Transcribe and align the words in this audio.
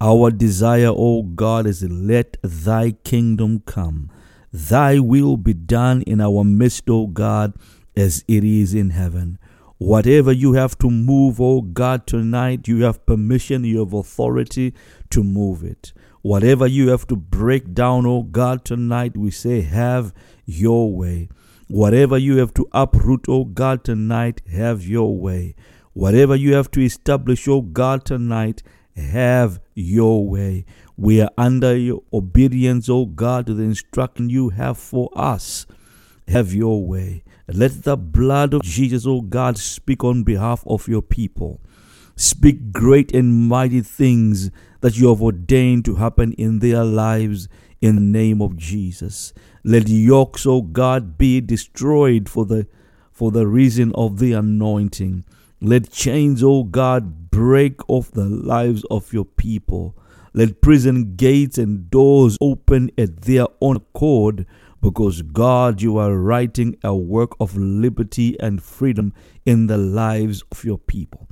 Our 0.00 0.30
desire, 0.30 0.90
O 0.90 1.22
God, 1.22 1.66
is 1.66 1.82
let 1.82 2.36
thy 2.42 2.92
kingdom 2.92 3.60
come. 3.64 4.10
Thy 4.52 4.98
will 4.98 5.36
be 5.36 5.54
done 5.54 6.02
in 6.02 6.20
our 6.20 6.44
midst, 6.44 6.90
O 6.90 7.06
God, 7.06 7.54
as 7.96 8.24
it 8.28 8.44
is 8.44 8.74
in 8.74 8.90
heaven. 8.90 9.38
Whatever 9.78 10.32
you 10.32 10.52
have 10.54 10.76
to 10.78 10.90
move, 10.90 11.40
O 11.40 11.62
God, 11.62 12.06
tonight, 12.06 12.68
you 12.68 12.82
have 12.84 13.06
permission, 13.06 13.64
you 13.64 13.80
have 13.80 13.94
authority 13.94 14.74
to 15.10 15.24
move 15.24 15.62
it. 15.62 15.92
Whatever 16.22 16.66
you 16.66 16.88
have 16.88 17.06
to 17.06 17.16
break 17.16 17.72
down, 17.72 18.04
O 18.04 18.22
God, 18.22 18.64
tonight, 18.64 19.16
we 19.16 19.30
say, 19.30 19.62
have 19.62 20.12
your 20.44 20.92
way. 20.92 21.28
Whatever 21.68 22.18
you 22.18 22.36
have 22.36 22.52
to 22.54 22.66
uproot, 22.72 23.26
O 23.28 23.44
God, 23.44 23.84
tonight, 23.84 24.40
have 24.50 24.84
your 24.84 25.16
way. 25.16 25.54
Whatever 25.92 26.36
you 26.36 26.54
have 26.54 26.70
to 26.72 26.80
establish, 26.80 27.48
O 27.48 27.60
God, 27.60 28.04
tonight, 28.04 28.62
have 28.96 29.60
your 29.74 30.28
way. 30.28 30.64
We 30.96 31.20
are 31.20 31.30
under 31.36 31.76
your 31.76 32.02
obedience, 32.12 32.88
O 32.88 33.06
God, 33.06 33.46
to 33.46 33.54
the 33.54 33.64
instruction 33.64 34.30
you 34.30 34.50
have 34.50 34.78
for 34.78 35.10
us. 35.14 35.66
Have 36.28 36.52
your 36.52 36.86
way. 36.86 37.22
Let 37.48 37.84
the 37.84 37.96
blood 37.96 38.54
of 38.54 38.62
Jesus, 38.62 39.06
O 39.06 39.20
God, 39.20 39.58
speak 39.58 40.02
on 40.02 40.24
behalf 40.24 40.64
of 40.66 40.88
your 40.88 41.02
people. 41.02 41.60
Speak 42.16 42.72
great 42.72 43.14
and 43.14 43.48
mighty 43.48 43.82
things 43.82 44.50
that 44.80 44.96
you 44.96 45.08
have 45.08 45.22
ordained 45.22 45.84
to 45.84 45.96
happen 45.96 46.32
in 46.32 46.60
their 46.60 46.82
lives 46.82 47.48
in 47.80 47.94
the 47.96 48.00
name 48.00 48.40
of 48.40 48.56
Jesus. 48.56 49.32
Let 49.62 49.88
yokes, 49.88 50.46
O 50.46 50.62
God, 50.62 51.18
be 51.18 51.40
destroyed 51.40 52.28
for 52.28 52.46
the 52.46 52.66
for 53.12 53.30
the 53.30 53.46
reason 53.46 53.92
of 53.94 54.18
the 54.18 54.32
anointing. 54.32 55.24
Let 55.60 55.90
chains, 55.90 56.42
O 56.42 56.64
God, 56.64 57.25
break 57.36 57.86
off 57.90 58.10
the 58.12 58.24
lives 58.24 58.82
of 58.90 59.12
your 59.12 59.26
people. 59.26 59.94
Let 60.32 60.62
prison 60.62 61.16
gates 61.16 61.58
and 61.58 61.90
doors 61.90 62.38
open 62.40 62.90
at 62.96 63.20
their 63.22 63.44
own 63.60 63.76
accord 63.76 64.46
because 64.80 65.20
God, 65.20 65.82
you 65.82 65.98
are 65.98 66.16
writing 66.16 66.76
a 66.82 66.96
work 66.96 67.32
of 67.38 67.54
liberty 67.54 68.40
and 68.40 68.62
freedom 68.62 69.12
in 69.44 69.66
the 69.66 69.76
lives 69.76 70.44
of 70.50 70.64
your 70.64 70.78
people. 70.78 71.28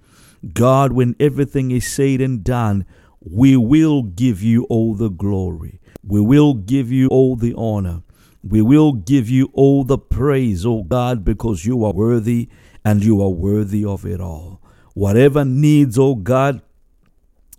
God, 0.52 0.92
when 0.92 1.16
everything 1.18 1.70
is 1.70 1.90
said 1.90 2.20
and 2.20 2.44
done, 2.44 2.84
we 3.22 3.56
will 3.56 4.02
give 4.02 4.42
you 4.42 4.64
all 4.64 4.92
the 4.92 5.08
glory. 5.08 5.80
We 6.06 6.20
will 6.20 6.52
give 6.52 6.92
you 6.92 7.08
all 7.08 7.34
the 7.34 7.54
honor. 7.56 8.02
We 8.42 8.60
will 8.60 8.92
give 8.92 9.30
you 9.30 9.48
all 9.54 9.84
the 9.84 9.96
praise, 9.96 10.66
O 10.66 10.82
God, 10.82 11.24
because 11.24 11.64
you 11.64 11.82
are 11.82 11.94
worthy 11.94 12.50
and 12.84 13.02
you 13.02 13.22
are 13.22 13.30
worthy 13.30 13.86
of 13.86 14.04
it 14.04 14.20
all. 14.20 14.60
Whatever 14.94 15.44
needs, 15.44 15.98
O 15.98 16.14
God, 16.14 16.62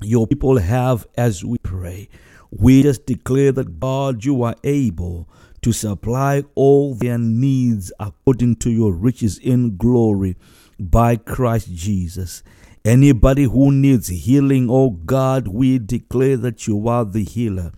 your 0.02 0.26
people 0.26 0.58
have 0.58 1.06
as 1.18 1.44
we 1.44 1.58
pray, 1.60 2.08
we 2.50 2.82
just 2.82 3.06
declare 3.06 3.52
that 3.52 3.80
God, 3.80 4.24
you 4.24 4.44
are 4.44 4.56
able 4.64 5.28
to 5.62 5.74
supply 5.74 6.44
all 6.56 6.96
their 6.96 7.18
needs 7.18 7.92
according 8.00 8.56
to 8.58 8.72
your 8.72 8.94
riches 8.94 9.38
in 9.38 9.76
glory 9.76 10.38
by 10.80 11.18
Christ 11.18 11.74
Jesus. 11.74 12.42
Anybody 12.86 13.44
who 13.44 13.72
needs 13.72 14.08
healing, 14.08 14.70
oh 14.70 14.92
God, 14.92 15.48
we 15.48 15.80
declare 15.80 16.38
that 16.38 16.68
you 16.68 16.88
are 16.88 17.04
the 17.04 17.24
healer. 17.24 17.72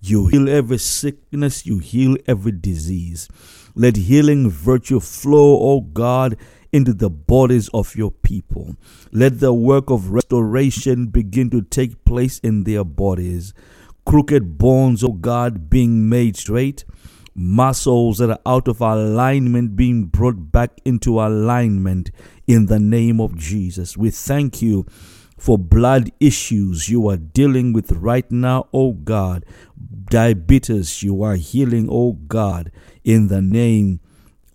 You 0.00 0.28
heal 0.28 0.48
every 0.48 0.78
sickness, 0.78 1.66
you 1.66 1.78
heal 1.80 2.16
every 2.26 2.52
disease. 2.52 3.28
Let 3.74 3.96
healing 3.96 4.50
virtue 4.50 5.00
flow, 5.00 5.58
O 5.58 5.80
God, 5.80 6.36
into 6.72 6.92
the 6.92 7.10
bodies 7.10 7.68
of 7.74 7.94
your 7.94 8.10
people. 8.10 8.76
Let 9.12 9.40
the 9.40 9.52
work 9.52 9.90
of 9.90 10.10
restoration 10.10 11.06
begin 11.06 11.50
to 11.50 11.62
take 11.62 12.04
place 12.04 12.38
in 12.38 12.64
their 12.64 12.84
bodies. 12.84 13.52
Crooked 14.04 14.58
bones, 14.58 15.04
O 15.04 15.12
God, 15.12 15.70
being 15.70 16.08
made 16.08 16.36
straight 16.36 16.84
muscles 17.34 18.18
that 18.18 18.30
are 18.30 18.40
out 18.44 18.68
of 18.68 18.80
alignment 18.80 19.76
being 19.76 20.04
brought 20.04 20.52
back 20.52 20.80
into 20.84 21.20
alignment 21.20 22.10
in 22.46 22.66
the 22.66 22.78
name 22.78 23.20
of 23.20 23.36
Jesus. 23.36 23.96
We 23.96 24.10
thank 24.10 24.60
you 24.60 24.86
for 25.38 25.58
blood 25.58 26.10
issues 26.20 26.88
you 26.88 27.08
are 27.08 27.16
dealing 27.16 27.72
with 27.72 27.90
right 27.92 28.30
now, 28.30 28.68
oh 28.72 28.92
God. 28.92 29.44
Diabetes 30.04 31.02
you 31.02 31.22
are 31.22 31.36
healing, 31.36 31.88
oh 31.90 32.12
God, 32.12 32.70
in 33.02 33.28
the 33.28 33.40
name 33.42 34.00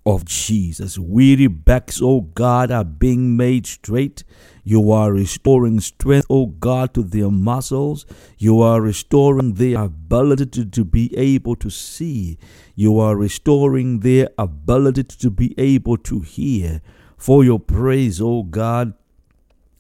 of 0.08 0.24
Jesus. 0.24 0.98
Weary 0.98 1.48
backs, 1.48 2.00
oh 2.02 2.22
God, 2.22 2.72
are 2.72 2.86
being 2.86 3.36
made 3.36 3.68
straight. 3.68 4.24
You 4.64 4.90
are 4.92 5.12
restoring 5.12 5.82
strength, 5.82 6.28
O 6.30 6.46
God, 6.46 6.94
to 6.94 7.04
their 7.04 7.30
muscles. 7.30 8.06
You 8.38 8.62
are 8.62 8.80
restoring 8.82 9.56
their 9.56 9.82
ability 9.84 10.46
to, 10.46 10.66
to 10.66 10.86
be 10.86 11.14
able 11.18 11.58
to 11.58 11.70
see. 11.70 12.38
You 12.74 13.00
are 13.00 13.18
restoring 13.18 14.00
their 14.00 14.30
ability 14.38 15.04
to 15.04 15.30
be 15.30 15.54
able 15.58 15.98
to 15.98 16.22
hear. 16.22 16.82
For 17.18 17.44
your 17.44 17.60
praise, 17.60 18.22
O 18.22 18.44
God, 18.44 18.94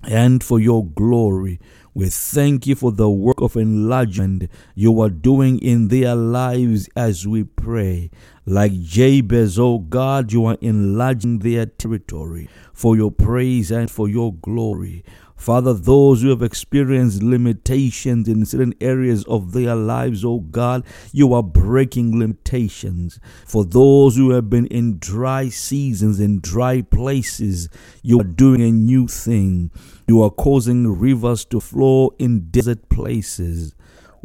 and 0.03 0.43
for 0.43 0.59
your 0.59 0.85
glory. 0.85 1.59
We 1.97 2.09
thank 2.09 2.67
you 2.67 2.75
for 2.75 2.91
the 2.91 3.09
work 3.09 3.41
of 3.41 3.55
enlargement 3.55 4.51
you 4.75 5.01
are 5.01 5.09
doing 5.09 5.57
in 5.57 5.87
their 5.87 6.13
lives 6.13 6.87
as 6.95 7.27
we 7.27 7.43
pray. 7.43 8.11
Like 8.45 8.79
Jabez, 8.83 9.57
oh 9.57 9.79
God, 9.79 10.31
you 10.31 10.45
are 10.45 10.59
enlarging 10.61 11.39
their 11.39 11.65
territory 11.65 12.49
for 12.71 12.95
your 12.95 13.09
praise 13.09 13.71
and 13.71 13.89
for 13.89 14.07
your 14.07 14.31
glory. 14.31 15.03
Father, 15.35 15.73
those 15.73 16.21
who 16.21 16.29
have 16.29 16.43
experienced 16.43 17.23
limitations 17.23 18.27
in 18.27 18.45
certain 18.45 18.75
areas 18.79 19.23
of 19.25 19.53
their 19.53 19.75
lives, 19.75 20.23
oh 20.23 20.39
God, 20.39 20.83
you 21.11 21.33
are 21.33 21.43
breaking 21.43 22.19
limitations. 22.19 23.19
For 23.45 23.65
those 23.65 24.15
who 24.15 24.31
have 24.31 24.51
been 24.51 24.67
in 24.67 24.99
dry 24.99 25.49
seasons, 25.49 26.19
in 26.19 26.41
dry 26.41 26.83
places, 26.83 27.69
you 28.03 28.19
are 28.19 28.23
doing 28.23 28.61
a 28.61 28.71
new 28.71 29.07
thing. 29.07 29.71
You 30.09 30.21
are 30.21 30.29
causing 30.29 30.87
rivers 30.97 31.43
to 31.45 31.59
flow 31.59 32.13
in 32.17 32.49
desert 32.49 32.87
places. 32.87 33.75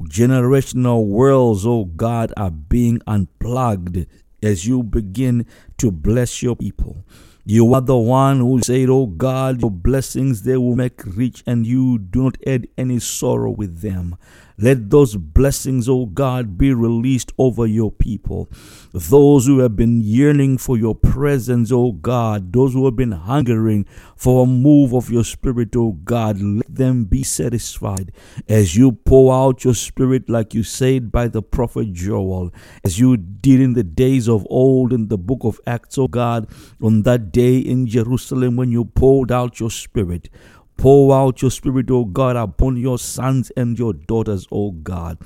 Generational 0.03 1.05
worlds, 1.05 1.67
oh 1.67 1.87
God, 1.87 2.33
are 2.37 2.53
being 2.53 3.01
unplugged 3.09 4.07
as 4.45 4.65
you 4.65 4.85
begin 4.85 5.45
to 5.79 5.91
bless 5.91 6.41
your 6.41 6.55
people. 6.55 7.05
You 7.45 7.75
are 7.75 7.81
the 7.81 7.97
one 7.97 8.39
who 8.39 8.61
said, 8.63 8.91
Oh 8.91 9.07
God, 9.07 9.61
your 9.61 9.73
blessings 9.73 10.43
they 10.43 10.57
will 10.57 10.77
make 10.77 11.05
rich, 11.05 11.43
and 11.49 11.67
you 11.67 11.99
do 11.99 12.23
not 12.23 12.39
add 12.47 12.69
any 12.79 13.01
sorrow 13.01 13.51
with 13.51 13.81
them. 13.81 14.17
Let 14.63 14.91
those 14.91 15.17
blessings, 15.17 15.89
O 15.89 16.07
God, 16.07 16.57
be 16.57 16.73
released 16.73 17.33
over 17.37 17.67
your 17.67 17.91
people. 17.91 18.49
Those 18.93 19.47
who 19.47 19.59
have 19.59 19.75
been 19.75 20.01
yearning 20.01 20.57
for 20.59 20.79
your 20.79 20.95
presence, 20.95 21.73
O 21.73 21.91
God, 21.91 22.53
those 22.53 22.73
who 22.73 22.85
have 22.85 22.95
been 22.95 23.11
hungering 23.11 23.87
for 24.15 24.45
a 24.45 24.47
move 24.47 24.95
of 24.95 25.11
your 25.11 25.25
spirit, 25.25 25.75
O 25.75 25.99
God, 26.05 26.41
let 26.41 26.73
them 26.73 27.07
be 27.07 27.25
satisfied 27.25 28.13
as 28.49 28.77
you 28.77 28.93
pour 28.93 29.35
out 29.35 29.65
your 29.65 29.75
spirit, 29.75 30.31
like 30.31 30.55
you 30.55 30.63
said 30.63 31.11
by 31.11 31.27
the 31.27 31.43
prophet 31.43 31.93
Joel, 31.93 32.55
as 32.85 33.01
you 33.01 33.17
did 33.17 33.61
in 33.61 33.73
the 33.73 33.83
days 33.83 34.29
of 34.29 34.47
old 34.49 34.93
in 34.93 35.09
the 35.09 35.19
book 35.19 35.41
of 35.43 35.61
Acts, 35.67 35.99
O 35.99 36.07
God, 36.07 36.49
on 36.81 37.03
that 37.03 37.33
day 37.33 37.59
in 37.59 37.89
Jerusalem 37.89 38.55
when 38.55 38.71
you 38.71 38.85
poured 38.85 39.33
out 39.33 39.59
your 39.59 39.73
spirit. 39.73 40.29
Pour 40.83 41.15
out 41.15 41.41
your 41.43 41.51
spirit, 41.53 41.93
O 41.93 42.05
God, 42.05 42.35
upon 42.35 42.77
your 42.77 42.99
sons 42.99 43.53
and 43.57 43.79
your 43.79 43.93
daughters, 43.93 44.49
O 44.51 44.73
God. 44.73 45.17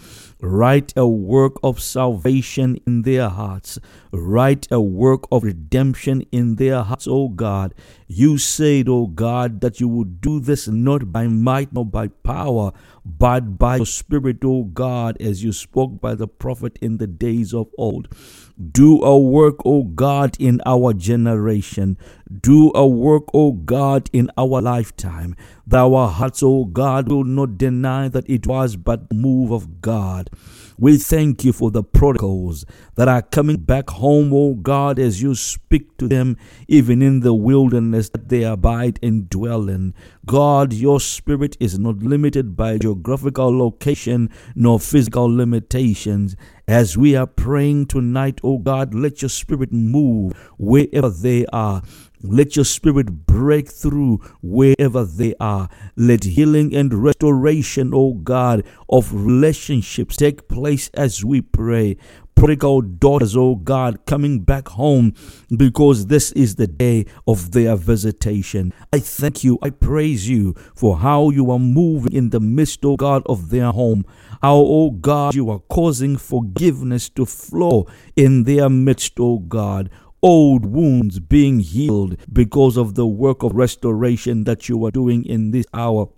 Write 0.43 0.93
a 0.94 1.09
work 1.09 1.55
of 1.62 1.81
salvation 1.81 2.78
in 2.87 3.00
their 3.00 3.31
hearts. 3.31 3.78
Write 4.12 4.69
a 4.71 4.83
work 4.83 5.25
of 5.33 5.45
redemption 5.45 6.27
in 6.31 6.56
their 6.56 6.83
hearts, 6.83 7.06
O 7.09 7.31
God. 7.31 7.72
You 8.06 8.37
said, 8.37 8.87
O 8.87 9.06
God, 9.06 9.62
that 9.62 9.81
you 9.81 9.89
would 9.89 10.21
do 10.21 10.41
this 10.41 10.69
not 10.69 11.11
by 11.11 11.27
might 11.27 11.72
nor 11.72 11.87
by 11.87 12.09
power, 12.09 12.72
but 13.06 13.56
by 13.59 13.77
your 13.77 13.87
Spirit, 13.87 14.45
O 14.45 14.65
God, 14.65 15.16
as 15.22 15.42
you 15.42 15.53
spoke 15.53 16.03
by 16.03 16.15
the 16.15 16.28
prophet 16.28 16.78
in 16.83 16.98
the 16.98 17.07
days 17.07 17.54
of 17.54 17.69
old. 17.78 18.09
Do 18.72 19.03
a 19.03 19.19
work, 19.19 19.57
O 19.65 19.84
God, 19.84 20.36
in 20.39 20.60
our 20.66 20.92
generation. 20.92 21.98
Do 22.41 22.72
a 22.75 22.86
work, 22.86 23.25
O 23.34 23.53
God, 23.53 24.09
in 24.13 24.30
our 24.36 24.60
lifetime. 24.60 25.36
That 25.66 25.80
our 25.80 26.09
hearts, 26.09 26.42
O 26.42 26.65
God, 26.65 27.10
will 27.10 27.24
not 27.24 27.59
deny 27.59 28.09
that 28.09 28.28
it 28.30 28.47
was 28.47 28.77
but 28.77 29.13
move 29.13 29.51
of 29.51 29.80
God. 29.80 30.30
We 30.78 30.98
thank 30.98 31.42
you 31.42 31.54
for 31.54 31.71
the 31.71 31.83
prodigals 31.83 32.66
that 32.97 33.09
are 33.09 33.22
coming 33.22 33.57
back 33.57 33.89
home, 33.89 34.30
O 34.34 34.54
God, 34.54 34.98
as 34.98 35.22
you 35.22 35.34
speak 35.34 35.97
to 35.97 36.07
them, 36.07 36.36
even 36.68 37.01
in 37.01 37.21
the 37.21 37.33
wilderness 37.33 38.10
that 38.10 38.28
they 38.28 38.42
abide 38.42 38.98
and 39.03 39.30
dwell 39.30 39.71
in. 39.71 39.95
God, 40.27 40.74
your 40.74 41.01
spirit 41.01 41.57
is 41.59 41.78
not 41.78 42.01
limited 42.01 42.57
by 42.57 42.77
geographical 42.77 43.57
location 43.57 44.28
nor 44.54 44.78
physical 44.78 45.34
limitations. 45.34 46.36
As 46.68 46.98
we 46.98 47.16
are 47.16 47.27
praying 47.27 47.86
tonight, 47.86 48.41
O 48.45 48.59
God, 48.59 48.92
let 48.92 49.22
your 49.22 49.28
spirit 49.30 49.72
move 49.72 50.34
wherever 50.59 51.09
they 51.09 51.47
are. 51.47 51.83
Let 52.22 52.57
your 52.57 52.65
spirit 52.65 53.27
break 53.27 53.68
through 53.68 54.18
wherever 54.42 55.04
they 55.04 55.34
are. 55.41 55.68
Let 55.97 56.24
healing 56.24 56.74
and 56.74 56.92
restoration, 56.92 57.92
O 57.95 58.15
God, 58.15 58.65
of 58.89 59.13
relationships 59.13 60.16
take 60.16 60.48
place 60.48 60.89
as 60.95 61.24
we 61.24 61.41
pray 61.41 61.97
prodigal 62.36 62.83
daughters, 62.83 63.34
oh 63.34 63.57
God, 63.57 64.04
coming 64.04 64.41
back 64.41 64.68
home 64.68 65.15
because 65.57 66.07
this 66.07 66.33
is 66.33 66.57
the 66.57 66.66
day 66.66 67.07
of 67.27 67.53
their 67.53 67.74
visitation. 67.77 68.72
I 68.92 69.01
thank 69.01 69.42
you. 69.42 69.59
I 69.63 69.71
praise 69.71 70.28
you 70.28 70.54
for 70.77 70.98
how 70.98 71.30
you 71.30 71.51
are 71.51 71.59
moving 71.59 72.13
in 72.13 72.30
the 72.30 72.39
midst, 72.39 72.84
oh 72.84 72.97
God, 72.97 73.22
of 73.27 73.48
their 73.48 73.72
home. 73.72 74.04
How, 74.42 74.57
O 74.57 74.91
God, 74.91 75.34
you 75.34 75.48
are 75.51 75.60
causing 75.60 76.18
forgiveness 76.18 77.09
to 77.10 77.24
flow 77.24 77.86
in 78.15 78.45
their 78.45 78.68
midst, 78.68 79.18
O 79.18 79.39
God 79.39 79.91
old 80.22 80.66
wounds 80.66 81.21
being 81.21 81.60
healed 81.60 82.16
because 82.33 82.77
of 82.77 82.95
the 82.95 83.07
work 83.07 83.42
of 83.42 83.53
restoration 83.54 84.45
that 84.45 84.68
you 84.68 84.84
are 84.84 84.91
doing 84.91 85.24
in 85.24 85.51
this 85.51 85.66
hour 85.72 86.09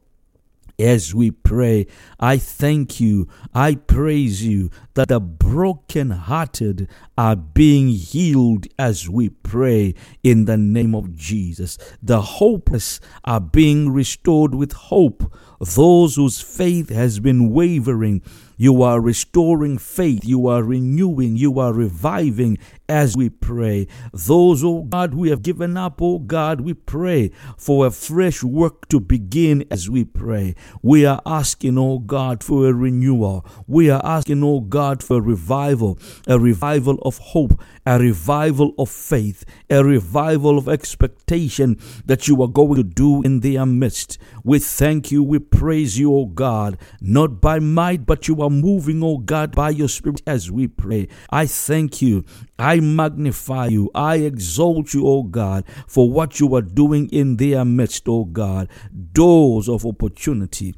as 0.78 1.14
we 1.14 1.30
pray. 1.30 1.86
I 2.20 2.38
thank 2.38 3.00
you. 3.00 3.28
I 3.52 3.74
praise 3.74 4.46
you 4.46 4.70
that 4.94 5.08
the 5.08 5.20
brokenhearted 5.20 6.88
are 7.18 7.34
being 7.34 7.88
healed 7.88 8.68
as 8.78 9.08
we 9.08 9.28
pray 9.28 9.92
in 10.22 10.44
the 10.44 10.56
name 10.56 10.94
of 10.94 11.16
Jesus. 11.16 11.76
The 12.00 12.20
hopeless 12.20 13.00
are 13.24 13.40
being 13.40 13.90
restored 13.92 14.54
with 14.54 14.72
hope. 14.72 15.34
Those 15.60 16.14
whose 16.14 16.40
faith 16.40 16.90
has 16.90 17.18
been 17.18 17.50
wavering 17.50 18.22
you 18.60 18.82
are 18.82 19.00
restoring 19.00 19.78
faith. 19.78 20.24
You 20.24 20.48
are 20.48 20.64
renewing. 20.64 21.36
You 21.36 21.60
are 21.60 21.72
reviving 21.72 22.58
as 22.88 23.16
we 23.16 23.30
pray. 23.30 23.86
Those, 24.12 24.64
oh 24.64 24.82
God, 24.82 25.14
who 25.14 25.24
have 25.24 25.42
given 25.42 25.76
up, 25.76 26.02
oh 26.02 26.18
God, 26.18 26.62
we 26.62 26.74
pray 26.74 27.30
for 27.56 27.86
a 27.86 27.92
fresh 27.92 28.42
work 28.42 28.88
to 28.88 28.98
begin 28.98 29.64
as 29.70 29.88
we 29.88 30.04
pray. 30.04 30.56
We 30.82 31.06
are 31.06 31.22
asking, 31.24 31.78
oh 31.78 32.00
God, 32.00 32.42
for 32.42 32.66
a 32.66 32.74
renewal. 32.74 33.46
We 33.68 33.90
are 33.90 34.04
asking, 34.04 34.42
oh 34.42 34.60
God, 34.60 35.04
for 35.04 35.18
a 35.18 35.22
revival, 35.22 35.96
a 36.26 36.40
revival 36.40 36.98
of 37.08 37.18
hope, 37.18 37.60
a 37.88 37.98
revival 37.98 38.74
of 38.76 38.90
faith, 38.90 39.46
a 39.70 39.82
revival 39.82 40.58
of 40.58 40.68
expectation 40.68 41.74
that 42.04 42.28
you 42.28 42.42
are 42.42 42.48
going 42.48 42.74
to 42.74 42.82
do 42.82 43.22
in 43.22 43.40
their 43.40 43.64
midst. 43.64 44.18
We 44.44 44.58
thank 44.58 45.10
you. 45.10 45.22
We 45.22 45.38
praise 45.38 45.98
you, 45.98 46.14
O 46.14 46.26
God, 46.26 46.76
not 47.00 47.40
by 47.40 47.60
might, 47.60 48.04
but 48.04 48.28
you 48.28 48.42
are 48.42 48.50
moving, 48.50 49.02
O 49.02 49.16
God, 49.16 49.52
by 49.52 49.70
your 49.70 49.88
Spirit 49.88 50.20
as 50.26 50.50
we 50.50 50.68
pray. 50.68 51.08
I 51.30 51.46
thank 51.46 52.02
you. 52.02 52.26
I 52.58 52.80
magnify 52.80 53.68
you. 53.68 53.90
I 53.94 54.16
exalt 54.16 54.92
you, 54.92 55.06
O 55.06 55.22
God, 55.22 55.64
for 55.86 56.10
what 56.10 56.40
you 56.40 56.54
are 56.56 56.62
doing 56.62 57.08
in 57.08 57.36
their 57.36 57.64
midst, 57.64 58.06
O 58.06 58.26
God. 58.26 58.68
Doors 59.12 59.66
of 59.66 59.86
opportunity, 59.86 60.74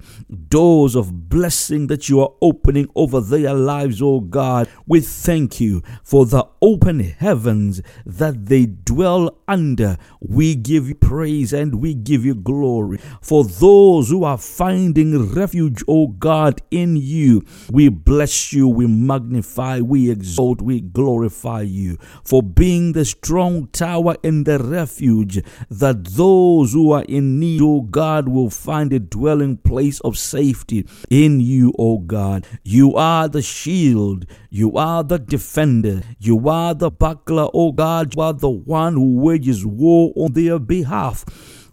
doors 0.48 0.94
of 0.94 1.28
blessing 1.28 1.88
that 1.88 2.08
you 2.08 2.20
are 2.20 2.34
opening 2.40 2.88
over 2.94 3.20
their 3.20 3.52
lives, 3.52 4.00
O 4.00 4.20
God. 4.20 4.68
We 4.86 5.00
thank 5.00 5.60
you 5.60 5.82
for 6.04 6.24
the 6.24 6.46
open 6.62 6.99
heavens 7.02 7.82
that 8.06 8.46
they 8.46 8.66
dwell 8.66 9.38
under. 9.46 9.96
We 10.20 10.54
give 10.54 10.88
you 10.88 10.94
praise 10.94 11.52
and 11.52 11.76
we 11.76 11.94
give 11.94 12.24
you 12.24 12.34
glory. 12.34 12.98
For 13.20 13.44
those 13.44 14.08
who 14.08 14.24
are 14.24 14.38
finding 14.38 15.32
refuge, 15.32 15.82
O 15.88 16.08
God, 16.08 16.62
in 16.70 16.96
you, 16.96 17.44
we 17.70 17.88
bless 17.88 18.52
you, 18.52 18.68
we 18.68 18.86
magnify, 18.86 19.80
we 19.80 20.10
exalt, 20.10 20.60
we 20.60 20.80
glorify 20.80 21.62
you 21.62 21.98
for 22.24 22.42
being 22.42 22.92
the 22.92 23.04
strong 23.04 23.66
tower 23.68 24.16
and 24.22 24.46
the 24.46 24.58
refuge 24.58 25.42
that 25.70 26.04
those 26.04 26.72
who 26.72 26.92
are 26.92 27.04
in 27.04 27.40
need, 27.40 27.60
O 27.62 27.82
God, 27.82 28.28
will 28.28 28.50
find 28.50 28.92
a 28.92 28.98
dwelling 28.98 29.56
place 29.56 30.00
of 30.00 30.16
safety 30.16 30.86
in 31.10 31.40
you, 31.40 31.72
O 31.78 31.98
God. 31.98 32.46
You 32.62 32.94
are 32.94 33.28
the 33.28 33.42
shield, 33.42 34.26
you 34.50 34.76
are 34.76 35.04
the 35.04 35.18
defender, 35.18 36.02
you 36.18 36.48
are 36.48 36.74
the 36.74 36.90
buckler, 36.90 37.48
O 37.54 37.70
God. 37.70 38.16
You 38.16 38.22
are 38.22 38.32
the 38.32 38.50
one 38.50 38.94
who 38.94 39.20
wages 39.20 39.64
war 39.64 40.12
on 40.16 40.32
their 40.32 40.58
behalf. 40.58 41.24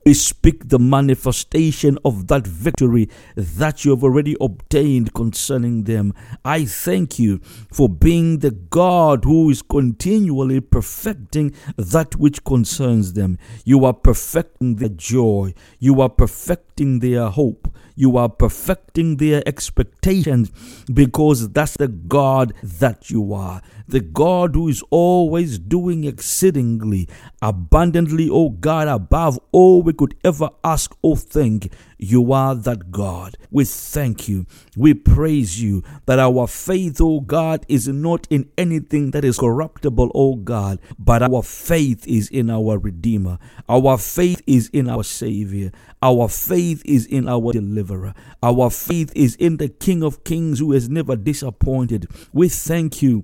We 0.08 0.14
speak 0.14 0.70
the 0.70 0.80
manifestation 0.80 1.98
of 2.06 2.28
that 2.28 2.48
victory 2.48 3.10
that 3.36 3.84
you 3.84 3.92
have 3.92 4.06
already 4.06 4.38
obtained 4.40 5.14
concerning 5.14 5.84
them. 5.84 6.14
I 6.46 6.64
thank 6.64 7.20
you 7.20 7.42
for 7.74 7.90
being 7.90 8.40
the 8.40 8.52
God 8.52 9.26
who 9.26 9.50
is 9.50 9.62
continually 9.62 10.62
perfecting 10.62 11.54
that 11.76 12.16
which 12.16 12.42
concerns 12.46 13.12
them. 13.12 13.38
You 13.66 13.84
are 13.84 13.94
perfecting 13.94 14.78
their 14.78 14.88
joy, 14.88 15.54
you 15.78 16.00
are 16.00 16.08
perfecting 16.08 17.00
their 17.00 17.28
hope, 17.28 17.68
you 17.98 18.16
are 18.16 18.30
perfecting 18.30 19.18
their 19.18 19.44
expectations 19.46 20.54
because 20.94 21.50
that's 21.50 21.76
the 21.76 21.90
God 21.90 22.54
that 22.64 23.10
you 23.10 23.34
are. 23.34 23.62
The 23.88 24.02
God 24.02 24.56
who 24.56 24.68
is 24.68 24.84
always 24.90 25.58
doing 25.60 26.04
exceedingly 26.04 27.08
abundantly, 27.42 28.30
O 28.30 28.50
God, 28.50 28.88
above 28.88 29.40
all 29.52 29.82
we 29.82 29.94
could 29.94 30.16
ever 30.24 30.50
ask 30.64 30.96
or 31.02 31.16
think. 31.16 31.72
You 31.98 32.32
are 32.32 32.54
that 32.54 32.92
God. 32.92 33.38
We 33.50 33.66
thank 33.66 34.28
you. 34.28 34.46
We 34.76 34.94
praise 34.94 35.62
you 35.62 35.84
that 36.06 36.20
our 36.20 36.46
faith, 36.48 37.02
O 37.02 37.22
God, 37.22 37.66
is 37.68 37.88
not 37.88 38.28
in 38.30 38.52
anything 38.58 39.12
that 39.12 39.26
is 39.26 39.40
corruptible, 39.40 40.12
O 40.14 40.36
God, 40.36 40.80
but 41.00 41.24
our 41.24 41.42
faith 41.42 42.06
is 42.08 42.30
in 42.30 42.50
our 42.50 42.78
Redeemer. 42.78 43.40
Our 43.68 43.98
faith 43.98 44.42
is 44.46 44.70
in 44.70 44.90
our 44.90 45.04
Savior. 45.04 45.72
Our 46.02 46.28
faith 46.28 46.84
is 46.86 47.06
in 47.06 47.28
our 47.28 47.52
Deliverer. 47.54 48.14
Our 48.44 48.70
faith 48.70 49.12
is 49.16 49.36
in 49.36 49.58
the 49.58 49.70
King 49.70 50.04
of 50.04 50.24
Kings 50.24 50.60
who 50.60 50.74
has 50.74 50.90
never 50.90 51.16
disappointed. 51.16 52.08
We 52.32 52.50
thank 52.50 53.02
you 53.02 53.24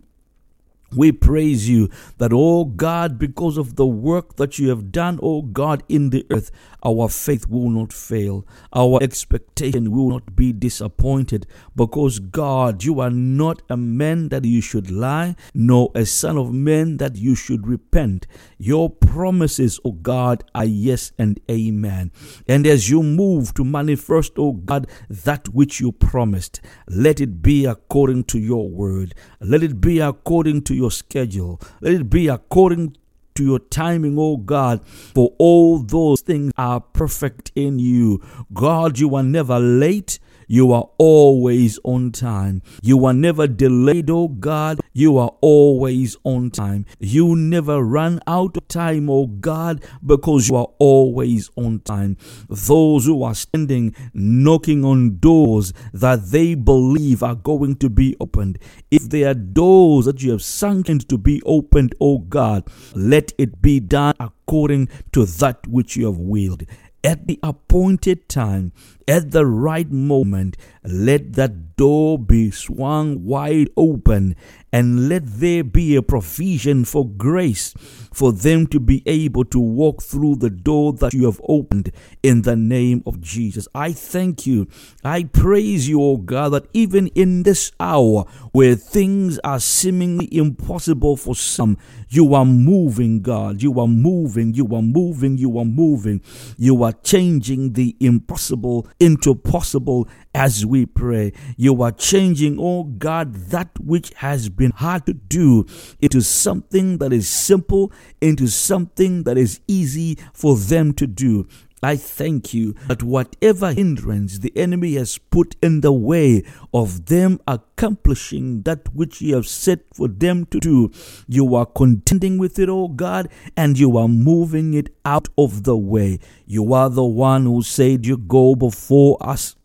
we 0.96 1.12
praise 1.12 1.70
you 1.70 1.90
that, 2.18 2.32
oh 2.34 2.66
God, 2.66 3.18
because 3.18 3.58
of 3.58 3.76
the 3.76 3.86
work 3.86 4.36
that 4.38 4.60
you 4.60 4.70
have 4.70 4.92
done, 4.92 5.20
oh 5.22 5.42
God, 5.42 5.84
in 5.88 6.10
the 6.10 6.26
earth, 6.32 6.52
our 6.86 7.08
faith 7.10 7.48
will 7.48 7.70
not 7.70 7.94
fail. 7.94 8.46
Our 8.74 9.02
expectation 9.02 9.92
will 9.92 10.10
not 10.10 10.36
be 10.36 10.52
disappointed 10.52 11.48
because, 11.76 12.20
God, 12.20 12.84
you 12.84 13.00
are 13.00 13.10
not 13.10 13.62
a 13.70 13.78
man 13.78 14.30
that 14.30 14.44
you 14.46 14.62
should 14.62 14.92
lie, 14.92 15.36
nor 15.54 15.92
a 15.96 16.06
son 16.06 16.38
of 16.38 16.54
man 16.54 16.98
that 16.98 17.16
you 17.16 17.36
should 17.36 17.68
repent. 17.68 18.28
Your 18.58 18.90
promises, 18.90 19.80
oh 19.86 19.94
God, 19.94 20.44
are 20.54 20.66
yes 20.66 21.12
and 21.18 21.40
amen. 21.50 22.12
And 22.48 22.68
as 22.68 22.90
you 22.90 23.02
move 23.02 23.54
to 23.54 23.64
manifest, 23.64 24.34
oh 24.38 24.54
God, 24.54 24.88
that 25.10 25.48
which 25.50 25.80
you 25.80 25.92
promised, 25.92 26.60
let 26.88 27.22
it 27.22 27.42
be 27.42 27.66
according 27.66 28.26
to 28.26 28.40
your 28.40 28.70
word. 28.70 29.16
Let 29.40 29.64
it 29.64 29.80
be 29.80 30.00
according 30.00 30.64
to 30.64 30.76
your 30.76 30.83
schedule. 30.92 31.60
Let 31.82 31.94
it 31.94 32.10
be 32.10 32.28
according 32.28 32.98
to 33.36 33.44
your 33.44 33.60
timing, 33.60 34.18
oh 34.18 34.38
God, 34.38 34.86
for 34.88 35.34
all 35.38 35.80
those 35.80 36.22
things 36.22 36.52
are 36.58 36.80
perfect 36.80 37.52
in 37.56 37.80
you. 37.80 38.24
God, 38.54 39.00
you 39.00 39.16
are 39.16 39.24
never 39.24 39.60
late. 39.60 40.20
You 40.48 40.72
are 40.72 40.90
always 40.98 41.80
on 41.84 42.12
time. 42.12 42.62
You 42.82 43.06
are 43.06 43.14
never 43.14 43.48
delayed, 43.48 44.10
oh 44.10 44.28
God. 44.28 44.80
You 44.94 45.18
are 45.18 45.32
always 45.42 46.16
on 46.24 46.52
time. 46.52 46.86
You 47.00 47.36
never 47.36 47.84
run 47.84 48.20
out 48.28 48.58
of 48.58 48.68
time, 48.68 49.10
oh 49.10 49.28
God, 49.28 49.84
because 50.06 50.50
you 50.50 50.56
are 50.56 50.70
always 50.80 51.50
on 51.56 51.80
time. 51.80 52.18
Those 52.50 53.06
who 53.06 53.24
are 53.24 53.36
standing 53.36 53.96
knocking 54.14 54.86
on 54.86 55.18
doors 55.18 55.74
that 55.94 56.28
they 56.28 56.56
believe 56.56 57.24
are 57.24 57.36
going 57.36 57.76
to 57.78 57.90
be 57.90 58.16
opened, 58.20 58.60
if 58.92 59.10
there 59.10 59.30
are 59.32 59.34
doors 59.34 60.06
that 60.06 60.22
you 60.22 60.32
have 60.32 60.44
into 60.64 61.06
to 61.08 61.18
be 61.18 61.42
opened, 61.46 61.96
oh 62.00 62.20
God, 62.20 62.68
let 62.94 63.32
it 63.38 63.62
be 63.62 63.80
done 63.80 64.14
according 64.20 64.90
to 65.12 65.26
that 65.26 65.66
which 65.68 65.96
you 65.96 66.06
have 66.06 66.18
willed 66.18 66.64
at 67.04 67.28
the 67.28 67.40
appointed 67.44 68.30
time, 68.30 68.72
at 69.08 69.32
the 69.32 69.46
right 69.46 69.90
moment, 69.92 70.58
let 70.84 71.34
that 71.34 71.76
door 71.76 72.20
be 72.20 72.52
swung 72.52 73.24
wide 73.24 73.70
open 73.76 74.36
and 74.72 75.08
let 75.08 75.24
there 75.26 75.64
be 75.64 75.96
a 75.96 76.02
provision 76.02 76.84
for 76.84 77.08
grace 77.08 77.74
for 78.12 78.32
them 78.32 78.66
to 78.68 78.80
be 78.80 79.04
able 79.06 79.46
to 79.46 79.60
walk 79.60 80.02
through 80.02 80.36
the 80.36 80.50
door 80.50 80.94
that 80.94 81.14
you 81.14 81.26
have 81.26 81.40
opened 81.48 81.92
in 82.24 82.42
the 82.42 82.56
name 82.56 83.04
of 83.06 83.22
Jesus. 83.22 83.68
I 83.76 83.92
thank 83.92 84.48
you. 84.48 84.68
I 85.04 85.26
praise 85.26 85.88
you, 85.88 86.02
O 86.02 86.18
God, 86.18 86.50
that 86.50 86.68
even 86.74 87.08
in 87.08 87.44
this 87.44 87.72
hour 87.80 88.26
where 88.52 88.76
things 88.76 89.40
are 89.44 89.60
seemingly 89.60 90.28
impossible 90.36 91.18
for 91.18 91.36
some, 91.36 91.78
you 92.10 92.34
are 92.34 92.46
moving, 92.46 93.22
God. 93.22 93.62
You 93.62 93.80
are 93.80 93.88
moving, 93.88 94.54
you 94.54 94.68
are 94.76 94.82
moving, 94.82 95.38
you 95.38 95.58
are 95.58 95.66
moving. 95.66 96.22
You 96.58 96.84
are 96.84 96.94
changing 96.94 97.74
the 97.74 97.96
impossible 98.00 98.88
into 99.00 99.36
possible 99.36 100.08
as 100.34 100.66
we 100.66 100.86
pray. 100.86 101.34
You 101.58 101.82
are 101.82 101.92
changing, 101.92 102.58
oh 102.60 102.84
God, 102.84 103.34
that 103.34 103.70
which 103.80 104.14
has 104.16 104.50
been 104.50 104.72
hard 104.72 105.06
to 105.06 105.14
do 105.14 105.66
into 106.00 106.22
something 106.22 106.98
that 107.00 107.14
is 107.14 107.28
simple, 107.28 107.92
into 108.22 108.48
something 108.48 109.24
that 109.24 109.38
is 109.38 109.60
easy 109.68 110.18
for 110.34 110.56
them 110.58 110.94
to 110.94 111.08
do. 111.08 111.48
I 111.84 111.98
thank 111.98 112.54
you 112.54 112.76
that 112.88 113.04
whatever 113.04 113.74
hindrance 113.74 114.40
the 114.40 114.56
enemy 114.56 114.94
has 114.96 115.18
put 115.18 115.56
in 115.62 115.82
the 115.82 115.92
way 115.92 116.44
of 116.74 117.08
them 117.08 117.40
accomplishing 117.48 118.62
that 118.64 118.94
which 118.96 119.22
you 119.22 119.36
have 119.36 119.48
set 119.48 119.82
for 119.94 120.08
them 120.08 120.46
to 120.46 120.60
do, 120.60 120.92
you 121.28 121.56
are 121.56 121.66
contending 121.66 122.38
with 122.38 122.58
it, 122.58 122.70
oh 122.70 122.88
God, 122.88 123.30
and 123.58 123.78
you 123.78 123.98
are 123.98 124.08
moving 124.08 124.74
it 124.74 124.90
out 125.04 125.28
of 125.38 125.64
the 125.64 125.76
way. 125.76 126.20
You 126.46 126.74
are 126.74 126.90
the 126.90 127.04
one 127.04 127.44
who 127.44 127.62
said 127.64 128.06
you 128.06 128.18
go 128.18 128.56
before 128.56 129.18
us 129.20 129.56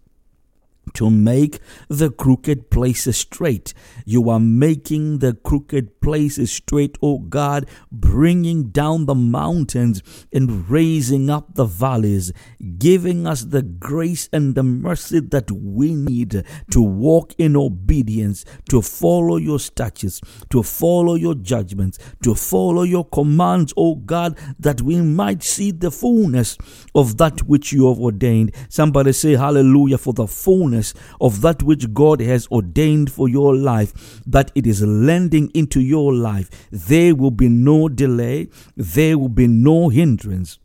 to 0.95 1.11
make 1.11 1.59
the 1.89 2.11
crooked 2.11 2.71
places 2.71 3.17
straight. 3.17 3.75
You 4.05 4.31
are 4.31 4.41
making 4.41 5.19
the 5.19 5.35
crooked 5.35 6.01
places 6.01 6.53
straight, 6.53 6.97
O 7.03 7.19
God, 7.19 7.69
bringing 7.91 8.71
down 8.71 9.07
the 9.07 9.15
mountains 9.15 10.03
and 10.33 10.69
raising 10.71 11.29
up 11.29 11.55
the 11.55 11.65
valleys, 11.65 12.33
giving 12.79 13.27
us 13.27 13.43
the 13.43 13.63
grace 13.63 14.29
and 14.33 14.55
the 14.55 14.63
mercy 14.63 15.21
that 15.21 15.51
we 15.51 15.95
need 15.95 16.45
to 16.71 16.81
walk 16.81 17.35
in 17.39 17.57
obedience, 17.57 18.45
to 18.71 18.81
follow 18.81 19.37
your 19.37 19.59
statutes, 19.59 20.21
to 20.51 20.63
follow 20.63 21.15
your 21.15 21.35
judgments, 21.35 21.99
to 22.23 22.35
follow 22.35 22.83
your 22.83 23.05
commands, 23.05 23.75
O 23.77 23.97
God, 23.97 24.39
that 24.59 24.81
we 24.83 25.01
might 25.01 25.43
see 25.43 25.71
the 25.71 25.91
fullness 25.91 26.57
of 26.95 27.17
that 27.19 27.41
which 27.43 27.73
you 27.73 27.89
have 27.89 27.99
ordained. 27.99 28.55
Somebody 28.69 29.13
say 29.13 29.35
hallelujah 29.35 29.99
for 29.99 30.13
the 30.13 30.27
fullness 30.27 30.78
fullness 30.79 30.95
of 31.21 31.41
that 31.43 31.63
which 31.63 31.93
God 31.93 32.21
has 32.21 32.47
ordained 32.49 33.11
for 33.11 33.29
your 33.29 33.55
life, 33.55 34.21
that 34.27 34.51
it 34.55 34.67
is 34.67 34.83
lending 34.83 35.51
into 35.55 35.81
your 35.81 36.13
life. 36.13 36.49
There 36.71 37.15
will 37.15 37.31
be 37.31 37.49
no 37.49 37.89
delay, 37.89 38.49
there 38.77 39.19
will 39.19 39.29
be 39.29 39.47
no 39.47 39.89
hindrance. 39.89 40.59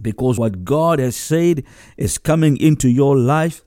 Because 0.00 0.38
what 0.38 0.64
God 0.64 1.00
has 1.00 1.16
said 1.16 1.64
is 1.96 2.18
coming 2.18 2.56
into 2.56 2.88
your 2.88 3.16
life, 3.16 3.62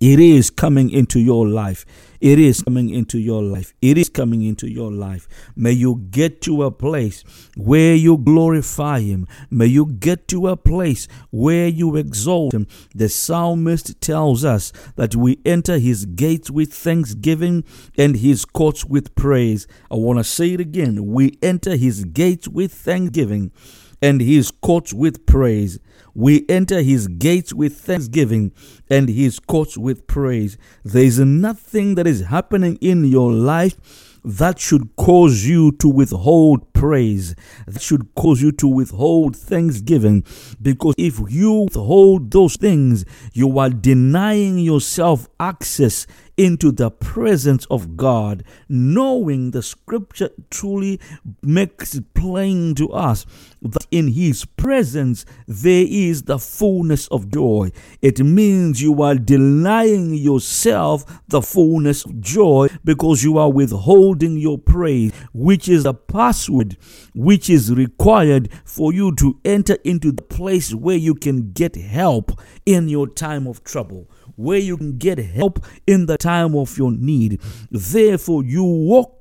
it 0.00 0.20
is 0.20 0.50
coming 0.50 0.90
into 0.90 1.18
your 1.18 1.48
life. 1.48 1.86
It 2.20 2.38
is 2.38 2.62
coming 2.62 2.90
into 2.90 3.18
your 3.18 3.42
life. 3.42 3.72
It 3.80 3.96
is 3.96 4.08
coming 4.08 4.42
into 4.42 4.68
your 4.68 4.90
life. 4.90 5.28
May 5.54 5.72
you 5.72 6.06
get 6.10 6.40
to 6.42 6.64
a 6.64 6.70
place 6.70 7.24
where 7.56 7.94
you 7.94 8.18
glorify 8.18 9.00
Him. 9.00 9.26
May 9.50 9.66
you 9.66 9.86
get 9.86 10.28
to 10.28 10.48
a 10.48 10.56
place 10.56 11.08
where 11.30 11.68
you 11.68 11.96
exalt 11.96 12.52
Him. 12.52 12.66
The 12.94 13.08
psalmist 13.08 14.00
tells 14.00 14.44
us 14.44 14.72
that 14.96 15.16
we 15.16 15.40
enter 15.44 15.78
His 15.78 16.04
gates 16.04 16.50
with 16.50 16.72
thanksgiving 16.72 17.64
and 17.96 18.16
His 18.16 18.44
courts 18.44 18.84
with 18.84 19.14
praise. 19.14 19.66
I 19.90 19.96
want 19.96 20.18
to 20.18 20.24
say 20.24 20.52
it 20.52 20.60
again. 20.60 21.06
We 21.06 21.38
enter 21.42 21.76
His 21.76 22.04
gates 22.04 22.48
with 22.48 22.72
thanksgiving 22.72 23.52
and 24.00 24.20
His 24.20 24.50
courts 24.50 24.92
with 24.92 25.26
praise. 25.26 25.78
We 26.16 26.46
enter 26.48 26.80
his 26.80 27.08
gates 27.08 27.52
with 27.52 27.76
thanksgiving 27.78 28.52
and 28.88 29.06
his 29.06 29.38
courts 29.38 29.76
with 29.76 30.06
praise. 30.06 30.56
There 30.82 31.04
is 31.04 31.18
nothing 31.18 31.94
that 31.96 32.06
is 32.06 32.22
happening 32.22 32.78
in 32.80 33.04
your 33.04 33.30
life 33.30 34.16
that 34.24 34.58
should 34.58 34.96
cause 34.96 35.44
you 35.44 35.72
to 35.72 35.88
withhold 35.88 36.72
praise, 36.72 37.34
that 37.66 37.82
should 37.82 38.14
cause 38.14 38.40
you 38.40 38.50
to 38.52 38.66
withhold 38.66 39.36
thanksgiving. 39.36 40.24
Because 40.60 40.94
if 40.96 41.20
you 41.28 41.52
withhold 41.64 42.30
those 42.30 42.56
things, 42.56 43.04
you 43.34 43.58
are 43.58 43.68
denying 43.68 44.58
yourself 44.58 45.28
access 45.38 46.06
into 46.36 46.70
the 46.70 46.90
presence 46.90 47.64
of 47.66 47.96
God, 47.96 48.44
knowing 48.68 49.50
the 49.50 49.62
scripture 49.62 50.30
truly 50.50 51.00
makes 51.42 51.94
it 51.94 52.14
plain 52.14 52.74
to 52.74 52.90
us 52.92 53.24
that 53.62 53.86
in 53.90 54.08
His 54.08 54.44
presence 54.44 55.24
there 55.46 55.86
is 55.88 56.24
the 56.24 56.38
fullness 56.38 57.08
of 57.08 57.30
joy. 57.30 57.70
It 58.02 58.20
means 58.20 58.82
you 58.82 59.02
are 59.02 59.14
denying 59.14 60.14
yourself 60.14 61.22
the 61.28 61.42
fullness 61.42 62.04
of 62.04 62.20
joy 62.20 62.68
because 62.84 63.24
you 63.24 63.38
are 63.38 63.50
withholding 63.50 64.36
your 64.36 64.58
praise, 64.58 65.12
which 65.32 65.68
is 65.68 65.84
a 65.84 65.94
password 65.94 66.76
which 67.14 67.48
is 67.48 67.72
required 67.72 68.50
for 68.64 68.92
you 68.92 69.14
to 69.16 69.38
enter 69.44 69.78
into 69.84 70.12
the 70.12 70.22
place 70.22 70.74
where 70.74 70.96
you 70.96 71.14
can 71.14 71.52
get 71.52 71.76
help 71.76 72.40
in 72.66 72.88
your 72.88 73.08
time 73.08 73.46
of 73.46 73.64
trouble 73.64 74.08
where 74.36 74.58
you 74.58 74.76
can 74.76 74.98
get 74.98 75.18
help 75.18 75.64
in 75.86 76.06
the 76.06 76.16
time 76.16 76.54
of 76.54 76.78
your 76.78 76.92
need. 76.92 77.40
Therefore, 77.70 78.44
you 78.44 78.64
walk 78.64 79.16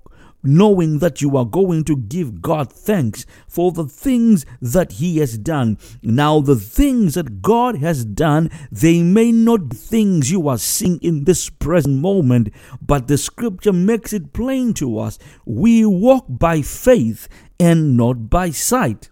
knowing 0.45 0.99
that 0.99 1.21
you 1.21 1.35
are 1.35 1.45
going 1.45 1.83
to 1.83 1.97
give 1.97 2.41
God 2.41 2.71
thanks 2.71 3.25
for 3.47 3.71
the 3.71 3.85
things 3.85 4.45
that 4.61 4.93
He 4.93 5.17
has 5.17 5.37
done. 5.37 5.77
Now, 6.03 6.39
the 6.39 6.55
things 6.55 7.15
that 7.15 7.41
God 7.41 7.77
has 7.77 8.05
done, 8.05 8.49
they 8.71 9.01
may 9.01 9.31
not 9.31 9.69
be 9.69 9.75
things 9.75 10.31
you 10.31 10.47
are 10.47 10.57
seeing 10.57 10.99
in 11.01 11.23
this 11.23 11.49
present 11.49 11.99
moment, 11.99 12.49
but 12.81 13.07
the 13.07 13.17
scripture 13.17 13.73
makes 13.73 14.13
it 14.13 14.33
plain 14.33 14.73
to 14.75 14.99
us. 14.99 15.17
We 15.45 15.85
walk 15.85 16.25
by 16.29 16.61
faith 16.61 17.27
and 17.59 17.97
not 17.97 18.29
by 18.29 18.51
sight. 18.51 19.09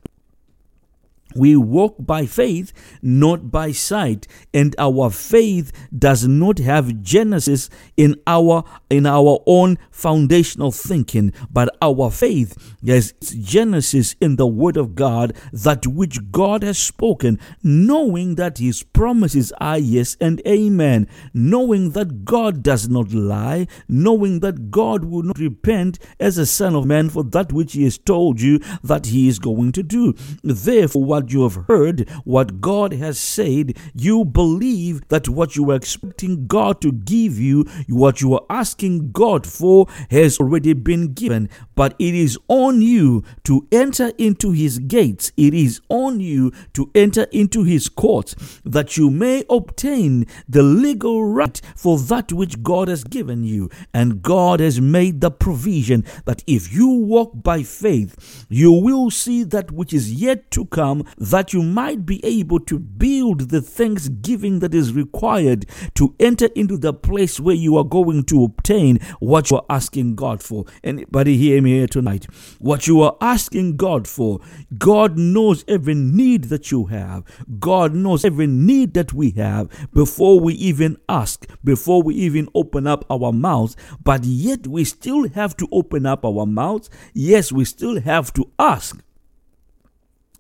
We 1.36 1.56
walk 1.56 1.96
by 2.00 2.26
faith, 2.26 2.74
not 3.02 3.52
by 3.52 3.72
sight, 3.72 4.28
and 4.54 4.76
our 4.78 5.10
faith 5.10 5.72
does 5.98 6.28
not 6.28 6.60
have 6.60 7.02
genesis 7.02 7.70
in 7.98 8.22
our 8.28 8.64
in 8.90 9.06
our 9.06 9.42
own 9.46 9.78
foundational 9.92 10.72
thinking, 10.72 11.34
but 11.52 11.76
our 11.82 12.12
faith 12.12 12.76
has 12.86 13.14
genesis 13.22 14.16
in 14.22 14.36
the 14.36 14.48
word 14.48 14.78
of 14.78 14.96
God, 14.96 15.34
that 15.52 15.88
which 15.88 16.32
God 16.32 16.64
has 16.64 16.78
spoken, 16.78 17.40
knowing 17.64 18.36
that 18.36 18.58
his 18.58 18.84
promises 18.84 19.52
are 19.60 19.80
yes 19.80 20.18
and 20.20 20.42
amen, 20.48 21.08
knowing 21.34 21.92
that 21.92 22.26
God 22.26 22.64
does 22.64 22.88
not 22.88 23.14
lie, 23.14 23.68
knowing 23.88 24.40
that 24.42 24.72
God 24.72 25.06
will 25.06 25.24
not 25.24 25.40
repent 25.40 26.00
as 26.20 26.38
a 26.38 26.46
son 26.46 26.76
of 26.76 26.86
man 26.86 27.10
for 27.10 27.24
that 27.24 27.52
which 27.52 27.74
he 27.74 27.84
has 27.84 27.98
told 27.98 28.42
you 28.42 28.60
that 28.84 29.08
he 29.08 29.28
is 29.28 29.40
going 29.40 29.72
to 29.74 29.84
do. 29.84 30.14
Therefore, 30.44 31.04
what 31.04 31.23
you 31.32 31.44
have 31.44 31.66
heard, 31.68 32.10
what 32.24 32.62
God 32.62 32.94
has 32.94 33.20
said, 33.20 33.78
you 33.94 34.26
believe 34.26 35.08
that 35.10 35.30
what 35.30 35.56
you 35.56 35.64
were 35.64 35.76
expecting 35.76 36.48
God 36.48 36.82
to 36.82 36.92
give 36.92 37.40
you, 37.40 37.66
what 37.88 38.22
you 38.22 38.30
were 38.30 38.44
asking 38.50 39.12
God 39.12 39.46
for, 39.48 39.88
has 40.10 40.40
already 40.40 40.74
been 40.74 41.14
given. 41.14 41.50
But 41.76 41.96
it 42.00 42.14
is 42.14 42.38
on 42.48 42.82
you 42.82 43.24
to 43.44 43.68
enter 43.72 44.12
into 44.18 44.52
his 44.52 44.80
gates, 44.80 45.32
it 45.38 45.54
is 45.54 45.82
on 45.90 46.20
you 46.20 46.52
to 46.74 46.92
enter 46.96 47.24
into 47.32 47.64
his 47.64 47.90
courts, 47.90 48.36
that 48.64 48.98
you 48.98 49.10
may 49.10 49.44
obtain 49.50 50.26
the 50.48 50.64
legal 50.64 51.26
right 51.26 51.60
for 51.76 51.98
that 52.00 52.32
which 52.32 52.64
God 52.64 52.88
has 52.88 53.04
given 53.04 53.44
you. 53.44 53.70
And 53.94 54.22
God 54.22 54.60
has 54.60 54.82
made 54.82 55.22
the 55.22 55.32
provision 55.32 56.06
that 56.26 56.44
if 56.48 56.74
you 56.74 56.88
walk 56.88 57.32
by 57.36 57.64
faith, 57.64 58.46
you 58.50 58.72
will 58.72 59.12
see 59.12 59.44
that 59.44 59.72
which 59.72 59.94
is 59.94 60.14
yet 60.14 60.50
to 60.52 60.66
come 60.66 61.06
that 61.18 61.54
you 61.54 61.64
might 61.64 62.06
be 62.06 62.24
able 62.26 62.60
to 62.62 62.80
build 62.80 63.50
the 63.50 63.62
thanksgiving 63.62 64.60
that 64.60 64.74
is 64.74 64.94
required 64.94 65.66
to 65.96 66.16
enter 66.20 66.48
into 66.56 66.78
the 66.78 66.94
place 66.94 67.40
where 67.40 67.56
you 67.56 67.78
are 67.78 67.84
going 67.84 68.24
to 68.24 68.44
obtain 68.44 69.00
what 69.20 69.52
you 69.52 69.58
are 69.58 69.66
asking 69.70 70.16
God 70.16 70.42
for. 70.42 70.66
Anybody 70.84 71.38
hear 71.38 71.62
me 71.62 71.74
here 71.74 71.88
tonight? 71.88 72.26
What 72.60 72.88
you 72.88 73.02
are 73.02 73.18
asking 73.22 73.78
God 73.78 74.08
for, 74.08 74.40
God 74.78 75.18
knows 75.18 75.64
every 75.68 75.96
need 75.96 76.46
that 76.46 76.72
you 76.72 76.86
have. 76.86 77.24
God 77.60 77.94
knows 77.94 78.26
every 78.26 78.48
need 78.48 78.94
that 78.94 79.14
we 79.14 79.32
have 79.32 79.70
before 79.94 80.40
we 80.40 80.54
even 80.56 80.98
ask, 81.10 81.48
before 81.64 82.02
we 82.02 82.16
even 82.16 82.48
open 82.56 82.88
up 82.88 83.06
our 83.10 83.32
mouths. 83.32 83.76
But 84.04 84.24
yet 84.24 84.68
we 84.68 84.84
still 84.84 85.30
have 85.30 85.56
to 85.58 85.68
open 85.72 86.06
up 86.06 86.26
our 86.26 86.46
mouths. 86.46 86.90
Yes, 87.14 87.52
we 87.52 87.66
still 87.66 88.02
have 88.02 88.34
to 88.34 88.52
ask 88.60 89.02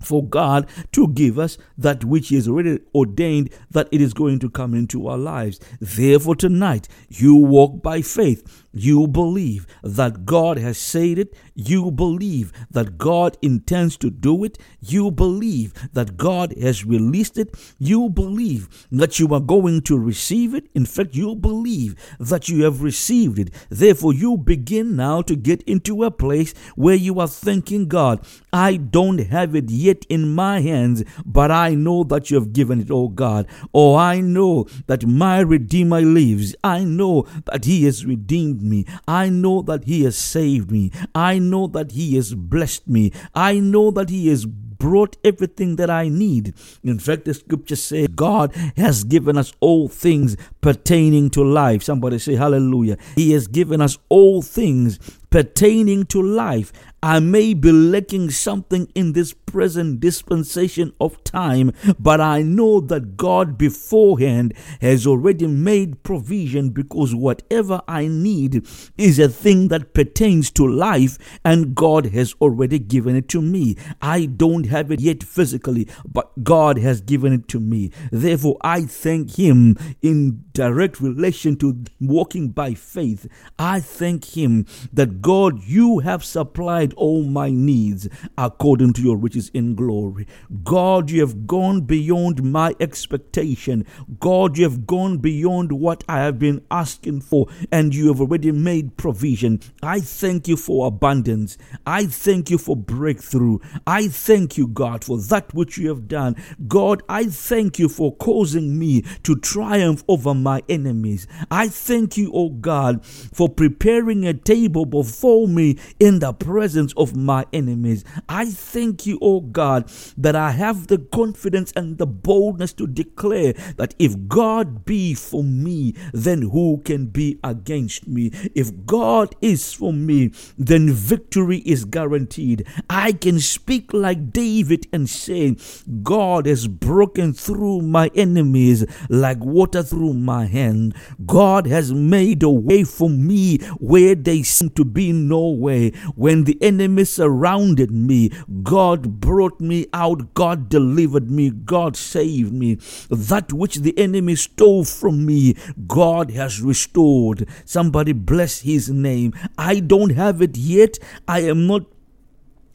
for 0.05 0.23
God 0.23 0.67
to 0.91 1.07
give 1.09 1.37
us 1.39 1.57
that 1.77 2.03
which 2.03 2.29
He 2.29 2.35
has 2.35 2.47
already 2.47 2.79
ordained 2.93 3.49
that 3.71 3.89
it 3.91 4.01
is 4.01 4.13
going 4.13 4.39
to 4.39 4.49
come 4.49 4.73
into 4.73 5.07
our 5.07 5.17
lives. 5.17 5.59
Therefore, 5.79 6.35
tonight, 6.35 6.87
you 7.09 7.35
walk 7.35 7.81
by 7.81 8.01
faith 8.01 8.62
you 8.73 9.07
believe 9.07 9.67
that 9.83 10.25
God 10.25 10.57
has 10.57 10.79
said 10.79 11.19
it. 11.19 11.35
You 11.53 11.91
believe 11.91 12.51
that 12.71 12.97
God 12.97 13.37
intends 13.41 13.97
to 13.97 14.09
do 14.09 14.43
it. 14.43 14.57
You 14.81 15.11
believe 15.11 15.73
that 15.93 16.17
God 16.17 16.55
has 16.59 16.83
released 16.83 17.37
it. 17.37 17.55
You 17.77 18.09
believe 18.09 18.87
that 18.91 19.19
you 19.19 19.31
are 19.33 19.39
going 19.39 19.81
to 19.81 19.99
receive 19.99 20.55
it. 20.55 20.67
In 20.73 20.85
fact, 20.85 21.13
you 21.13 21.35
believe 21.35 21.95
that 22.19 22.49
you 22.49 22.63
have 22.63 22.81
received 22.81 23.37
it. 23.37 23.53
Therefore, 23.69 24.13
you 24.13 24.37
begin 24.37 24.95
now 24.95 25.21
to 25.21 25.35
get 25.35 25.61
into 25.63 26.03
a 26.03 26.09
place 26.09 26.53
where 26.75 26.95
you 26.95 27.19
are 27.19 27.27
thinking, 27.27 27.87
God, 27.87 28.25
I 28.51 28.77
don't 28.77 29.19
have 29.19 29.55
it 29.55 29.69
yet 29.69 30.05
in 30.09 30.33
my 30.33 30.61
hands, 30.61 31.03
but 31.25 31.51
I 31.51 31.75
know 31.75 32.03
that 32.05 32.31
you 32.31 32.39
have 32.39 32.53
given 32.53 32.81
it, 32.81 32.89
oh 32.89 33.09
God. 33.09 33.47
Oh, 33.73 33.95
I 33.95 34.19
know 34.19 34.65
that 34.87 35.05
my 35.05 35.39
Redeemer 35.41 36.01
lives. 36.01 36.55
I 36.63 36.83
know 36.83 37.27
that 37.45 37.65
He 37.65 37.83
has 37.85 38.05
redeemed 38.05 38.62
me. 38.63 38.85
I 39.07 39.29
know 39.29 39.61
that 39.63 39.85
He 39.85 40.03
has 40.03 40.17
saved 40.17 40.71
me. 40.71 40.91
I 41.13 41.39
know 41.39 41.67
that 41.67 41.91
He 41.91 42.15
has 42.15 42.33
blessed 42.33 42.87
me. 42.87 43.11
I 43.35 43.59
know 43.59 43.91
that 43.91 44.09
He 44.09 44.29
has 44.29 44.45
brought 44.45 45.15
everything 45.23 45.77
that 45.77 45.89
I 45.89 46.09
need. 46.09 46.53
In 46.83 46.99
fact, 46.99 47.23
the 47.23 47.33
scripture 47.33 47.77
says 47.77 48.09
God 48.09 48.53
has 48.75 49.05
given 49.05 49.37
us 49.37 49.53
all 49.61 49.87
things 49.87 50.35
pertaining 50.59 51.29
to 51.31 51.41
life. 51.41 51.83
Somebody 51.83 52.19
say 52.19 52.35
hallelujah. 52.35 52.97
He 53.15 53.31
has 53.31 53.47
given 53.47 53.79
us 53.79 53.97
all 54.09 54.41
things 54.41 54.99
pertaining 55.29 56.05
to 56.07 56.21
life. 56.21 56.73
I 57.01 57.19
may 57.19 57.53
be 57.53 57.71
lacking 57.71 58.31
something 58.31 58.91
in 58.93 59.13
this 59.13 59.33
present 59.53 59.99
dispensation 59.99 60.91
of 60.99 61.23
time, 61.23 61.71
but 61.99 62.19
I 62.19 62.41
know 62.41 62.79
that 62.79 63.15
God 63.15 63.55
beforehand 63.55 64.55
has 64.81 65.05
already 65.05 65.45
made 65.45 66.01
provision 66.01 66.71
because 66.71 67.13
whatever 67.13 67.79
I 67.87 68.07
need 68.07 68.65
is 68.97 69.19
a 69.19 69.29
thing 69.29 69.67
that 69.67 69.93
pertains 69.93 70.49
to 70.53 70.67
life, 70.67 71.19
and 71.45 71.75
God 71.75 72.07
has 72.07 72.33
already 72.41 72.79
given 72.79 73.15
it 73.15 73.29
to 73.29 73.43
me. 73.43 73.77
I 74.01 74.25
don't 74.25 74.65
have 74.65 74.91
it 74.91 74.99
yet 74.99 75.21
physically, 75.21 75.87
but 76.03 76.43
God 76.43 76.79
has 76.79 77.01
given 77.01 77.31
it 77.31 77.47
to 77.49 77.59
me. 77.59 77.91
Therefore, 78.11 78.57
I 78.61 78.81
thank 78.81 79.37
Him 79.37 79.77
in 80.01 80.45
direct 80.53 80.99
relation 80.99 81.57
to 81.57 81.83
walking 82.01 82.49
by 82.49 82.73
faith. 82.73 83.27
I 83.59 83.81
thank 83.81 84.35
Him 84.35 84.65
that 84.91 85.21
God, 85.21 85.63
you 85.63 85.99
have 85.99 86.25
supplied 86.25 86.93
all 86.93 87.23
my 87.23 87.51
needs 87.51 88.09
according 88.35 88.93
to 88.93 89.03
your 89.03 89.17
riches 89.17 89.42
in 89.49 89.75
glory. 89.75 90.27
God, 90.63 91.09
you 91.09 91.21
have 91.21 91.47
gone 91.47 91.81
beyond 91.81 92.43
my 92.43 92.75
expectation. 92.79 93.85
God, 94.19 94.57
you 94.57 94.63
have 94.63 94.85
gone 94.85 95.17
beyond 95.17 95.71
what 95.71 96.03
I 96.07 96.19
have 96.19 96.39
been 96.39 96.65
asking 96.71 97.21
for, 97.21 97.47
and 97.71 97.93
you 97.93 98.07
have 98.07 98.21
already 98.21 98.51
made 98.51 98.97
provision. 98.97 99.59
I 99.81 99.99
thank 99.99 100.47
you 100.47 100.57
for 100.57 100.87
abundance. 100.87 101.57
I 101.85 102.05
thank 102.05 102.49
you 102.49 102.57
for 102.57 102.75
breakthrough. 102.75 103.59
I 103.85 104.07
thank 104.07 104.57
you, 104.57 104.67
God, 104.67 105.03
for 105.03 105.17
that 105.17 105.53
which 105.53 105.77
you 105.77 105.89
have 105.89 106.07
done. 106.07 106.35
God, 106.67 107.03
I 107.09 107.25
thank 107.25 107.79
you 107.79 107.89
for 107.89 108.15
causing 108.15 108.77
me 108.77 109.03
to 109.23 109.35
triumph 109.35 110.03
over 110.07 110.33
my 110.33 110.61
enemies. 110.69 111.27
I 111.51 111.67
thank 111.67 112.17
you, 112.17 112.31
O 112.33 112.49
God, 112.49 113.05
for 113.05 113.49
preparing 113.49 114.25
a 114.25 114.33
table 114.33 114.85
before 114.85 115.47
me 115.47 115.77
in 115.99 116.19
the 116.19 116.33
presence 116.33 116.93
of 116.95 117.15
my 117.15 117.45
enemies. 117.53 118.03
I 118.29 118.45
thank 118.45 119.05
you, 119.05 119.17
O 119.21 119.32
God, 119.41 119.89
that 120.17 120.35
I 120.35 120.51
have 120.51 120.87
the 120.87 120.97
confidence 120.97 121.71
and 121.75 121.97
the 121.97 122.05
boldness 122.05 122.73
to 122.73 122.87
declare 122.87 123.53
that 123.77 123.95
if 123.99 124.27
God 124.27 124.85
be 124.85 125.13
for 125.13 125.43
me, 125.43 125.93
then 126.13 126.43
who 126.43 126.81
can 126.83 127.07
be 127.07 127.39
against 127.43 128.07
me? 128.07 128.31
If 128.55 128.85
God 128.85 129.35
is 129.41 129.73
for 129.73 129.93
me, 129.93 130.31
then 130.57 130.91
victory 130.91 131.59
is 131.59 131.85
guaranteed. 131.85 132.65
I 132.89 133.13
can 133.13 133.39
speak 133.39 133.93
like 133.93 134.31
David 134.31 134.87
and 134.91 135.09
say, 135.09 135.57
God 136.01 136.45
has 136.45 136.67
broken 136.67 137.33
through 137.33 137.81
my 137.81 138.09
enemies 138.15 138.85
like 139.09 139.39
water 139.39 139.83
through 139.83 140.13
my 140.13 140.45
hand. 140.45 140.95
God 141.25 141.67
has 141.67 141.93
made 141.93 142.43
a 142.43 142.49
way 142.49 142.83
for 142.83 143.09
me 143.09 143.57
where 143.79 144.15
they 144.15 144.43
seem 144.43 144.69
to 144.71 144.85
be 144.85 145.11
no 145.11 145.49
way. 145.49 145.91
When 146.15 146.43
the 146.43 146.57
enemy 146.61 147.05
surrounded 147.05 147.91
me, 147.91 148.31
God 148.63 149.19
brought 149.23 149.59
me 149.61 149.87
out. 149.93 150.33
God 150.33 150.67
delivered 150.67 151.31
me. 151.31 151.49
God 151.49 151.95
saved 151.95 152.53
me. 152.53 152.75
That 153.09 153.53
which 153.53 153.77
the 153.77 153.97
enemy 153.97 154.35
stole 154.35 154.83
from 154.83 155.25
me, 155.25 155.55
God 155.87 156.31
has 156.31 156.61
restored. 156.61 157.47
Somebody 157.63 158.11
bless 158.11 158.61
his 158.61 158.89
name. 158.89 159.33
I 159.57 159.79
don't 159.79 160.11
have 160.11 160.41
it 160.41 160.57
yet. 160.57 160.99
I 161.25 161.39
am 161.41 161.67
not 161.67 161.85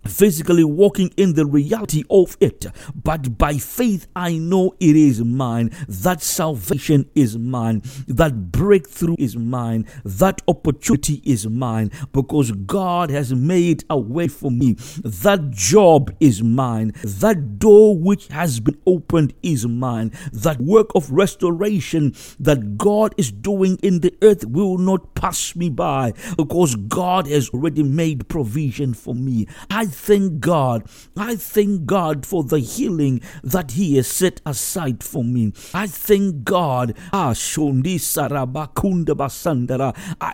physically 0.08 0.64
walking 0.64 1.12
in 1.16 1.34
the 1.34 1.46
reality 1.46 2.04
of 2.10 2.36
it, 2.40 2.66
but 2.94 3.38
by 3.38 3.58
faith 3.58 4.06
I 4.16 4.38
know 4.38 4.74
it 4.80 4.96
is 4.96 5.22
mine. 5.22 5.70
That 5.88 6.22
salvation 6.22 7.08
is 7.14 7.38
mine. 7.38 7.82
That 8.06 8.50
breakthrough 8.52 9.16
is 9.18 9.36
mine. 9.36 9.86
That 10.04 10.42
opportunity 10.48 11.22
is 11.24 11.46
mine 11.46 11.90
because 12.12 12.52
God 12.52 13.10
has 13.10 13.32
made 13.34 13.84
a 13.90 13.98
way 13.98 14.28
for 14.28 14.50
me. 14.50 14.74
That 15.04 15.50
job 15.50 16.14
is 16.20 16.42
mine. 16.42 16.92
That 17.02 17.58
door 17.58 17.96
which 17.98 18.28
has 18.28 18.60
been 18.60 18.78
opened 18.86 19.34
is 19.42 19.66
mine. 19.66 20.12
That 20.32 20.60
work 20.60 20.88
of 20.94 21.10
restoration 21.10 22.14
that 22.40 22.78
God 22.78 23.14
is 23.16 23.30
doing 23.32 23.78
in 23.82 24.00
the 24.00 24.14
earth 24.22 24.46
will 24.46 24.78
not 24.78 25.14
pass 25.14 25.54
me 25.56 25.70
by 25.70 26.12
because 26.36 26.74
God 26.76 27.26
has 27.26 27.50
already 27.50 27.82
made 27.82 28.28
provision 28.28 28.94
for 28.94 29.14
me. 29.14 29.46
I 29.70 29.86
thank 29.98 30.40
God. 30.40 30.88
I 31.16 31.36
thank 31.36 31.84
God 31.84 32.24
for 32.24 32.44
the 32.44 32.60
healing 32.60 33.20
that 33.42 33.72
He 33.72 33.96
has 33.96 34.06
set 34.06 34.40
aside 34.46 35.02
for 35.02 35.24
me. 35.24 35.52
I 35.74 35.86
thank 35.86 36.44
God. 36.44 36.96
Ah, 37.12 37.34
I 37.34 37.34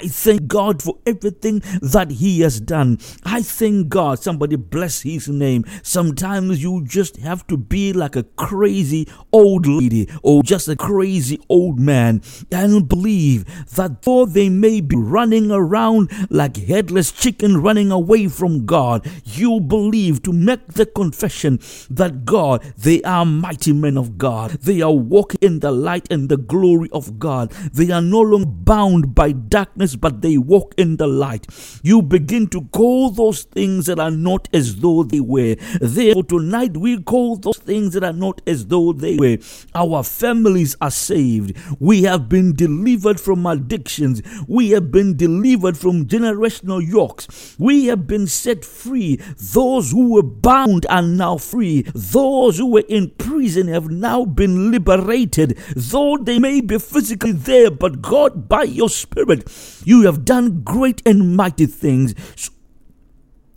thank 0.08 0.46
God 0.46 0.82
for 0.82 0.98
everything 1.06 1.62
that 1.82 2.10
He 2.10 2.40
has 2.40 2.60
done. 2.60 2.98
I 3.24 3.42
thank 3.42 3.88
God. 3.88 4.18
Somebody 4.18 4.56
bless 4.56 5.02
His 5.02 5.28
name. 5.28 5.64
Sometimes 5.82 6.62
you 6.62 6.84
just 6.86 7.16
have 7.16 7.46
to 7.48 7.56
be 7.56 7.92
like 7.92 8.16
a 8.16 8.22
crazy 8.22 9.08
old 9.32 9.66
lady 9.66 10.08
or 10.22 10.42
just 10.42 10.68
a 10.68 10.76
crazy 10.76 11.40
old 11.48 11.80
man 11.80 12.20
and 12.52 12.88
believe 12.88 13.44
that 13.74 14.02
though 14.02 14.26
they 14.26 14.48
may 14.48 14.80
be 14.80 14.96
running 14.96 15.50
around 15.50 16.10
like 16.30 16.56
headless 16.56 17.10
chicken 17.10 17.62
running 17.62 17.90
away 17.90 18.28
from 18.28 18.66
God, 18.66 19.06
you 19.24 19.43
believe 19.60 20.22
to 20.22 20.32
make 20.32 20.66
the 20.68 20.86
confession 20.86 21.58
that 21.90 22.24
God, 22.24 22.62
they 22.76 23.02
are 23.02 23.24
mighty 23.24 23.72
men 23.72 23.96
of 23.96 24.18
God. 24.18 24.52
They 24.52 24.80
are 24.80 24.92
walking 24.92 25.38
in 25.42 25.60
the 25.60 25.70
light 25.70 26.10
and 26.10 26.28
the 26.28 26.36
glory 26.36 26.88
of 26.92 27.18
God. 27.18 27.50
They 27.72 27.90
are 27.90 28.00
no 28.02 28.20
longer 28.20 28.46
bound 28.46 29.14
by 29.14 29.32
darkness, 29.32 29.96
but 29.96 30.22
they 30.22 30.38
walk 30.38 30.74
in 30.76 30.96
the 30.96 31.06
light. 31.06 31.46
You 31.82 32.02
begin 32.02 32.48
to 32.48 32.62
call 32.72 33.10
those 33.10 33.42
things 33.44 33.86
that 33.86 33.98
are 33.98 34.10
not 34.10 34.48
as 34.52 34.76
though 34.76 35.02
they 35.02 35.20
were. 35.20 35.56
Therefore, 35.80 36.24
tonight 36.24 36.76
we 36.76 37.02
call 37.02 37.36
those 37.36 37.58
things 37.58 37.94
that 37.94 38.04
are 38.04 38.12
not 38.12 38.40
as 38.46 38.66
though 38.66 38.92
they 38.92 39.16
were. 39.16 39.38
Our 39.74 40.02
families 40.02 40.76
are 40.80 40.90
saved. 40.90 41.56
We 41.78 42.02
have 42.02 42.28
been 42.28 42.54
delivered 42.54 43.20
from 43.20 43.46
addictions. 43.46 44.22
We 44.48 44.70
have 44.70 44.90
been 44.90 45.16
delivered 45.16 45.76
from 45.76 46.06
generational 46.06 46.86
yokes. 46.86 47.56
We 47.58 47.86
have 47.86 48.06
been 48.06 48.26
set 48.26 48.64
free. 48.64 49.20
Those 49.38 49.90
who 49.90 50.14
were 50.14 50.22
bound 50.22 50.86
are 50.88 51.02
now 51.02 51.36
free. 51.36 51.82
Those 51.94 52.58
who 52.58 52.66
were 52.66 52.84
in 52.88 53.10
prison 53.10 53.68
have 53.68 53.90
now 53.90 54.24
been 54.24 54.70
liberated. 54.70 55.58
Though 55.76 56.16
they 56.16 56.38
may 56.38 56.60
be 56.60 56.78
physically 56.78 57.32
there, 57.32 57.70
but 57.70 58.02
God, 58.02 58.48
by 58.48 58.64
your 58.64 58.88
Spirit, 58.88 59.50
you 59.84 60.02
have 60.02 60.24
done 60.24 60.62
great 60.62 61.02
and 61.06 61.36
mighty 61.36 61.66
things. 61.66 62.14
So 62.36 62.52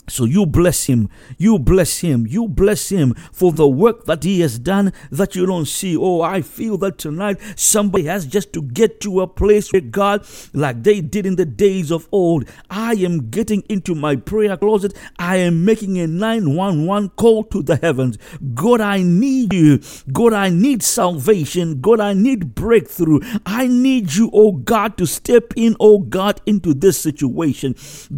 so 0.09 0.23
you 0.23 0.45
bless 0.45 0.85
him, 0.85 1.09
you 1.37 1.59
bless 1.59 1.99
him, 1.99 2.25
you 2.25 2.47
bless 2.47 2.89
him 2.89 3.13
for 3.31 3.51
the 3.51 3.67
work 3.67 4.05
that 4.05 4.23
he 4.23 4.39
has 4.39 4.57
done 4.57 4.93
that 5.11 5.35
you 5.35 5.45
don't 5.45 5.67
see. 5.67 5.97
Oh, 5.97 6.21
I 6.21 6.41
feel 6.41 6.77
that 6.77 6.97
tonight 6.97 7.39
somebody 7.55 8.05
has 8.05 8.25
just 8.25 8.53
to 8.53 8.61
get 8.61 9.01
to 9.01 9.21
a 9.21 9.27
place 9.27 9.73
where 9.73 9.81
God, 9.81 10.25
like 10.53 10.83
they 10.83 11.01
did 11.01 11.25
in 11.25 11.35
the 11.35 11.45
days 11.45 11.91
of 11.91 12.07
old, 12.11 12.47
I 12.69 12.93
am 12.95 13.29
getting 13.29 13.63
into 13.67 13.95
my 13.95 14.15
prayer 14.15 14.55
closet. 14.55 14.95
I 15.19 15.37
am 15.37 15.65
making 15.65 15.99
a 15.99 16.07
911 16.07 17.09
call 17.09 17.43
to 17.45 17.61
the 17.61 17.75
heavens. 17.75 18.17
God, 18.53 18.79
I 18.79 19.01
need 19.01 19.53
you. 19.53 19.81
God, 20.11 20.33
I 20.33 20.49
need 20.49 20.83
salvation. 20.83 21.81
God, 21.81 21.99
I 21.99 22.13
need 22.13 22.55
breakthrough. 22.55 23.19
I 23.45 23.67
need 23.67 24.13
you, 24.13 24.29
oh 24.33 24.53
God, 24.53 24.97
to 24.97 25.05
step 25.05 25.53
in, 25.55 25.75
oh 25.79 25.99
God, 25.99 26.41
into 26.45 26.73
this 26.73 26.97
situation. 26.97 27.75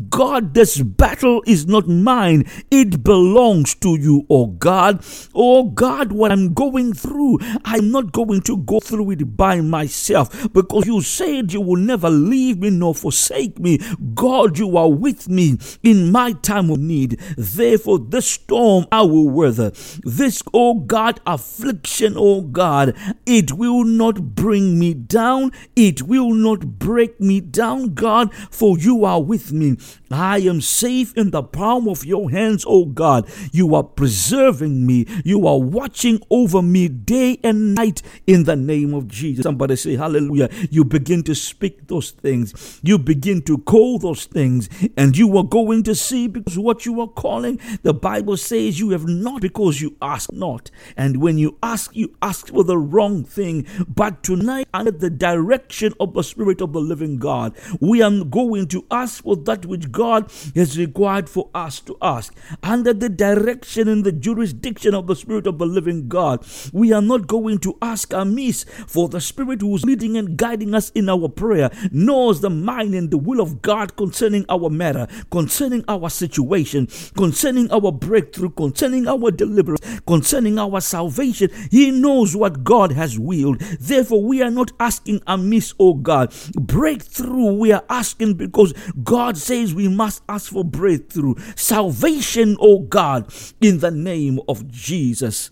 God, 0.10 0.54
this 0.54 0.82
battle 0.82 1.41
is 1.47 1.65
not 1.65 1.79
not 1.80 1.88
mine, 1.88 2.46
it 2.72 3.04
belongs 3.04 3.76
to 3.76 3.96
you, 3.96 4.26
oh 4.30 4.48
God. 4.48 5.04
Oh 5.34 5.65
God, 5.70 6.12
what 6.12 6.32
I'm 6.32 6.54
going 6.54 6.94
through, 6.94 7.39
I'm 7.63 7.92
not 7.92 8.12
going 8.12 8.42
to 8.42 8.58
go 8.58 8.80
through 8.80 9.12
it 9.12 9.38
by 9.38 9.62
myself 9.62 10.52
because 10.54 10.86
you 10.86 11.02
said 11.02 11.54
you 11.54 11.62
will 11.62 11.80
never 11.80 12.10
leave 12.10 12.60
me 12.60 12.70
nor 12.70 12.94
forsake 12.94 13.60
me. 13.60 13.80
God, 14.13 14.58
you 14.58 14.76
are 14.78 14.92
with 14.92 15.30
me 15.30 15.58
in 15.84 16.12
my 16.12 16.34
time 16.34 16.70
of 16.70 16.80
need. 16.80 17.20
Therefore, 17.38 18.00
this 18.00 18.30
storm 18.30 18.86
I 18.92 19.04
will 19.04 19.30
weather. 19.30 19.72
This, 20.04 20.44
oh 20.54 20.76
God, 20.76 21.22
affliction, 21.26 22.15
oh 22.18 22.42
God, 22.42 22.96
it 23.26 23.54
will 23.54 23.86
not 23.86 24.36
bring 24.36 24.78
me 24.78 24.94
down. 24.94 25.52
It 25.76 26.04
will 26.04 26.34
not 26.34 26.80
break 26.80 27.20
me 27.22 27.39
down, 27.39 27.94
God, 27.94 28.34
for 28.34 28.78
you 28.78 29.06
are 29.06 29.22
with 29.22 29.54
me. 29.54 29.78
I 30.12 30.39
am 30.39 30.60
safe 30.60 31.15
in 31.15 31.30
the 31.32 31.44
power 31.44 31.68
palm 31.69 31.88
of 31.88 32.03
your 32.03 32.32
hands, 32.32 32.65
O 32.67 32.86
God. 32.86 33.29
You 33.51 33.75
are 33.75 33.84
preserving 33.84 34.88
me. 34.88 35.05
You 35.23 35.45
are 35.45 35.60
watching 35.60 36.19
over 36.32 36.63
me 36.63 36.88
day 36.88 37.38
and 37.43 37.75
night 37.75 38.01
in 38.25 38.45
the 38.45 38.55
name 38.55 38.95
of 38.95 39.08
Jesus. 39.08 39.43
Somebody 39.43 39.75
say, 39.75 39.95
Hallelujah. 39.95 40.49
You 40.71 40.84
begin 40.84 41.21
to 41.23 41.36
speak 41.36 41.86
those 41.88 42.10
things. 42.10 42.79
You 42.82 42.97
begin 42.97 43.43
to 43.43 43.60
call 43.60 43.99
those 43.99 44.25
things, 44.25 44.67
and 44.97 45.15
you 45.15 45.38
are 45.38 45.43
going 45.43 45.84
to 45.84 45.93
see 45.93 46.27
because 46.27 46.58
what 46.58 46.88
you 46.88 46.99
are 47.01 47.08
calling, 47.08 47.60
the 47.84 47.93
Bible 47.93 48.38
says 48.38 48.79
you 48.79 48.89
have 48.89 49.08
not 49.08 49.41
because 49.41 49.79
you 49.79 49.95
ask 50.01 50.32
not. 50.34 50.71
And 50.97 51.21
when 51.21 51.38
you 51.38 51.60
ask, 51.62 51.95
you 51.95 52.15
ask 52.23 52.47
for 52.47 52.63
the 52.63 52.79
wrong 52.79 53.23
thing. 53.23 53.67
But 53.88 54.23
tonight, 54.23 54.67
under 54.73 54.89
the 54.91 55.12
direction 55.12 55.93
of 55.99 56.15
the 56.15 56.23
Spirit 56.23 56.62
of 56.62 56.73
the 56.73 56.82
living 56.82 57.17
God, 57.17 57.55
we 57.79 58.01
are 58.01 58.23
going 58.23 58.67
to 58.69 58.86
ask 58.89 59.21
for 59.21 59.36
that 59.36 59.67
which 59.67 59.91
God 59.91 60.32
has 60.55 60.75
required 60.79 61.29
for 61.29 61.51
us 61.53 61.59
to 61.60 61.98
ask. 62.02 62.34
Under 62.63 62.93
the 62.93 63.10
direction 63.10 63.88
and 63.88 64.04
the 64.04 64.12
jurisdiction 64.12 64.93
of 64.93 65.08
the 65.08 65.15
Spirit 65.15 65.48
of 65.48 65.58
the 65.58 65.65
living 65.65 66.08
God, 66.08 66.45
we 66.72 66.93
are 66.93 67.02
not 67.02 67.28
going 67.28 67.60
to 67.60 67.78
ask 67.82 68.13
amiss, 68.13 68.63
for 68.88 69.10
the 69.10 69.19
Spirit 69.19 69.62
who 69.62 69.76
is 69.76 69.86
leading 69.86 70.17
and 70.17 70.38
guiding 70.38 70.74
us 70.74 70.89
in 70.91 71.10
our 71.10 71.28
prayer 71.28 71.69
knows 71.91 72.41
the 72.41 72.50
mind 72.50 72.93
and 72.93 73.12
the 73.12 73.17
will 73.17 73.41
of 73.41 73.62
God 73.62 73.95
concerning 73.98 74.45
our 74.50 74.69
matter, 74.69 75.08
concerning 75.32 75.84
our 75.88 76.10
situation, 76.10 76.88
concerning 77.15 77.69
our 77.72 77.91
breakthrough, 77.91 78.50
concerning 78.50 79.08
our 79.08 79.32
deliverance, 79.32 80.02
concerning 80.08 80.58
our 80.58 80.80
salvation. 80.82 81.50
He 81.72 81.91
knows 81.91 82.36
what 82.36 82.63
God 82.63 82.91
has 82.93 83.19
willed. 83.19 83.60
Therefore, 83.60 84.24
we 84.24 84.41
are 84.41 84.52
not 84.52 84.72
asking 84.80 85.22
amiss, 85.28 85.74
oh 85.80 85.95
God. 85.95 86.34
Breakthrough, 86.54 87.54
we 87.54 87.72
are 87.72 87.84
asking 87.89 88.36
because 88.36 88.74
God 89.04 89.38
says 89.38 89.74
we 89.74 89.88
must 89.88 90.24
ask 90.30 90.52
for 90.52 90.63
breakthrough. 90.63 91.36
Salvation, 91.55 92.57
O 92.59 92.79
God, 92.79 93.33
in 93.62 93.79
the 93.79 93.91
name 93.91 94.39
of 94.47 94.69
Jesus. 94.69 95.51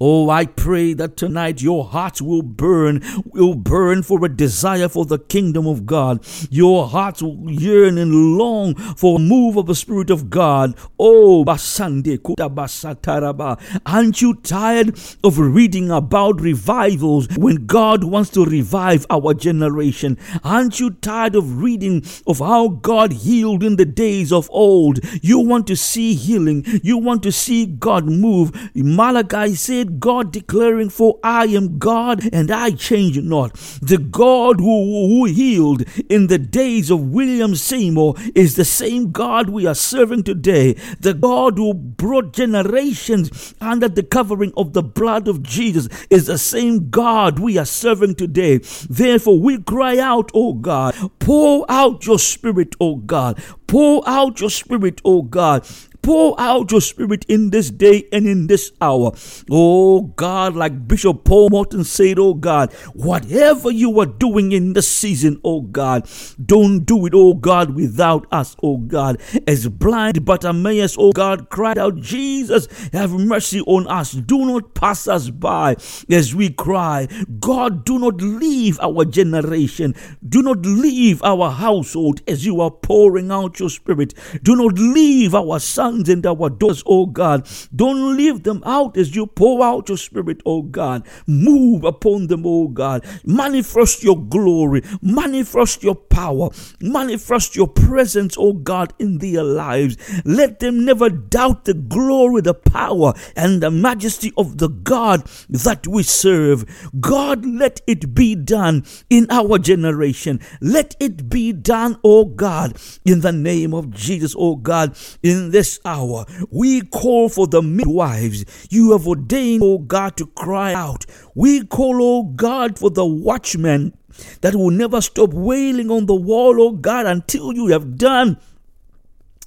Oh, 0.00 0.28
I 0.28 0.46
pray 0.46 0.92
that 0.94 1.16
tonight 1.16 1.62
your 1.62 1.84
hearts 1.84 2.20
will 2.20 2.42
burn, 2.42 3.00
will 3.26 3.54
burn 3.54 4.02
for 4.02 4.24
a 4.24 4.28
desire 4.28 4.88
for 4.88 5.04
the 5.04 5.18
kingdom 5.18 5.66
of 5.66 5.86
God. 5.86 6.26
Your 6.50 6.88
hearts 6.88 7.22
will 7.22 7.50
yearn 7.50 7.96
and 7.98 8.36
long 8.36 8.74
for 8.74 9.16
a 9.16 9.22
move 9.22 9.56
of 9.56 9.66
the 9.66 9.74
Spirit 9.74 10.10
of 10.10 10.30
God. 10.30 10.74
Oh, 10.98 11.44
Basande 11.44 12.18
Kutabasataraba. 12.18 13.60
Aren't 13.86 14.20
you 14.20 14.34
tired 14.34 14.98
of 15.22 15.38
reading 15.38 15.90
about 15.90 16.40
revivals 16.40 17.28
when 17.36 17.66
God 17.66 18.02
wants 18.02 18.30
to 18.30 18.44
revive 18.44 19.06
our 19.10 19.32
generation? 19.32 20.18
Aren't 20.42 20.80
you 20.80 20.90
tired 20.90 21.36
of 21.36 21.62
reading 21.62 22.04
of 22.26 22.40
how 22.40 22.68
God 22.68 23.12
healed 23.12 23.62
in 23.62 23.76
the 23.76 23.84
days 23.84 24.32
of 24.32 24.50
old? 24.50 24.98
You 25.22 25.38
want 25.38 25.66
to 25.68 25.76
see 25.76 26.14
healing. 26.14 26.64
You 26.82 26.98
want 26.98 27.22
to 27.22 27.30
see 27.32 27.66
God 27.66 28.06
move. 28.06 28.50
Malachi 28.74 29.54
said, 29.54 29.83
God 29.84 30.32
declaring, 30.32 30.90
For 30.90 31.18
I 31.22 31.46
am 31.46 31.78
God 31.78 32.28
and 32.32 32.50
I 32.50 32.70
change 32.72 33.18
not. 33.20 33.54
The 33.82 33.98
God 33.98 34.60
who, 34.60 35.08
who 35.08 35.24
healed 35.26 35.82
in 36.08 36.26
the 36.28 36.38
days 36.38 36.90
of 36.90 37.12
William 37.12 37.54
Seymour 37.54 38.14
is 38.34 38.56
the 38.56 38.64
same 38.64 39.12
God 39.12 39.50
we 39.50 39.66
are 39.66 39.74
serving 39.74 40.24
today. 40.24 40.74
The 41.00 41.14
God 41.14 41.58
who 41.58 41.74
brought 41.74 42.32
generations 42.32 43.54
under 43.60 43.88
the 43.88 44.02
covering 44.02 44.52
of 44.56 44.72
the 44.72 44.82
blood 44.82 45.28
of 45.28 45.42
Jesus 45.42 45.88
is 46.10 46.26
the 46.26 46.38
same 46.38 46.90
God 46.90 47.38
we 47.38 47.58
are 47.58 47.64
serving 47.64 48.16
today. 48.16 48.58
Therefore, 48.88 49.38
we 49.38 49.62
cry 49.62 49.98
out, 49.98 50.30
Oh 50.34 50.54
God, 50.54 50.94
pour 51.18 51.64
out 51.68 52.06
your 52.06 52.18
spirit, 52.18 52.74
oh 52.80 52.96
God. 52.96 53.42
Pour 53.66 54.02
out 54.06 54.40
your 54.40 54.50
spirit, 54.50 55.00
oh 55.04 55.22
God. 55.22 55.66
Pour 56.04 56.38
out 56.38 56.70
your 56.70 56.82
spirit 56.82 57.24
in 57.30 57.48
this 57.48 57.70
day 57.70 58.06
and 58.12 58.26
in 58.26 58.46
this 58.46 58.70
hour. 58.78 59.12
Oh 59.50 60.02
God, 60.02 60.54
like 60.54 60.86
Bishop 60.86 61.24
Paul 61.24 61.48
Morton 61.48 61.82
said, 61.82 62.18
oh 62.18 62.34
God, 62.34 62.74
whatever 62.92 63.70
you 63.70 63.98
are 64.00 64.04
doing 64.04 64.52
in 64.52 64.74
this 64.74 64.86
season, 64.86 65.40
oh 65.42 65.62
God, 65.62 66.06
don't 66.44 66.80
do 66.84 67.06
it, 67.06 67.14
oh 67.14 67.32
God, 67.32 67.74
without 67.74 68.26
us, 68.30 68.54
oh 68.62 68.76
God. 68.76 69.18
As 69.46 69.66
blind 69.66 70.26
Bartimaeus, 70.26 70.96
oh 70.98 71.12
God, 71.12 71.48
cried 71.48 71.78
out, 71.78 71.96
Jesus, 71.96 72.68
have 72.92 73.12
mercy 73.12 73.62
on 73.62 73.86
us. 73.86 74.12
Do 74.12 74.44
not 74.44 74.74
pass 74.74 75.08
us 75.08 75.30
by 75.30 75.76
as 76.10 76.34
we 76.34 76.50
cry. 76.50 77.08
God, 77.40 77.86
do 77.86 77.98
not 77.98 78.20
leave 78.20 78.78
our 78.80 79.06
generation. 79.06 79.94
Do 80.28 80.42
not 80.42 80.66
leave 80.66 81.22
our 81.22 81.50
household 81.50 82.20
as 82.28 82.44
you 82.44 82.60
are 82.60 82.70
pouring 82.70 83.30
out 83.30 83.58
your 83.58 83.70
spirit. 83.70 84.12
Do 84.42 84.54
not 84.54 84.78
leave 84.78 85.34
our 85.34 85.58
sons 85.60 85.93
and 86.02 86.26
our 86.26 86.50
daughters, 86.50 86.82
oh 86.86 87.06
God. 87.06 87.48
Don't 87.74 88.16
leave 88.16 88.42
them 88.42 88.62
out 88.66 88.96
as 88.96 89.14
you 89.14 89.26
pour 89.26 89.62
out 89.62 89.88
your 89.88 89.98
spirit, 89.98 90.40
oh 90.44 90.62
God. 90.62 91.06
Move 91.26 91.84
upon 91.84 92.26
them, 92.26 92.42
oh 92.44 92.68
God. 92.68 93.04
Manifest 93.24 94.02
your 94.02 94.20
glory, 94.20 94.82
manifest 95.00 95.82
your 95.82 95.94
power, 95.94 96.50
manifest 96.80 97.56
your 97.56 97.68
presence, 97.68 98.36
oh 98.38 98.52
God, 98.52 98.92
in 98.98 99.18
their 99.18 99.42
lives. 99.44 99.96
Let 100.24 100.60
them 100.60 100.84
never 100.84 101.08
doubt 101.10 101.64
the 101.64 101.74
glory, 101.74 102.42
the 102.42 102.54
power, 102.54 103.14
and 103.36 103.62
the 103.62 103.70
majesty 103.70 104.32
of 104.36 104.58
the 104.58 104.68
God 104.68 105.24
that 105.48 105.86
we 105.86 106.02
serve. 106.02 106.90
God, 107.00 107.44
let 107.46 107.80
it 107.86 108.14
be 108.14 108.34
done 108.34 108.84
in 109.10 109.26
our 109.30 109.58
generation. 109.58 110.40
Let 110.60 110.96
it 111.00 111.28
be 111.28 111.52
done, 111.52 111.98
oh 112.04 112.24
God, 112.24 112.78
in 113.04 113.20
the 113.20 113.32
name 113.32 113.74
of 113.74 113.90
Jesus, 113.90 114.34
oh 114.36 114.56
God, 114.56 114.96
in 115.22 115.50
this 115.50 115.80
hour. 115.84 116.24
We 116.50 116.80
call 116.80 117.28
for 117.28 117.46
the 117.46 117.60
midwives 117.60 118.44
you 118.70 118.92
have 118.92 119.06
ordained, 119.06 119.62
O 119.62 119.78
God, 119.78 120.16
to 120.16 120.26
cry 120.26 120.72
out. 120.72 121.04
We 121.34 121.66
call, 121.66 122.02
O 122.02 122.22
God, 122.22 122.78
for 122.78 122.90
the 122.90 123.04
watchmen 123.04 123.92
that 124.40 124.54
will 124.54 124.70
never 124.70 125.00
stop 125.00 125.34
wailing 125.34 125.90
on 125.90 126.06
the 126.06 126.14
wall, 126.14 126.60
O 126.60 126.72
God, 126.72 127.06
until 127.06 127.52
you 127.52 127.66
have 127.66 127.98
done 127.98 128.38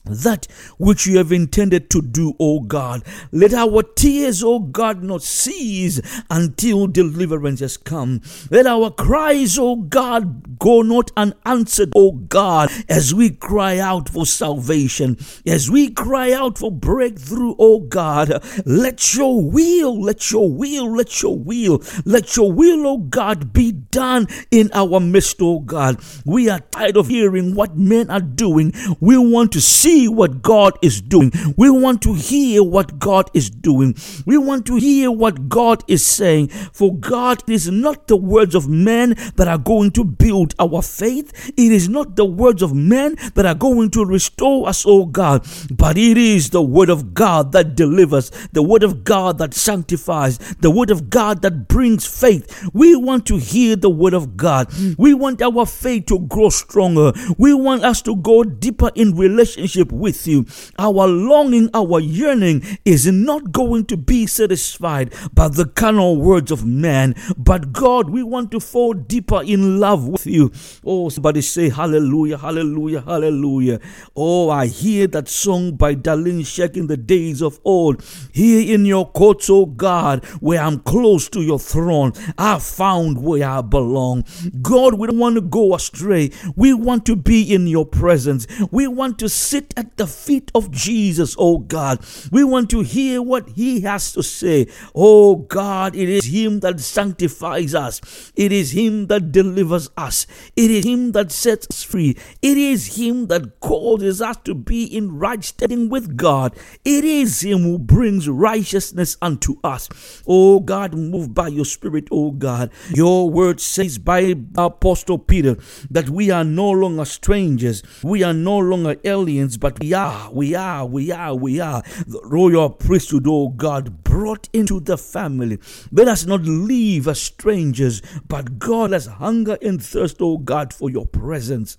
that 0.09 0.47
which 0.77 1.05
you 1.05 1.17
have 1.17 1.31
intended 1.31 1.89
to 1.91 2.01
do, 2.01 2.33
O 2.39 2.59
God. 2.59 3.03
Let 3.31 3.53
our 3.53 3.83
tears, 3.83 4.43
O 4.43 4.59
God, 4.59 5.03
not 5.03 5.21
cease 5.21 6.01
until 6.29 6.87
deliverance 6.87 7.59
has 7.59 7.77
come. 7.77 8.21
Let 8.51 8.67
our 8.67 8.91
cries, 8.91 9.57
O 9.57 9.75
God, 9.75 10.59
go 10.59 10.81
not 10.81 11.11
unanswered, 11.17 11.91
O 11.95 12.11
God, 12.11 12.71
as 12.89 13.13
we 13.13 13.29
cry 13.29 13.79
out 13.79 14.09
for 14.09 14.25
salvation, 14.25 15.17
as 15.45 15.69
we 15.69 15.89
cry 15.89 16.31
out 16.31 16.57
for 16.57 16.71
breakthrough, 16.71 17.55
O 17.59 17.79
God. 17.79 18.43
Let 18.65 19.15
your 19.15 19.41
will, 19.41 20.01
let 20.01 20.31
your 20.31 20.51
will, 20.51 20.95
let 20.95 21.21
your 21.21 21.37
will, 21.37 21.81
let 22.05 22.35
your 22.35 22.51
will, 22.51 22.87
O 22.87 22.97
God, 22.97 23.53
be 23.53 23.71
done 23.71 24.27
in 24.51 24.69
our 24.73 24.99
midst, 24.99 25.41
O 25.41 25.59
God. 25.59 25.99
We 26.25 26.49
are 26.49 26.59
tired 26.59 26.97
of 26.97 27.07
hearing 27.07 27.55
what 27.55 27.77
men 27.77 28.09
are 28.09 28.21
doing. 28.21 28.73
We 28.99 29.17
want 29.17 29.51
to 29.53 29.61
see 29.61 29.96
see 29.97 30.07
what 30.07 30.41
God 30.41 30.77
is 30.81 31.01
doing. 31.01 31.31
We 31.57 31.69
want 31.69 32.01
to 32.03 32.13
hear 32.13 32.63
what 32.63 32.99
God 32.99 33.31
is 33.33 33.49
doing. 33.49 33.95
We 34.25 34.37
want 34.37 34.65
to 34.67 34.75
hear 34.75 35.09
what 35.09 35.49
God 35.49 35.83
is 35.87 36.05
saying. 36.05 36.49
For 36.49 36.95
God 36.95 37.43
is 37.49 37.69
not 37.69 38.07
the 38.07 38.17
words 38.17 38.53
of 38.53 38.69
men 38.69 39.15
that 39.35 39.47
are 39.47 39.57
going 39.57 39.91
to 39.91 40.03
build 40.03 40.53
our 40.59 40.81
faith. 40.81 41.51
It 41.57 41.71
is 41.71 41.89
not 41.89 42.15
the 42.15 42.25
words 42.25 42.61
of 42.61 42.75
men 42.75 43.15
that 43.33 43.45
are 43.45 43.55
going 43.55 43.89
to 43.91 44.05
restore 44.05 44.69
us, 44.69 44.85
oh 44.85 45.05
God. 45.05 45.47
But 45.71 45.97
it 45.97 46.17
is 46.17 46.51
the 46.51 46.61
word 46.61 46.89
of 46.89 47.13
God 47.13 47.51
that 47.53 47.75
delivers, 47.75 48.29
the 48.51 48.63
word 48.63 48.83
of 48.83 49.03
God 49.03 49.39
that 49.39 49.53
sanctifies, 49.53 50.37
the 50.59 50.69
word 50.69 50.91
of 50.91 51.09
God 51.09 51.41
that 51.41 51.67
brings 51.67 52.05
faith. 52.05 52.69
We 52.73 52.95
want 52.95 53.25
to 53.27 53.37
hear 53.37 53.75
the 53.75 53.89
word 53.89 54.13
of 54.13 54.37
God. 54.37 54.71
We 54.97 55.13
want 55.15 55.41
our 55.41 55.65
faith 55.65 56.05
to 56.07 56.19
grow 56.19 56.49
stronger. 56.49 57.13
We 57.37 57.53
want 57.53 57.83
us 57.83 58.01
to 58.03 58.15
go 58.15 58.43
deeper 58.43 58.91
in 58.93 59.15
relationship 59.15 59.86
relationship 59.87 59.91
with 59.91 60.27
you. 60.27 60.45
Our 60.79 61.07
longing, 61.07 61.69
our 61.73 61.99
yearning 61.99 62.63
is 62.85 63.07
not 63.07 63.51
going 63.51 63.85
to 63.85 63.97
be 63.97 64.27
satisfied 64.27 65.13
by 65.33 65.49
the 65.49 65.65
carnal 65.65 66.17
words 66.17 66.51
of 66.51 66.65
man. 66.65 67.15
But 67.37 67.73
God, 67.73 68.09
we 68.09 68.23
want 68.23 68.51
to 68.51 68.59
fall 68.59 68.93
deeper 68.93 69.41
in 69.43 69.79
love 69.79 70.07
with 70.07 70.25
you. 70.25 70.51
Oh, 70.85 71.09
somebody 71.09 71.41
say 71.41 71.69
hallelujah, 71.69 72.37
hallelujah, 72.37 73.01
hallelujah. 73.01 73.79
Oh, 74.15 74.49
I 74.49 74.67
hear 74.67 75.07
that 75.07 75.27
song 75.27 75.75
by 75.75 75.95
Darlene 75.95 76.41
Zschech 76.41 76.77
in 76.77 76.87
the 76.87 76.97
days 76.97 77.41
of 77.41 77.59
old. 77.63 78.03
Here 78.31 78.73
in 78.73 78.85
your 78.85 79.09
courts, 79.11 79.49
oh 79.49 79.65
God, 79.65 80.25
where 80.39 80.61
I'm 80.61 80.79
close 80.79 81.29
to 81.29 81.41
your 81.41 81.59
throne, 81.59 82.13
I 82.37 82.59
found 82.59 83.23
where 83.23 83.47
I 83.47 83.61
belong. 83.61 84.23
God, 84.61 84.95
we 84.95 85.07
don't 85.07 85.19
want 85.19 85.35
to 85.35 85.41
go 85.41 85.75
astray. 85.75 86.31
We 86.55 86.73
want 86.73 87.05
to 87.05 87.15
be 87.15 87.53
in 87.53 87.67
your 87.67 87.85
presence. 87.85 88.47
We 88.71 88.87
want 88.87 89.19
to 89.19 89.29
sit 89.29 89.73
at 89.77 89.95
the 89.97 90.07
feet 90.07 90.51
of 90.55 90.71
Jesus, 90.71 91.35
oh 91.37 91.59
God. 91.59 92.03
We 92.31 92.43
want 92.43 92.69
to 92.71 92.81
hear 92.81 93.21
what 93.21 93.49
he 93.49 93.81
has 93.81 94.11
to 94.13 94.23
say. 94.23 94.67
Oh 94.95 95.35
God, 95.35 95.95
it 95.95 96.09
is 96.09 96.25
him 96.25 96.59
that 96.61 96.79
sanctifies 96.79 97.75
us. 97.75 98.01
It 98.35 98.51
is 98.51 98.71
him 98.71 99.07
that 99.07 99.31
delivers 99.31 99.89
us. 99.95 100.25
It 100.55 100.71
is 100.71 100.83
him 100.83 101.11
that 101.11 101.31
sets 101.31 101.67
us 101.69 101.83
free. 101.83 102.17
It 102.41 102.57
is 102.57 102.97
him 102.97 103.27
that 103.27 103.59
causes 103.59 104.21
us 104.21 104.37
to 104.45 104.55
be 104.55 104.83
in 104.83 105.17
right 105.17 105.43
standing 105.43 105.89
with 105.89 106.17
God. 106.17 106.57
It 106.83 107.03
is 107.03 107.41
him 107.41 107.59
who 107.59 107.77
brings 107.77 108.27
righteousness 108.27 109.15
unto 109.21 109.57
us. 109.63 109.89
Oh 110.25 110.59
God, 110.59 110.95
move 110.95 111.35
by 111.35 111.49
your 111.49 111.65
spirit, 111.65 112.07
oh 112.11 112.31
God. 112.31 112.71
Your 112.89 113.29
word 113.29 113.61
says 113.61 113.99
by 113.99 114.33
Apostle 114.55 115.19
Peter 115.19 115.57
that 115.91 116.09
we 116.09 116.31
are 116.31 116.43
no 116.43 116.71
longer 116.71 117.05
strangers. 117.05 117.83
We 118.01 118.23
are 118.23 118.33
no 118.33 118.57
longer 118.57 118.95
aliens, 119.03 119.56
but 119.59 119.79
we 119.79 119.93
are, 119.93 120.31
we 120.31 120.55
are, 120.55 120.85
we 120.85 121.11
are, 121.11 121.35
we 121.35 121.59
are 121.59 121.83
the 122.05 122.21
royal 122.23 122.69
priesthood, 122.69 123.25
oh 123.27 123.49
God, 123.49 124.03
brought 124.03 124.49
into 124.53 124.79
the 124.79 124.97
family. 124.97 125.59
Let 125.91 126.07
us 126.07 126.25
not 126.25 126.41
live 126.43 127.07
as 127.07 127.21
strangers, 127.21 128.01
but 128.27 128.59
God 128.59 128.91
has 128.91 129.05
hunger 129.05 129.57
and 129.61 129.83
thirst, 129.83 130.17
oh 130.21 130.37
God, 130.37 130.73
for 130.73 130.89
your 130.89 131.05
presence 131.05 131.77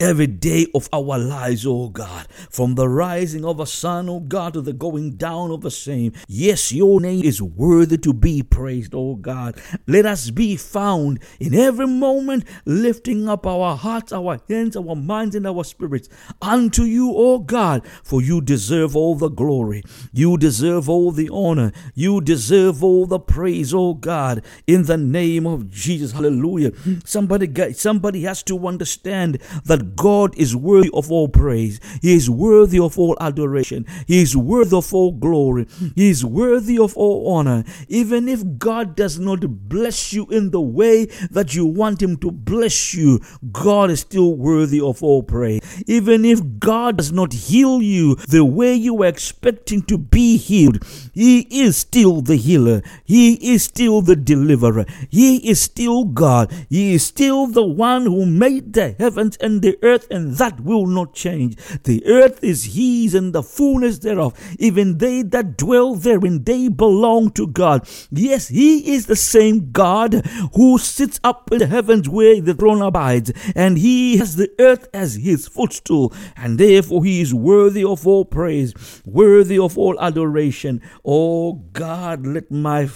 every 0.00 0.26
day 0.26 0.66
of 0.74 0.88
our 0.92 1.18
lives, 1.18 1.66
oh 1.66 1.88
God, 1.88 2.26
from 2.50 2.74
the 2.74 2.88
rising 2.88 3.44
of 3.44 3.58
the 3.58 3.64
sun, 3.64 4.08
oh 4.08 4.20
God, 4.20 4.54
to 4.54 4.60
the 4.60 4.72
going 4.72 5.12
down 5.12 5.50
of 5.50 5.62
the 5.62 5.70
same. 5.70 6.12
Yes, 6.28 6.72
your 6.72 7.00
name 7.00 7.22
is 7.24 7.40
worthy 7.40 7.98
to 7.98 8.12
be 8.12 8.42
praised, 8.42 8.94
oh 8.94 9.14
God. 9.14 9.60
Let 9.86 10.06
us 10.06 10.30
be 10.30 10.56
found 10.56 11.20
in 11.40 11.54
every 11.54 11.86
moment, 11.86 12.44
lifting 12.64 13.28
up 13.28 13.46
our 13.46 13.76
hearts, 13.76 14.12
our 14.12 14.40
hands, 14.48 14.76
our 14.76 14.96
minds, 14.96 15.34
and 15.34 15.46
our 15.46 15.64
spirits 15.64 16.08
unto 16.42 16.82
you, 16.82 17.12
oh 17.14 17.38
God, 17.38 17.86
for 18.02 18.20
you 18.22 18.40
deserve 18.40 18.96
all 18.96 19.14
the 19.14 19.28
glory. 19.28 19.82
You 20.12 20.36
deserve 20.36 20.88
all 20.88 21.12
the 21.12 21.30
honor. 21.32 21.72
You 21.94 22.20
deserve 22.20 22.82
all 22.82 23.06
the 23.06 23.18
praise, 23.18 23.72
oh 23.72 23.94
God, 23.94 24.42
in 24.66 24.84
the 24.84 24.96
name 24.96 25.46
of 25.46 25.70
Jesus. 25.70 26.12
Hallelujah. 26.12 26.72
Somebody, 27.04 27.72
somebody 27.72 28.22
has 28.22 28.42
to 28.44 28.66
understand 28.66 29.38
that 29.64 29.85
God 29.94 30.36
is 30.36 30.56
worthy 30.56 30.90
of 30.92 31.12
all 31.12 31.28
praise. 31.28 31.78
He 32.02 32.14
is 32.16 32.28
worthy 32.28 32.80
of 32.80 32.98
all 32.98 33.16
adoration. 33.20 33.86
He 34.06 34.22
is 34.22 34.36
worthy 34.36 34.76
of 34.76 34.92
all 34.92 35.12
glory. 35.12 35.66
He 35.94 36.10
is 36.10 36.24
worthy 36.24 36.78
of 36.78 36.96
all 36.96 37.32
honor. 37.32 37.64
Even 37.88 38.28
if 38.28 38.42
God 38.58 38.96
does 38.96 39.18
not 39.18 39.68
bless 39.68 40.12
you 40.12 40.26
in 40.26 40.50
the 40.50 40.60
way 40.60 41.04
that 41.30 41.54
you 41.54 41.66
want 41.66 42.02
Him 42.02 42.16
to 42.18 42.30
bless 42.30 42.94
you, 42.94 43.20
God 43.52 43.90
is 43.90 44.00
still 44.00 44.34
worthy 44.34 44.80
of 44.80 45.02
all 45.02 45.22
praise. 45.22 45.60
Even 45.86 46.24
if 46.24 46.40
God 46.58 46.96
does 46.96 47.12
not 47.12 47.32
heal 47.32 47.82
you 47.82 48.16
the 48.28 48.44
way 48.44 48.74
you 48.74 48.94
were 48.94 49.06
expecting 49.06 49.82
to 49.82 49.98
be 49.98 50.36
healed, 50.36 50.82
He 51.12 51.40
is 51.50 51.76
still 51.76 52.22
the 52.22 52.36
healer. 52.36 52.82
He 53.04 53.34
is 53.54 53.64
still 53.64 54.02
the 54.02 54.16
deliverer. 54.16 54.86
He 55.10 55.48
is 55.48 55.60
still 55.60 56.04
God. 56.04 56.52
He 56.68 56.94
is 56.94 57.04
still 57.04 57.46
the 57.46 57.64
one 57.64 58.06
who 58.06 58.26
made 58.26 58.72
the 58.72 58.94
heavens 58.98 59.36
and 59.38 59.62
the 59.62 59.75
earth, 59.82 60.06
and 60.10 60.36
that 60.36 60.60
will 60.60 60.86
not 60.86 61.14
change. 61.14 61.56
The 61.84 62.04
earth 62.06 62.42
is 62.42 62.74
His 62.74 63.14
and 63.14 63.32
the 63.32 63.42
fullness 63.42 63.98
thereof. 63.98 64.34
Even 64.58 64.98
they 64.98 65.22
that 65.22 65.56
dwell 65.56 65.94
therein, 65.94 66.44
they 66.44 66.68
belong 66.68 67.30
to 67.32 67.46
God. 67.46 67.88
Yes, 68.10 68.48
He 68.48 68.94
is 68.94 69.06
the 69.06 69.16
same 69.16 69.72
God 69.72 70.26
who 70.54 70.78
sits 70.78 71.20
up 71.24 71.50
in 71.52 71.58
the 71.58 71.66
heavens 71.66 72.08
where 72.08 72.40
the 72.40 72.54
throne 72.54 72.82
abides, 72.82 73.32
and 73.54 73.78
He 73.78 74.16
has 74.18 74.36
the 74.36 74.50
earth 74.58 74.88
as 74.92 75.16
His 75.16 75.48
footstool, 75.48 76.12
and 76.36 76.58
therefore 76.58 77.04
He 77.04 77.20
is 77.20 77.34
worthy 77.34 77.84
of 77.84 78.06
all 78.06 78.24
praise, 78.24 79.02
worthy 79.04 79.58
of 79.58 79.78
all 79.78 79.98
adoration. 80.00 80.80
Oh 81.04 81.54
God, 81.72 82.26
let 82.26 82.50
my 82.50 82.88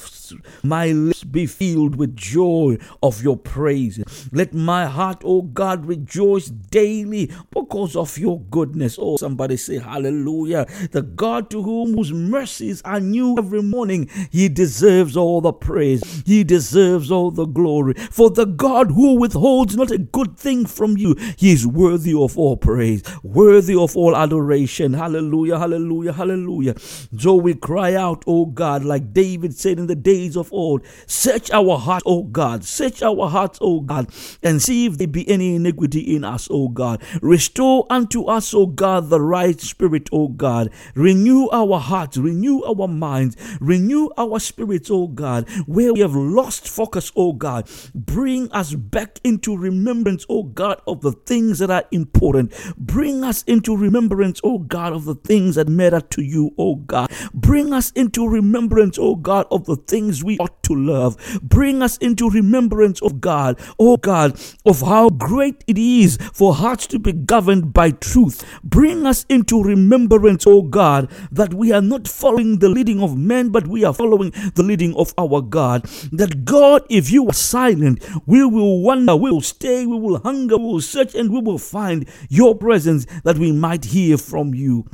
my 0.63 0.93
lips 0.93 1.25
be 1.25 1.47
filled 1.47 1.97
with 1.97 2.17
joy 2.17 2.79
of 3.03 3.23
your 3.23 3.37
praise. 3.37 4.03
Let 4.33 4.55
my 4.55 4.87
heart, 4.87 5.23
oh 5.25 5.43
God, 5.43 5.87
rejoice 5.87 6.49
daily 6.71 7.31
because 7.53 7.97
of 7.97 8.17
your 8.19 8.41
goodness. 8.51 8.99
Oh, 9.01 9.17
somebody 9.17 9.57
say 9.57 9.79
hallelujah. 9.79 10.67
The 10.93 11.03
God 11.03 11.51
to 11.51 11.63
whom 11.63 11.95
whose 11.95 12.13
mercies 12.13 12.83
are 12.83 13.01
new 13.01 13.37
every 13.39 13.63
morning, 13.63 14.09
he 14.31 14.49
deserves 14.49 15.17
all 15.17 15.41
the 15.41 15.53
praise. 15.53 16.23
He 16.27 16.45
deserves 16.45 17.11
all 17.11 17.31
the 17.31 17.47
glory. 17.47 17.95
For 17.95 18.31
the 18.31 18.47
God 18.47 18.91
who 18.91 19.15
withholds 19.15 19.77
not 19.77 19.91
a 19.91 19.99
good 19.99 20.39
thing 20.39 20.67
from 20.67 20.97
you, 20.97 21.15
he 21.37 21.53
is 21.53 21.67
worthy 21.67 22.15
of 22.15 22.39
all 22.39 22.57
praise, 22.57 23.03
worthy 23.23 23.75
of 23.75 23.97
all 23.97 24.17
adoration. 24.17 24.93
Hallelujah, 24.93 25.59
hallelujah, 25.59 26.13
hallelujah. 26.13 26.75
So 26.79 27.35
we 27.35 27.55
cry 27.55 27.95
out, 27.95 28.25
oh 28.27 28.47
God, 28.47 28.85
like 28.85 29.13
David 29.13 29.55
said 29.55 29.79
in 29.79 29.87
the 29.87 29.97
days 29.97 30.37
of 30.37 30.53
old, 30.53 30.85
search 31.07 31.51
our 31.51 31.79
hearts, 31.79 32.05
oh 32.07 32.25
God, 32.25 32.65
search 32.65 33.03
our 33.03 33.29
hearts, 33.29 33.59
oh 33.61 33.81
God, 33.81 34.11
and 34.43 34.63
see 34.63 34.87
if 34.87 34.99
there 34.99 35.07
be 35.07 35.29
any 35.29 35.57
iniquity 35.57 36.15
in 36.15 36.25
us, 36.25 36.49
oh 36.51 36.60
God. 36.69 37.03
Restore 37.23 37.87
unto 37.91 38.25
us, 38.25 38.55
O 38.55 38.67
God, 38.67 39.11
the 39.11 39.21
right 39.21 39.61
spirit, 39.61 40.09
O 40.13 40.29
God. 40.29 40.71
Renew 40.95 41.49
our 41.51 41.79
hearts, 41.79 42.17
renew 42.17 42.63
our 42.63 42.89
minds, 42.89 43.37
renew 43.61 44.09
our 44.17 44.39
spirits, 44.39 44.91
O 44.91 45.09
God. 45.09 45.49
Where 45.67 45.93
we 45.93 46.01
have 46.01 46.15
lost 46.15 46.69
focus, 46.69 47.11
O 47.17 47.33
God, 47.33 47.69
bring 47.95 48.51
us 48.53 48.75
back 48.75 49.19
into 49.25 49.57
remembrance, 49.57 50.25
O 50.29 50.43
God, 50.43 50.81
of 50.87 51.01
the 51.01 51.13
things 51.13 51.59
that 51.59 51.71
are 51.71 51.85
important. 51.91 52.53
Bring 52.77 53.25
us 53.25 53.43
into 53.45 53.77
remembrance, 53.77 54.41
O 54.45 54.59
God, 54.59 54.93
of 54.93 55.05
the 55.05 55.15
things 55.15 55.57
that 55.57 55.69
matter 55.69 56.01
to 56.01 56.23
you, 56.23 56.53
O 56.59 56.77
God. 56.77 57.11
Bring 57.35 57.73
us 57.73 57.91
into 57.93 58.29
remembrance, 58.29 58.99
O 58.99 59.17
God, 59.17 59.47
of 59.51 59.65
the 59.67 59.77
things 59.77 60.23
we 60.23 60.39
ought 60.39 60.63
to 60.65 60.75
love. 60.75 61.17
Bring 61.43 61.83
us 61.83 61.97
into 61.99 62.29
remembrance, 62.31 63.01
of 63.03 63.21
God, 63.21 63.59
O 63.79 63.97
God, 63.97 64.39
of 64.65 64.81
how 64.81 65.11
great 65.11 65.65
it 65.67 65.79
is 65.79 66.19
for 66.33 66.50
hearts 66.53 66.87
to 66.89 66.99
be 66.99 67.13
governed 67.13 67.73
by 67.73 67.91
truth. 67.91 68.45
Bring 68.63 69.07
us 69.07 69.25
into 69.29 69.63
remembrance, 69.63 70.47
O 70.47 70.63
God, 70.63 71.11
that 71.31 71.55
we 71.55 71.73
are 71.73 71.81
not 71.83 72.09
following 72.09 72.59
the 72.59 72.69
leading 72.69 73.03
of 73.03 73.17
men, 73.17 73.51
but 73.51 73.67
we 73.67 73.85
are 73.85 73.95
following 73.95 74.33
the 74.55 74.63
leading 74.63 74.95
of 74.97 75.15
our 75.19 75.41
God. 75.41 75.85
That 76.13 76.45
God, 76.45 76.85
if 76.89 77.11
you 77.11 77.29
are 77.29 77.35
silent, 77.35 78.05
we 78.27 78.45
will 78.45 78.83
wonder, 78.83 79.17
we 79.17 79.31
will 79.31 79.41
stay, 79.41 79.87
we 79.87 79.99
will 79.99 80.19
hunger, 80.19 80.57
we 80.57 80.65
will 80.65 80.81
search, 80.81 81.15
and 81.15 81.33
we 81.33 81.41
will 81.41 81.59
find 81.59 82.09
your 82.29 82.55
presence 82.55 83.07
that 83.25 83.39
we 83.39 83.53
might 83.53 83.87
hear 83.87 84.17
from 84.17 84.55
you 84.55 84.87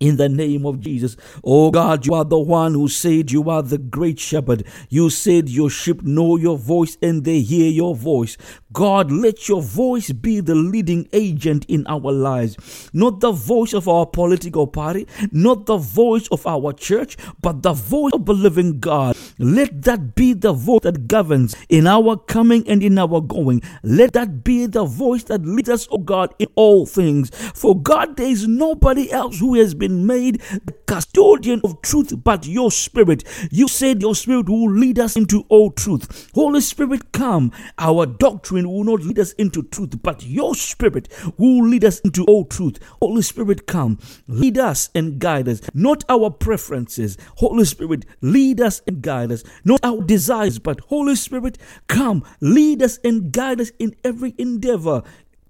in 0.00 0.16
the 0.16 0.28
name 0.28 0.66
of 0.66 0.80
Jesus. 0.80 1.16
Oh 1.44 1.70
God, 1.70 2.06
you 2.06 2.14
are 2.14 2.24
the 2.24 2.38
one 2.38 2.74
who 2.74 2.88
said 2.88 3.30
you 3.30 3.48
are 3.50 3.62
the 3.62 3.78
great 3.78 4.18
shepherd. 4.18 4.64
You 4.88 5.10
said 5.10 5.48
your 5.48 5.70
sheep 5.70 6.02
know 6.02 6.36
your 6.36 6.58
voice 6.58 6.96
and 7.02 7.24
they 7.24 7.40
hear 7.40 7.70
your 7.70 7.94
voice. 7.94 8.36
God, 8.72 9.10
let 9.10 9.48
your 9.48 9.62
voice 9.62 10.12
be 10.12 10.40
the 10.40 10.54
leading 10.54 11.08
agent 11.12 11.64
in 11.68 11.86
our 11.86 12.12
lives. 12.12 12.90
Not 12.92 13.20
the 13.20 13.32
voice 13.32 13.72
of 13.72 13.88
our 13.88 14.06
political 14.06 14.66
party, 14.66 15.06
not 15.32 15.66
the 15.66 15.78
voice 15.78 16.28
of 16.28 16.46
our 16.46 16.72
church, 16.72 17.16
but 17.40 17.62
the 17.62 17.72
voice 17.72 18.12
of 18.12 18.26
the 18.26 18.34
living 18.34 18.78
God. 18.78 19.16
Let 19.38 19.82
that 19.82 20.14
be 20.14 20.32
the 20.32 20.52
voice 20.52 20.82
that 20.82 21.08
governs 21.08 21.56
in 21.68 21.86
our 21.86 22.16
coming 22.16 22.68
and 22.68 22.82
in 22.82 22.98
our 22.98 23.20
going. 23.20 23.62
Let 23.82 24.12
that 24.12 24.44
be 24.44 24.66
the 24.66 24.84
voice 24.84 25.24
that 25.24 25.44
leads 25.44 25.68
us, 25.68 25.88
oh 25.90 25.98
God, 25.98 26.34
in 26.38 26.48
all 26.54 26.86
things. 26.86 27.30
For 27.54 27.80
God, 27.80 28.16
there 28.16 28.28
is 28.28 28.46
nobody 28.46 29.10
else 29.10 29.38
who 29.38 29.54
has 29.54 29.74
been 29.74 29.87
made 29.88 30.40
the 30.64 30.72
custodian 30.86 31.60
of 31.64 31.82
truth 31.82 32.12
but 32.24 32.46
your 32.46 32.70
spirit. 32.70 33.24
You 33.50 33.68
said 33.68 34.00
your 34.00 34.14
spirit 34.14 34.48
will 34.48 34.70
lead 34.70 34.98
us 34.98 35.16
into 35.16 35.44
all 35.48 35.70
truth. 35.70 36.30
Holy 36.34 36.60
Spirit, 36.60 37.12
come. 37.12 37.52
Our 37.78 38.06
doctrine 38.06 38.68
will 38.68 38.84
not 38.84 39.02
lead 39.02 39.18
us 39.18 39.32
into 39.32 39.62
truth, 39.62 40.02
but 40.02 40.24
your 40.24 40.54
spirit 40.54 41.08
will 41.36 41.66
lead 41.66 41.84
us 41.84 42.00
into 42.00 42.24
all 42.24 42.44
truth. 42.44 42.78
Holy 43.00 43.22
Spirit, 43.22 43.66
come, 43.66 43.98
lead 44.26 44.58
us 44.58 44.90
and 44.94 45.18
guide 45.18 45.48
us, 45.48 45.60
not 45.74 46.04
our 46.08 46.30
preferences. 46.30 47.16
Holy 47.36 47.64
Spirit, 47.64 48.04
lead 48.20 48.60
us 48.60 48.82
and 48.86 49.02
guide 49.02 49.32
us, 49.32 49.44
not 49.64 49.80
our 49.82 50.02
desires, 50.02 50.58
but 50.58 50.80
Holy 50.80 51.16
Spirit, 51.16 51.58
come, 51.86 52.24
lead 52.40 52.82
us 52.82 52.98
and 53.04 53.32
guide 53.32 53.60
us 53.60 53.70
in 53.78 53.94
every 54.04 54.34
endeavor 54.38 55.02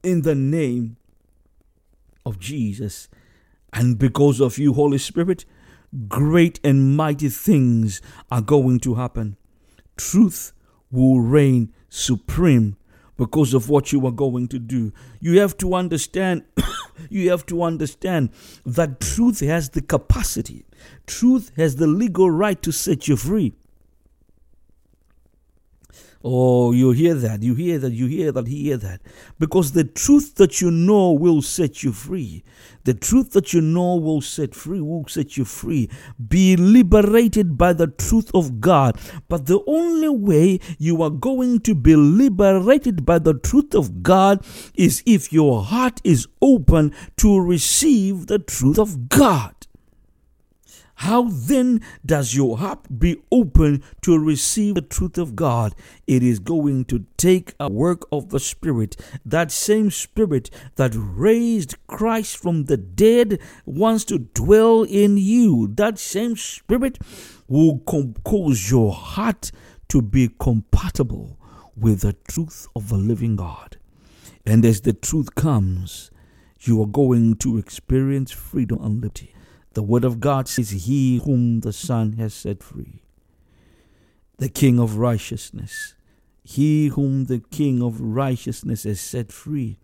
in 0.03 0.23
the 0.23 0.35
name 0.35 0.97
of 2.25 2.39
Jesus. 2.39 3.09
And 3.79 3.97
because 3.97 4.41
of 4.41 4.59
you, 4.59 4.73
Holy 4.73 4.99
Spirit, 4.99 5.45
great 6.09 6.59
and 6.65 6.97
mighty 6.97 7.29
things 7.29 8.03
are 8.29 8.41
going 8.41 8.81
to 8.81 8.97
happen. 8.97 9.37
Truth 9.97 10.53
will 10.91 11.21
reign 11.21 11.73
supreme 11.89 12.77
because 13.17 13.55
of 13.55 13.69
what 13.69 13.93
you 13.93 14.05
are 14.05 14.11
going 14.11 14.49
to 14.49 14.59
do. 14.59 14.93
You 15.21 15.39
have 15.39 15.57
to 15.59 15.75
understand, 15.75 16.43
you 17.09 17.31
have 17.31 17.47
to 17.47 17.63
understand 17.63 18.31
that 18.67 18.99
truth 18.99 19.39
has 19.41 19.71
the 19.71 19.83
capacity, 19.83 20.67
truth 21.07 21.53
has 21.55 21.77
the 21.77 21.87
legal 21.87 22.33
right 22.33 22.61
to 22.63 22.73
set 22.73 23.07
you 23.07 23.15
free. 23.15 23.55
Oh, 26.25 26.73
you 26.73 26.91
hear 26.91 27.15
that, 27.15 27.45
you 27.45 27.55
hear 27.55 27.79
that, 27.79 27.93
you 27.93 28.07
hear 28.07 28.33
that, 28.33 28.49
you 28.49 28.65
hear 28.65 28.77
that. 28.77 29.01
Because 29.39 29.71
the 29.71 29.85
truth 29.85 30.35
that 30.35 30.61
you 30.61 30.69
know 30.69 31.13
will 31.13 31.43
set 31.43 31.85
you 31.85 31.93
free. 31.93 32.43
The 32.83 32.95
truth 32.95 33.33
that 33.33 33.53
you 33.53 33.61
know 33.61 33.95
will 33.95 34.21
set 34.21 34.53
free, 34.53 34.81
will 34.81 35.07
set 35.07 35.37
you 35.37 35.45
free. 35.45 35.89
Be 36.29 36.57
liberated 36.57 37.57
by 37.57 37.73
the 37.73 37.87
truth 37.87 38.33
of 38.35 38.61
God. 38.61 38.99
But 39.29 39.47
the 39.47 39.61
only 39.69 40.09
way 40.09 40.59
you 40.79 41.03
are 41.03 41.11
going 41.11 41.61
to 41.61 41.75
be 41.77 41.95
liberated 41.95 43.07
by 43.07 43.21
the 43.21 43.35
truth 43.35 43.73
of 43.75 44.03
God 44.03 44.45
is 44.75 45.05
if 45.07 45.33
your 45.33 45.63
heart 45.63 46.01
is 46.03 46.27
open 46.43 46.95
to 47.19 47.41
receive 47.41 48.27
the 48.27 48.41
truth 48.41 48.79
of 48.79 49.09
God. 49.09 49.58
How 50.99 51.29
then 51.31 51.81
does 52.05 52.35
your 52.35 52.59
heart 52.59 52.99
be 52.99 53.23
open 53.31 53.85
to 54.03 54.19
receive 54.19 54.75
the 54.75 54.81
truth 54.81 55.17
of 55.17 55.37
God? 55.37 55.77
It 56.09 56.25
is 56.25 56.41
going 56.41 56.87
to 56.87 57.07
take 57.17 57.55
a 57.61 57.71
work 57.71 58.03
of 58.11 58.31
the 58.31 58.41
Spirit. 58.41 58.97
That 59.25 59.53
same 59.53 59.93
Spirit 59.93 60.51
that 60.75 60.97
raised 60.97 61.77
Christ 61.87 62.37
from 62.37 62.65
the 62.65 62.77
dead 62.77 63.39
wants 63.65 64.05
to 64.07 64.19
dwell 64.19 64.83
in 64.83 65.17
you. 65.19 65.69
That 65.73 66.01
same 66.01 66.35
Spirit 66.35 66.99
will 67.47 67.79
cause 68.25 68.69
your 68.69 68.93
heart 68.93 69.53
to 69.91 70.03
be 70.03 70.29
compatible 70.41 71.39
with 71.77 72.01
the 72.01 72.17
truth 72.27 72.67
of 72.75 72.89
the 72.89 72.97
living 72.97 73.37
God. 73.37 73.77
And 74.45 74.65
as 74.65 74.81
the 74.81 74.95
truth 74.95 75.37
comes, 75.37 76.11
you 76.63 76.83
are 76.83 76.89
going 76.89 77.37
to 77.37 77.57
experience 77.57 78.33
freedom 78.33 78.83
and 78.83 79.01
liberty. 79.01 79.33
The 79.79 79.85
word 79.85 80.05
of 80.05 80.19
God 80.19 80.49
says, 80.49 80.71
He 80.71 81.19
whom 81.19 81.61
the 81.61 81.73
Son 81.73 82.15
has 82.15 82.35
set 82.35 82.65
free, 82.65 83.05
the 84.39 84.49
King 84.49 84.81
of 84.81 84.97
righteousness, 84.97 85.95
he 86.43 86.89
whom 86.89 87.27
the 87.27 87.39
King 87.39 87.81
of 87.81 88.01
righteousness 88.01 88.83
has 88.83 89.01
set 89.01 89.31
free 89.31 89.79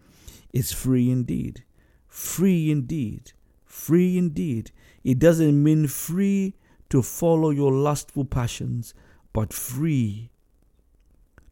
is 0.52 0.72
free 0.72 1.12
indeed. 1.12 1.62
Free 2.08 2.72
indeed. 2.72 3.34
Free 3.66 4.18
indeed. 4.18 4.72
It 5.04 5.20
doesn't 5.20 5.62
mean 5.62 5.86
free 5.86 6.56
to 6.90 7.00
follow 7.00 7.50
your 7.50 7.70
lustful 7.70 8.24
passions, 8.24 8.94
but 9.32 9.52
free 9.52 10.32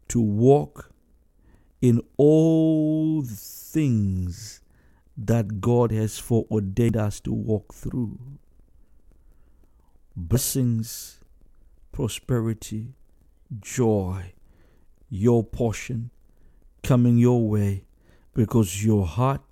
to 0.09 0.21
walk 0.21 0.91
in 1.81 2.03
all 2.17 3.23
things 3.23 4.62
that 5.17 5.61
God 5.61 5.91
has 5.93 6.19
foreordained 6.19 6.97
us 6.97 7.21
to 7.21 7.33
walk 7.33 7.75
through. 7.75 8.19
Blessings, 10.17 11.21
prosperity, 11.93 12.95
joy, 13.61 14.33
your 15.09 15.45
portion 15.45 16.11
coming 16.83 17.19
your 17.19 17.49
way 17.49 17.85
because 18.35 18.85
your 18.85 19.07
heart 19.07 19.43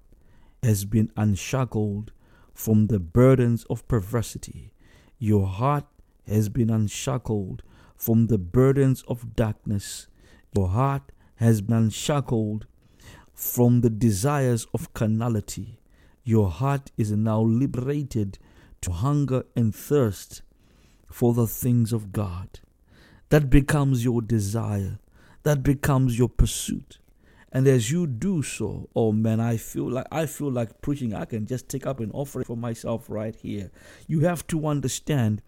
has 0.62 0.84
been 0.84 1.10
unshackled 1.16 2.12
from 2.54 2.86
the 2.88 2.98
burdens 2.98 3.64
of 3.70 3.86
perversity. 3.88 4.72
Your 5.18 5.46
heart 5.46 5.84
has 6.26 6.48
been 6.48 6.70
unshackled 6.70 7.62
from 7.96 8.26
the 8.26 8.38
burdens 8.38 9.02
of 9.06 9.36
darkness. 9.36 10.08
Your 10.56 10.68
heart 10.68 11.12
has 11.36 11.60
been 11.60 11.76
unshackled 11.76 12.66
from 13.34 13.80
the 13.80 13.90
desires 13.90 14.66
of 14.74 14.92
carnality. 14.94 15.78
Your 16.24 16.50
heart 16.50 16.90
is 16.96 17.10
now 17.12 17.40
liberated 17.40 18.38
to 18.82 18.92
hunger 18.92 19.44
and 19.56 19.74
thirst 19.74 20.42
for 21.10 21.34
the 21.34 21.46
things 21.46 21.92
of 21.92 22.12
God. 22.12 22.60
That 23.30 23.50
becomes 23.50 24.04
your 24.04 24.22
desire. 24.22 24.98
That 25.42 25.62
becomes 25.62 26.18
your 26.18 26.28
pursuit. 26.28 26.98
And 27.52 27.66
as 27.66 27.90
you 27.90 28.06
do 28.06 28.42
so, 28.42 28.88
oh 28.94 29.12
man, 29.12 29.40
I 29.40 29.56
feel 29.56 29.90
like 29.90 30.06
I 30.12 30.26
feel 30.26 30.52
like 30.52 30.80
preaching. 30.82 31.14
I 31.14 31.24
can 31.24 31.46
just 31.46 31.68
take 31.68 31.86
up 31.86 31.98
an 31.98 32.10
offering 32.12 32.44
for 32.44 32.56
myself 32.56 33.06
right 33.08 33.34
here. 33.34 33.70
You 34.06 34.20
have 34.20 34.46
to 34.48 34.66
understand 34.66 35.42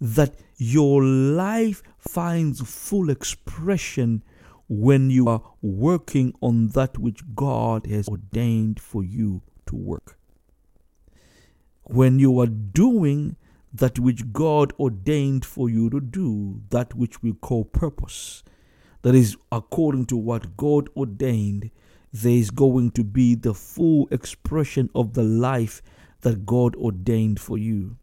that 0.00 0.34
your 0.56 1.02
life 1.02 1.82
finds 1.98 2.60
full 2.60 3.10
expression 3.10 4.22
when 4.68 5.10
you 5.10 5.28
are 5.28 5.42
working 5.62 6.34
on 6.40 6.68
that 6.68 6.98
which 6.98 7.22
God 7.34 7.86
has 7.86 8.08
ordained 8.08 8.78
for 8.80 9.02
you 9.02 9.42
to 9.66 9.76
work. 9.76 10.18
When 11.84 12.18
you 12.18 12.38
are 12.38 12.46
doing 12.46 13.36
that 13.72 13.98
which 13.98 14.32
God 14.32 14.72
ordained 14.78 15.44
for 15.44 15.70
you 15.70 15.88
to 15.90 16.00
do, 16.00 16.62
that 16.70 16.94
which 16.94 17.22
we 17.22 17.32
call 17.32 17.64
purpose, 17.64 18.42
that 19.02 19.14
is 19.14 19.36
according 19.50 20.06
to 20.06 20.16
what 20.16 20.56
God 20.56 20.88
ordained, 20.96 21.70
there 22.12 22.32
is 22.32 22.50
going 22.50 22.90
to 22.92 23.04
be 23.04 23.34
the 23.34 23.54
full 23.54 24.08
expression 24.10 24.90
of 24.94 25.14
the 25.14 25.22
life 25.22 25.82
that 26.22 26.44
God 26.46 26.74
ordained 26.76 27.40
for 27.40 27.56
you. 27.56 27.96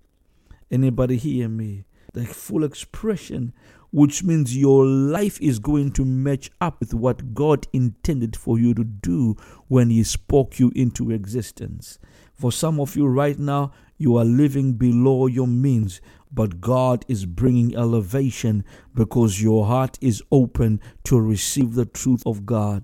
Anybody 0.72 1.18
hear 1.18 1.50
me? 1.50 1.86
The 2.14 2.26
full 2.26 2.64
expression 2.64 3.54
which 3.96 4.26
means 4.26 4.58
your 4.58 4.86
life 4.86 5.42
is 5.42 5.58
going 5.58 5.90
to 5.90 6.04
match 6.04 6.52
up 6.60 6.82
with 6.82 6.94
what 6.94 7.34
God 7.34 7.66
intended 7.72 8.36
for 8.36 8.60
you 8.60 8.74
to 8.74 8.84
do 8.84 9.38
when 9.70 9.90
He 9.90 10.04
spoke 10.04 10.60
you 10.60 10.70
into 10.76 11.12
existence. 11.12 11.98
For 12.34 12.52
some 12.52 12.82
of 12.82 12.98
you 12.98 13.08
right 13.08 13.40
now, 13.40 13.72
you 13.98 14.18
are 14.18 14.26
living 14.26 14.74
below 14.74 15.28
your 15.28 15.48
means, 15.48 16.02
but 16.30 16.60
God 16.60 17.06
is 17.08 17.26
bringing 17.26 17.74
elevation 17.74 18.66
because 18.94 19.42
your 19.42 19.66
heart 19.66 19.98
is 20.02 20.22
open 20.30 20.82
to 21.06 21.18
receive 21.18 21.76
the 21.76 21.86
truth 21.86 22.22
of 22.26 22.46
God. 22.46 22.84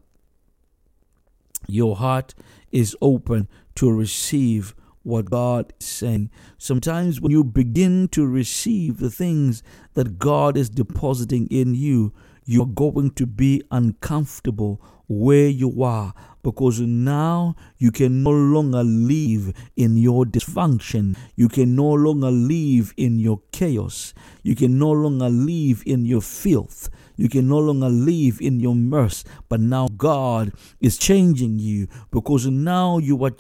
Your 1.68 1.98
heart 1.98 2.34
is 2.72 2.96
open 3.02 3.50
to 3.76 3.92
receive 3.92 4.74
what 5.04 5.30
God 5.30 5.74
is 5.80 5.88
saying. 5.88 6.30
Sometimes 6.58 7.20
when 7.20 7.32
you 7.32 7.44
begin 7.44 8.08
to 8.10 8.26
receive 8.26 8.98
the 8.98 9.10
things 9.10 9.64
that 9.94 10.20
God 10.20 10.58
is 10.58 10.70
depositing 10.70 11.48
in 11.48 11.76
you, 11.76 12.14
you're 12.46 12.66
going 12.66 13.12
to 13.12 13.26
be 13.26 13.64
uncomfortable 13.72 14.82
where 15.08 15.48
you 15.48 15.84
are 15.84 16.14
because 16.44 16.80
now 16.80 17.56
you 17.78 17.92
can 17.92 18.24
no 18.24 18.32
longer 18.32 18.84
live 18.84 19.54
in 19.76 19.98
your 19.98 20.26
dysfunction. 20.26 21.18
You 21.36 21.50
can 21.50 21.76
no 21.76 21.92
longer 21.92 22.32
live 22.32 22.94
in 22.98 23.20
your 23.20 23.42
chaos. 23.52 24.14
You 24.42 24.56
can 24.56 24.80
no 24.80 24.92
longer 24.92 25.30
live 25.30 25.84
in 25.86 26.06
your 26.06 26.22
filth. 26.22 26.90
You 27.16 27.30
can 27.30 27.48
no 27.48 27.60
longer 27.60 27.90
live 27.90 28.40
in 28.42 28.60
your 28.60 28.76
mess, 28.76 29.24
but 29.50 29.60
now 29.60 29.88
God 29.98 30.54
is 30.80 30.98
changing 30.98 31.60
you 31.60 31.88
because 32.12 32.48
now 32.48 32.98
you 32.98 33.24
are 33.24 33.32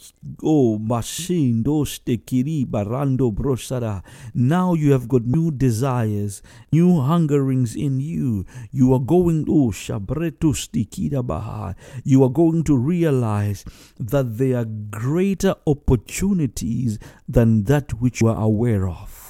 oh 0.43 0.77
machine 0.77 1.63
kiri 1.63 2.65
barando 2.65 3.31
brosara. 3.33 4.03
Now 4.33 4.73
you 4.73 4.91
have 4.91 5.07
got 5.07 5.25
new 5.25 5.51
desires, 5.51 6.41
new 6.71 7.01
hungerings 7.01 7.75
in 7.75 7.99
you. 7.99 8.45
You 8.71 8.93
are 8.93 8.99
going 8.99 9.45
oh 9.49 9.71
shabretu 9.71 10.53
stikida 10.53 11.25
baha. 11.25 11.75
You 12.03 12.23
are 12.23 12.29
going 12.29 12.63
to 12.65 12.77
realize 12.77 13.65
that 13.99 14.37
there 14.37 14.57
are 14.57 14.65
greater 14.65 15.55
opportunities 15.65 16.99
than 17.27 17.63
that 17.65 17.93
which 18.01 18.21
you 18.21 18.27
are 18.27 18.41
aware 18.41 18.87
of. 18.87 19.20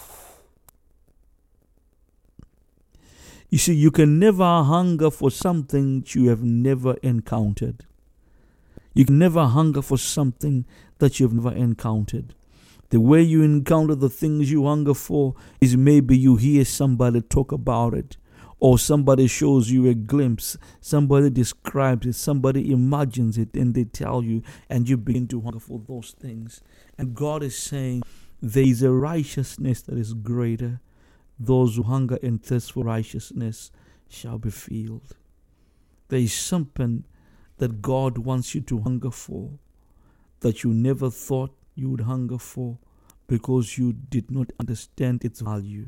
You 3.52 3.58
see, 3.58 3.74
you 3.74 3.92
can 3.92 4.18
never 4.18 4.64
hunger 4.64 5.12
for 5.12 5.30
something 5.30 6.06
you 6.08 6.30
have 6.30 6.42
never 6.42 6.94
encountered. 7.04 7.86
You 8.94 9.04
can 9.04 9.20
never 9.20 9.46
hunger 9.46 9.82
for 9.82 9.98
something 9.98 10.66
that 11.00 11.20
you've 11.20 11.34
never 11.34 11.52
encountered. 11.52 12.34
The 12.92 13.02
way 13.02 13.22
you 13.22 13.44
encounter 13.44 13.94
the 13.94 14.10
things 14.10 14.50
you 14.50 14.66
hunger 14.66 14.94
for 14.94 15.36
is 15.60 15.76
maybe 15.76 16.18
you 16.18 16.38
hear 16.38 16.64
somebody 16.64 17.20
talk 17.20 17.52
about 17.52 17.94
it, 17.94 18.16
or 18.62 18.80
somebody 18.80 19.28
shows 19.28 19.70
you 19.70 19.90
a 19.90 19.96
glimpse, 19.96 20.58
somebody 20.80 21.30
describes 21.30 22.08
it, 22.08 22.14
somebody 22.14 22.72
imagines 22.72 23.38
it, 23.38 23.54
and 23.54 23.74
they 23.74 23.84
tell 23.84 24.24
you, 24.24 24.44
and 24.70 24.88
you 24.88 24.96
begin 24.96 25.28
to 25.28 25.42
hunger 25.42 25.60
for 25.60 25.82
those 25.90 26.16
things. 26.18 26.62
And 26.98 27.14
God 27.14 27.44
is 27.44 27.58
saying, 27.58 28.04
There 28.42 28.64
is 28.64 28.82
a 28.82 28.94
righteousness 28.94 29.82
that 29.82 29.98
is 29.98 30.14
greater 30.14 30.80
those 31.42 31.76
who 31.76 31.84
hunger 31.84 32.20
and 32.22 32.44
thirst 32.44 32.72
for 32.72 32.84
righteousness 32.84 33.72
shall 34.08 34.38
be 34.38 34.52
filled. 34.52 35.16
There 36.10 36.20
is 36.20 36.34
something 36.34 37.06
that 37.58 37.82
God 37.82 38.20
wants 38.20 38.54
you 38.54 38.62
to 38.62 38.82
hunger 38.82 39.10
for 39.10 39.52
that 40.42 40.64
you 40.64 40.72
never 40.72 41.10
thought 41.10 41.56
you 41.74 41.90
would 41.90 42.02
hunger 42.02 42.38
for 42.38 42.78
because 43.28 43.78
you 43.78 43.94
did 43.94 44.30
not 44.30 44.52
understand 44.60 45.26
its 45.26 45.42
value. 45.42 45.88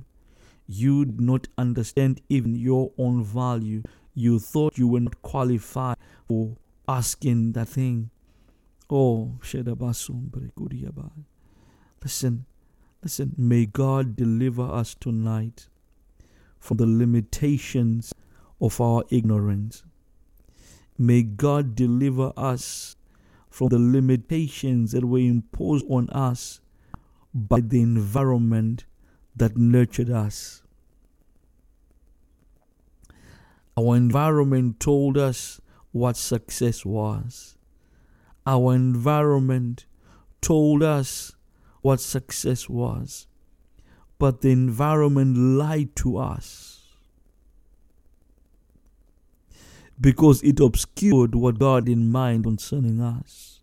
You 0.66 1.06
did 1.06 1.22
not 1.22 1.48
understand 1.58 2.22
even 2.30 2.56
your 2.56 2.92
own 2.98 3.24
value. 3.24 3.84
You 4.16 4.40
thought 4.40 4.78
you 4.78 4.88
were 4.88 5.02
not 5.02 5.22
qualified 5.22 5.98
for 6.28 6.58
asking 6.88 7.52
that 7.52 7.68
thing. 7.68 8.10
Oh, 8.90 9.34
Listen, 12.04 12.46
Listen, 13.04 13.34
may 13.38 13.66
God 13.66 14.16
deliver 14.16 14.62
us 14.64 14.96
tonight 14.96 15.68
from 16.58 16.78
the 16.78 16.86
limitations 16.86 18.14
of 18.62 18.80
our 18.80 19.04
ignorance. 19.10 19.84
May 20.98 21.22
God 21.24 21.76
deliver 21.76 22.32
us 22.38 22.96
from 23.50 23.68
the 23.68 23.78
limitations 23.78 24.94
that 24.94 25.04
were 25.04 25.20
imposed 25.20 25.86
on 25.90 26.10
us 26.12 26.62
by 27.34 27.60
the 27.60 27.82
environment 27.82 28.86
that 29.36 29.58
nurtured 29.58 30.10
us. 30.10 30.64
Our 33.76 33.98
environment 33.98 34.80
told 34.80 35.18
us 35.18 35.60
what 35.92 36.16
success 36.16 36.86
was. 36.86 37.58
Our 38.46 38.74
environment 38.74 39.88
told 40.40 40.84
us 40.84 41.34
what 41.84 42.00
success 42.00 42.68
was. 42.68 43.28
But 44.18 44.42
the 44.42 44.52
environment 44.52 45.38
lied 45.38 45.96
to 45.98 46.18
us 46.18 46.82
because 50.00 50.42
it 50.44 50.60
obscured 50.60 51.36
what 51.36 51.60
God 51.60 51.90
in 51.90 52.10
mind 52.10 52.46
concerning 52.46 53.02
us. 53.02 53.60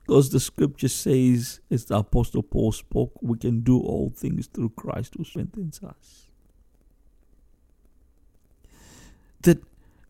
Because 0.00 0.30
the 0.30 0.40
scripture 0.40 0.88
says, 0.88 1.60
as 1.70 1.84
the 1.84 1.98
Apostle 1.98 2.42
Paul 2.42 2.72
spoke, 2.72 3.12
we 3.20 3.38
can 3.38 3.60
do 3.60 3.78
all 3.78 4.10
things 4.10 4.46
through 4.46 4.70
Christ 4.70 5.14
who 5.16 5.24
strengthens 5.24 5.80
us. 5.82 6.30
That 9.42 9.62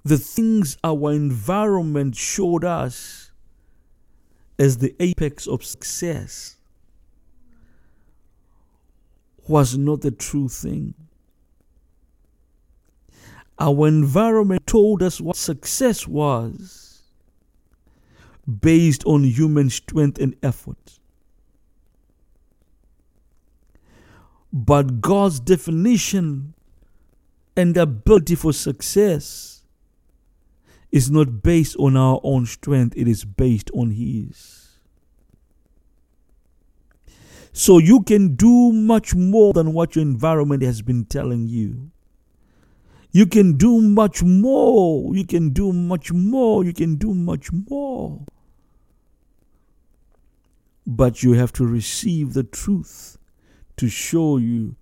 the 0.05 0.19
things 0.19 0.79
our 0.85 1.13
environment 1.13 2.15
showed 2.15 2.65
us 2.65 3.32
as 4.59 4.79
the 4.79 4.95
apex 5.01 5.47
of 5.47 5.65
success 5.65 6.57
was 9.49 9.77
not 9.77 10.01
the 10.03 10.11
true 10.11 10.49
thing. 10.49 10.95
Our 13.59 13.87
environment 13.89 14.67
told 14.67 15.03
us 15.03 15.21
what 15.21 15.37
success 15.37 16.07
was 16.07 17.03
based 18.61 19.05
on 19.05 19.25
human 19.25 19.71
strength 19.71 20.19
and 20.19 20.35
effort. 20.43 20.99
But 24.53 25.01
God's 25.01 25.41
definition 25.41 26.55
and 27.57 27.77
ability 27.77 28.35
for 28.35 28.53
success 28.53 29.52
is 30.93 31.11
not 31.11 31.43
based 31.43 31.75
on 31.79 31.97
our 31.97 32.21
own 32.23 32.47
strength, 32.47 32.95
it 32.97 33.09
is 33.09 33.25
based 33.25 33.71
on 33.73 33.91
His. 33.91 34.79
So 37.53 37.79
you 37.79 38.03
can 38.03 38.35
do 38.37 38.73
much 38.73 39.15
more 39.15 39.53
than 39.53 39.73
what 39.73 39.97
your 39.97 40.03
environment 40.03 40.63
has 40.63 40.81
been 40.83 41.05
telling 41.05 41.47
you. 41.49 41.91
You 43.11 43.27
can 43.27 43.59
do 43.59 43.83
much 43.83 44.23
more. 44.23 45.15
You 45.15 45.27
can 45.27 45.51
do 45.51 45.71
much 45.73 46.13
more. 46.13 46.65
You 46.65 46.73
can 46.73 46.97
do 46.97 47.13
much 47.13 47.51
more. 47.53 48.25
But 50.87 51.23
you 51.23 51.33
have 51.35 51.53
to 51.55 51.67
receive 51.67 52.33
the 52.33 52.43
truth 52.43 53.19
to 53.77 53.89
show 53.89 54.39
you 54.39 54.77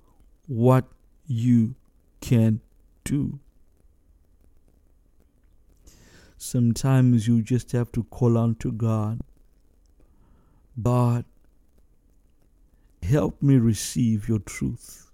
what 0.46 0.84
you 1.26 1.74
can 2.20 2.60
do. 3.02 3.40
Sometimes 6.42 7.28
you 7.28 7.42
just 7.42 7.70
have 7.72 7.92
to 7.92 8.02
call 8.04 8.38
on 8.38 8.54
to 8.56 8.72
God. 8.72 9.20
God, 10.80 11.26
help 13.02 13.42
me 13.42 13.58
receive 13.58 14.26
your 14.26 14.38
truth. 14.38 15.10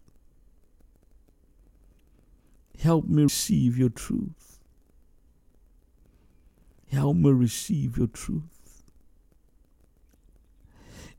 Help 2.79 3.09
me 3.09 3.25
receive 3.25 3.77
your 3.77 3.89
truth. 3.89 4.61
Help 6.93 7.17
me 7.17 7.33
receive 7.33 7.99
your 7.99 8.07
truth. 8.07 8.85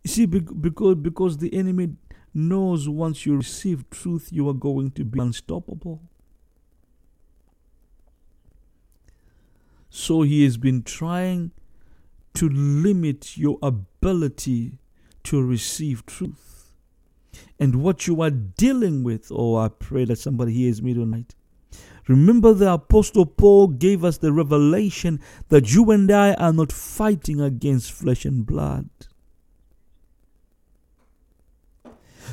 You 0.03 0.09
see, 0.09 0.25
because, 0.25 0.95
because 0.95 1.37
the 1.37 1.53
enemy 1.53 1.89
knows 2.33 2.87
once 2.87 3.25
you 3.25 3.35
receive 3.35 3.89
truth, 3.89 4.29
you 4.31 4.47
are 4.47 4.53
going 4.53 4.91
to 4.91 5.03
be 5.03 5.19
unstoppable. 5.19 6.01
So 9.89 10.21
he 10.21 10.43
has 10.43 10.57
been 10.57 10.83
trying 10.83 11.51
to 12.35 12.49
limit 12.49 13.37
your 13.37 13.57
ability 13.61 14.79
to 15.23 15.41
receive 15.43 16.05
truth. 16.05 16.71
And 17.59 17.81
what 17.81 18.07
you 18.07 18.21
are 18.21 18.29
dealing 18.29 19.03
with, 19.03 19.31
oh, 19.31 19.55
I 19.55 19.69
pray 19.69 20.05
that 20.05 20.19
somebody 20.19 20.53
hears 20.53 20.81
me 20.81 20.93
tonight. 20.93 21.35
Remember, 22.07 22.53
the 22.53 22.73
Apostle 22.73 23.25
Paul 23.25 23.67
gave 23.67 24.03
us 24.05 24.17
the 24.17 24.31
revelation 24.31 25.19
that 25.49 25.73
you 25.73 25.91
and 25.91 26.09
I 26.09 26.33
are 26.35 26.53
not 26.53 26.71
fighting 26.71 27.41
against 27.41 27.91
flesh 27.91 28.23
and 28.23 28.45
blood. 28.45 28.89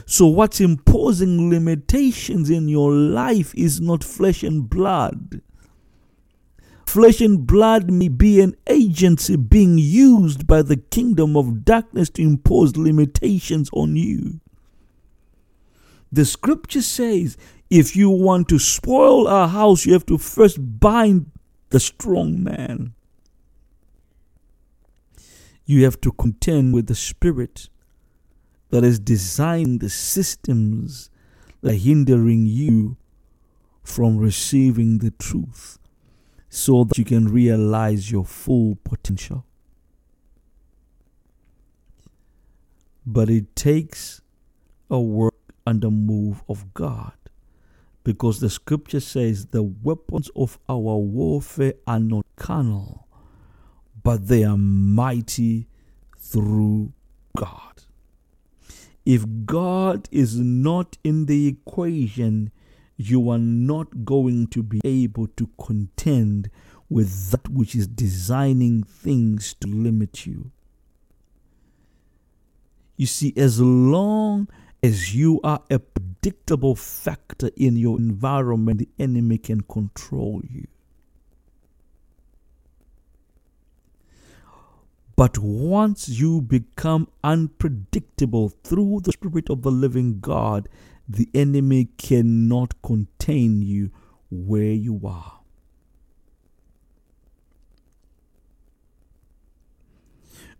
So, 0.06 0.26
what's 0.26 0.60
imposing 0.60 1.50
limitations 1.50 2.50
in 2.50 2.68
your 2.68 2.92
life 2.92 3.54
is 3.54 3.80
not 3.80 4.04
flesh 4.04 4.42
and 4.42 4.68
blood. 4.68 5.40
Flesh 6.94 7.20
and 7.20 7.44
blood 7.44 7.90
may 7.90 8.06
be 8.06 8.40
an 8.40 8.54
agency 8.68 9.34
being 9.34 9.78
used 9.78 10.46
by 10.46 10.62
the 10.62 10.76
kingdom 10.76 11.36
of 11.36 11.64
darkness 11.64 12.08
to 12.10 12.22
impose 12.22 12.76
limitations 12.76 13.68
on 13.72 13.96
you. 13.96 14.38
The 16.12 16.24
scripture 16.24 16.82
says 16.82 17.36
if 17.68 17.96
you 17.96 18.10
want 18.10 18.48
to 18.50 18.60
spoil 18.60 19.26
a 19.26 19.48
house, 19.48 19.84
you 19.84 19.92
have 19.92 20.06
to 20.06 20.18
first 20.18 20.58
bind 20.78 21.32
the 21.70 21.80
strong 21.80 22.44
man. 22.44 22.94
You 25.66 25.82
have 25.82 26.00
to 26.02 26.12
contend 26.12 26.74
with 26.74 26.86
the 26.86 26.94
spirit 26.94 27.70
that 28.70 28.84
is 28.84 29.00
designing 29.00 29.78
the 29.78 29.90
systems 29.90 31.10
that 31.60 31.72
are 31.72 31.76
hindering 31.76 32.46
you 32.46 32.96
from 33.82 34.16
receiving 34.16 34.98
the 34.98 35.10
truth 35.10 35.80
so 36.54 36.84
that 36.84 36.96
you 36.96 37.04
can 37.04 37.26
realize 37.26 38.12
your 38.12 38.24
full 38.24 38.78
potential. 38.84 39.44
But 43.04 43.28
it 43.28 43.56
takes 43.56 44.20
a 44.88 45.00
work 45.00 45.34
and 45.66 45.82
a 45.82 45.90
move 45.90 46.44
of 46.48 46.72
God 46.72 47.14
because 48.04 48.38
the 48.38 48.48
scripture 48.48 49.00
says 49.00 49.46
the 49.46 49.64
weapons 49.64 50.30
of 50.36 50.60
our 50.68 50.96
warfare 50.96 51.74
are 51.88 51.98
not 51.98 52.24
carnal, 52.36 53.08
but 54.04 54.28
they 54.28 54.44
are 54.44 54.56
mighty 54.56 55.66
through 56.16 56.92
God. 57.36 57.82
If 59.04 59.24
God 59.44 60.08
is 60.12 60.38
not 60.38 60.98
in 61.02 61.26
the 61.26 61.48
equation, 61.48 62.52
you 62.96 63.30
are 63.30 63.38
not 63.38 64.04
going 64.04 64.46
to 64.48 64.62
be 64.62 64.80
able 64.84 65.26
to 65.28 65.48
contend 65.58 66.50
with 66.88 67.30
that 67.30 67.48
which 67.48 67.74
is 67.74 67.86
designing 67.86 68.82
things 68.82 69.54
to 69.60 69.66
limit 69.66 70.26
you. 70.26 70.50
You 72.96 73.06
see, 73.06 73.32
as 73.36 73.60
long 73.60 74.48
as 74.82 75.14
you 75.14 75.40
are 75.42 75.62
a 75.70 75.78
predictable 75.78 76.76
factor 76.76 77.50
in 77.56 77.76
your 77.76 77.98
environment, 77.98 78.78
the 78.78 78.88
enemy 78.98 79.38
can 79.38 79.62
control 79.62 80.42
you. 80.48 80.66
But 85.16 85.38
once 85.38 86.08
you 86.08 86.40
become 86.40 87.08
unpredictable 87.22 88.48
through 88.48 89.00
the 89.04 89.12
Spirit 89.12 89.48
of 89.48 89.62
the 89.62 89.70
living 89.70 90.18
God, 90.20 90.68
the 91.08 91.28
enemy 91.34 91.88
cannot 91.98 92.80
contain 92.82 93.62
you 93.62 93.90
where 94.30 94.72
you 94.72 95.00
are. 95.04 95.40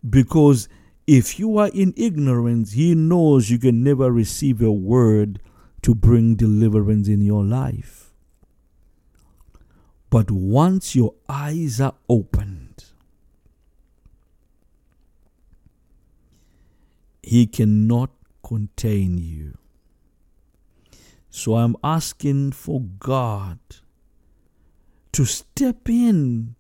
Because 0.09 0.69
if 1.07 1.39
you 1.39 1.57
are 1.59 1.69
in 1.69 1.95
ignorance, 1.97 2.73
he 2.73 2.95
knows 2.95 3.51
you 3.51 3.59
can 3.59 3.83
never 3.83 4.13
receive 4.13 4.61
a 4.61 4.73
word 4.73 5.41
to 5.83 5.95
bring 5.95 6.35
deliverance 6.35 7.09
in 7.09 7.21
your 7.21 7.45
life. 7.45 8.13
But 10.11 10.31
once 10.31 10.95
your 10.95 11.15
eyes 11.29 11.81
are 11.81 11.95
opened, 12.09 12.85
he 17.23 17.47
cannot 17.47 18.11
contain 18.43 19.19
you. 19.19 19.59
So 21.37 21.57
I'm 21.57 21.75
asking 21.83 22.53
for 22.53 22.81
God 22.81 23.59
to 25.11 25.25
step 25.25 25.89
in 25.89 26.55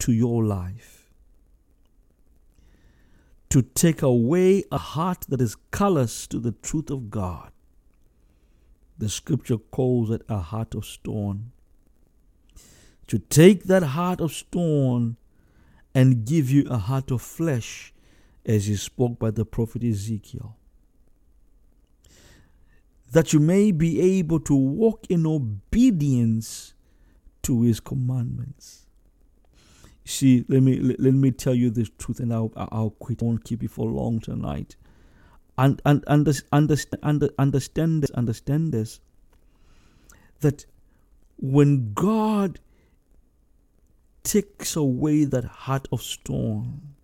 to 0.00 0.12
your 0.12 0.44
life 0.44 1.10
to 3.48 3.62
take 3.62 4.02
away 4.02 4.64
a 4.70 4.76
heart 4.76 5.24
that 5.30 5.40
is 5.40 5.56
callous 5.72 6.26
to 6.26 6.38
the 6.38 6.52
truth 6.52 6.90
of 6.90 7.08
God 7.10 7.52
The 8.98 9.08
scripture 9.08 9.58
calls 9.58 10.10
it 10.10 10.22
a 10.28 10.38
heart 10.38 10.74
of 10.74 10.84
stone. 10.84 11.52
To 13.08 13.18
take 13.18 13.64
that 13.64 13.82
heart 13.82 14.20
of 14.20 14.32
stone 14.32 15.16
and 15.94 16.26
give 16.26 16.50
you 16.50 16.66
a 16.68 16.78
heart 16.78 17.10
of 17.10 17.22
flesh, 17.22 17.94
as 18.44 18.66
he 18.66 18.76
spoke 18.76 19.18
by 19.18 19.30
the 19.30 19.44
prophet 19.44 19.82
Ezekiel. 19.82 20.55
That 23.12 23.32
you 23.32 23.40
may 23.40 23.72
be 23.72 24.00
able 24.18 24.40
to 24.40 24.54
walk 24.54 25.06
in 25.08 25.26
obedience 25.26 26.74
to 27.42 27.62
his 27.62 27.80
commandments. 27.80 28.86
See, 30.04 30.44
let 30.48 30.62
me 30.62 30.78
let, 30.78 31.00
let 31.00 31.14
me 31.14 31.30
tell 31.30 31.54
you 31.54 31.70
this 31.70 31.90
truth, 31.98 32.20
and 32.20 32.32
I'll 32.32 32.52
I'll 32.56 32.90
quit. 32.90 33.22
I 33.22 33.26
won't 33.26 33.44
keep 33.44 33.62
it 33.62 33.70
for 33.70 33.88
long 33.88 34.20
tonight. 34.20 34.76
And 35.58 35.80
and 35.84 36.04
under, 36.06 36.32
understand 36.52 37.00
under, 37.02 37.30
understand 37.38 38.02
this, 38.02 38.10
understand 38.10 38.72
this. 38.72 39.00
That 40.40 40.66
when 41.38 41.92
God 41.94 42.60
takes 44.22 44.76
away 44.76 45.24
that 45.24 45.44
heart 45.44 45.88
of 45.92 46.02
stone 46.02 46.94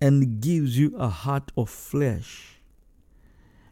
and 0.00 0.40
gives 0.40 0.78
you 0.78 0.96
a 0.96 1.08
heart 1.08 1.50
of 1.56 1.68
flesh, 1.68 2.60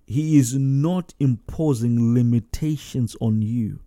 He 0.04 0.36
is 0.36 0.54
not 0.54 1.14
imposing 1.20 2.14
limitations 2.14 3.16
on 3.20 3.42
you 3.42 3.80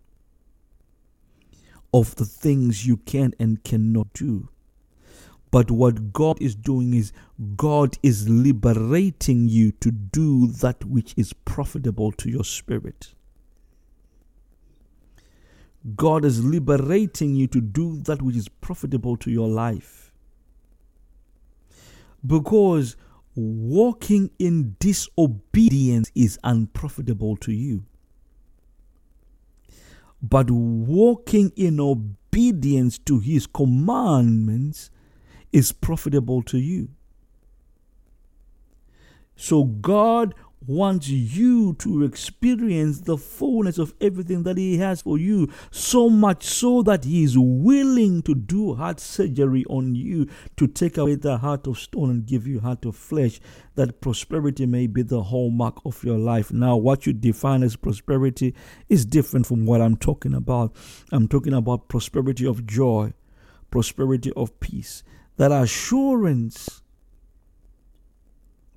of 1.92 2.16
the 2.16 2.24
things 2.24 2.86
you 2.86 2.96
can 2.98 3.34
and 3.38 3.62
cannot 3.64 4.12
do. 4.12 4.48
But 5.50 5.70
what 5.70 6.12
God 6.12 6.40
is 6.42 6.54
doing 6.54 6.92
is 6.92 7.12
God 7.56 7.96
is 8.02 8.28
liberating 8.28 9.48
you 9.48 9.72
to 9.72 9.90
do 9.90 10.48
that 10.48 10.84
which 10.84 11.14
is 11.16 11.32
profitable 11.32 12.12
to 12.12 12.28
your 12.28 12.44
spirit. 12.44 13.14
God 15.94 16.24
is 16.24 16.44
liberating 16.44 17.36
you 17.36 17.46
to 17.46 17.60
do 17.60 18.02
that 18.02 18.20
which 18.20 18.36
is 18.36 18.48
profitable 18.48 19.16
to 19.18 19.30
your 19.30 19.48
life. 19.48 20.12
Because 22.26 22.96
walking 23.36 24.30
in 24.38 24.76
disobedience 24.78 26.10
is 26.14 26.38
unprofitable 26.42 27.36
to 27.36 27.52
you. 27.52 27.84
But 30.22 30.50
walking 30.50 31.52
in 31.54 31.78
obedience 31.78 32.98
to 33.00 33.20
his 33.20 33.46
commandments 33.46 34.90
is 35.52 35.72
profitable 35.72 36.42
to 36.44 36.58
you. 36.58 36.88
So 39.36 39.64
God 39.64 40.34
wants 40.66 41.08
you 41.08 41.74
to 41.74 42.02
experience 42.04 43.00
the 43.00 43.16
fullness 43.16 43.78
of 43.78 43.94
everything 44.00 44.42
that 44.44 44.56
He 44.56 44.78
has 44.78 45.02
for 45.02 45.18
you, 45.18 45.48
so 45.70 46.10
much 46.10 46.44
so 46.44 46.82
that 46.82 47.04
He 47.04 47.24
is 47.24 47.36
willing 47.38 48.22
to 48.22 48.34
do 48.34 48.74
heart 48.74 49.00
surgery 49.00 49.64
on 49.68 49.94
you 49.94 50.28
to 50.56 50.66
take 50.66 50.98
away 50.98 51.14
the 51.14 51.38
heart 51.38 51.66
of 51.66 51.78
stone 51.78 52.10
and 52.10 52.26
give 52.26 52.46
you 52.46 52.60
heart 52.60 52.84
of 52.84 52.96
flesh, 52.96 53.40
that 53.74 54.00
prosperity 54.00 54.66
may 54.66 54.86
be 54.86 55.02
the 55.02 55.22
hallmark 55.22 55.80
of 55.84 56.02
your 56.02 56.18
life. 56.18 56.52
Now, 56.52 56.76
what 56.76 57.06
you 57.06 57.12
define 57.12 57.62
as 57.62 57.76
prosperity 57.76 58.54
is 58.88 59.04
different 59.04 59.46
from 59.46 59.66
what 59.66 59.80
I'm 59.80 59.96
talking 59.96 60.34
about. 60.34 60.74
I'm 61.12 61.28
talking 61.28 61.52
about 61.52 61.88
prosperity 61.88 62.46
of 62.46 62.66
joy, 62.66 63.12
prosperity 63.70 64.32
of 64.36 64.58
peace, 64.60 65.02
that 65.36 65.52
assurance 65.52 66.82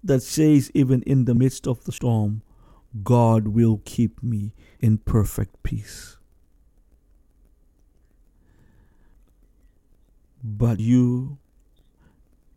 that 0.03 0.21
says, 0.21 0.71
even 0.73 1.01
in 1.03 1.25
the 1.25 1.35
midst 1.35 1.67
of 1.67 1.83
the 1.83 1.91
storm, 1.91 2.41
God 3.03 3.49
will 3.49 3.81
keep 3.85 4.23
me 4.23 4.53
in 4.79 4.97
perfect 4.97 5.61
peace. 5.63 6.17
But 10.43 10.79
you, 10.79 11.37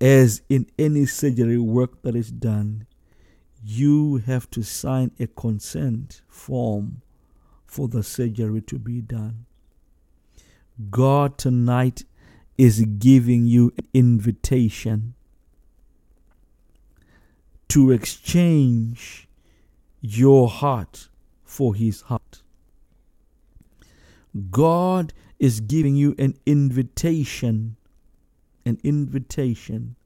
as 0.01 0.43
in 0.49 0.67
any 0.79 1.07
surgery 1.07 1.59
work 1.59 2.03
that 2.03 2.15
is 2.15 2.31
done, 2.31 2.87
you 3.65 4.17
have 4.19 4.49
to 4.51 4.63
sign 4.63 5.13
a 5.19 5.27
consent 5.27 6.23
form 6.29 7.03
for 7.67 7.89
the 7.89 8.03
surgery 8.03 8.61
to 8.63 8.79
be 8.79 9.01
done. 9.01 9.47
God 10.91 11.39
tonight 11.39 12.05
is 12.59 12.85
giving 12.99 13.47
you 13.47 13.73
an 13.79 13.89
invitation 13.95 15.15
to 17.73 17.91
exchange 17.91 19.27
your 20.03 20.47
heart 20.47 21.09
for 21.43 21.75
his 21.75 22.03
heart. 22.03 22.43
God 24.51 25.15
is 25.39 25.61
giving 25.61 25.97
you 25.97 26.15
an 26.19 26.35
invitation, 26.45 27.77
an 28.67 28.79
invitation 28.85 29.97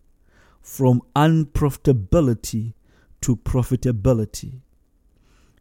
from 0.62 1.02
unprofitability 1.16 2.74
to 3.22 3.34
profitability. 3.34 4.60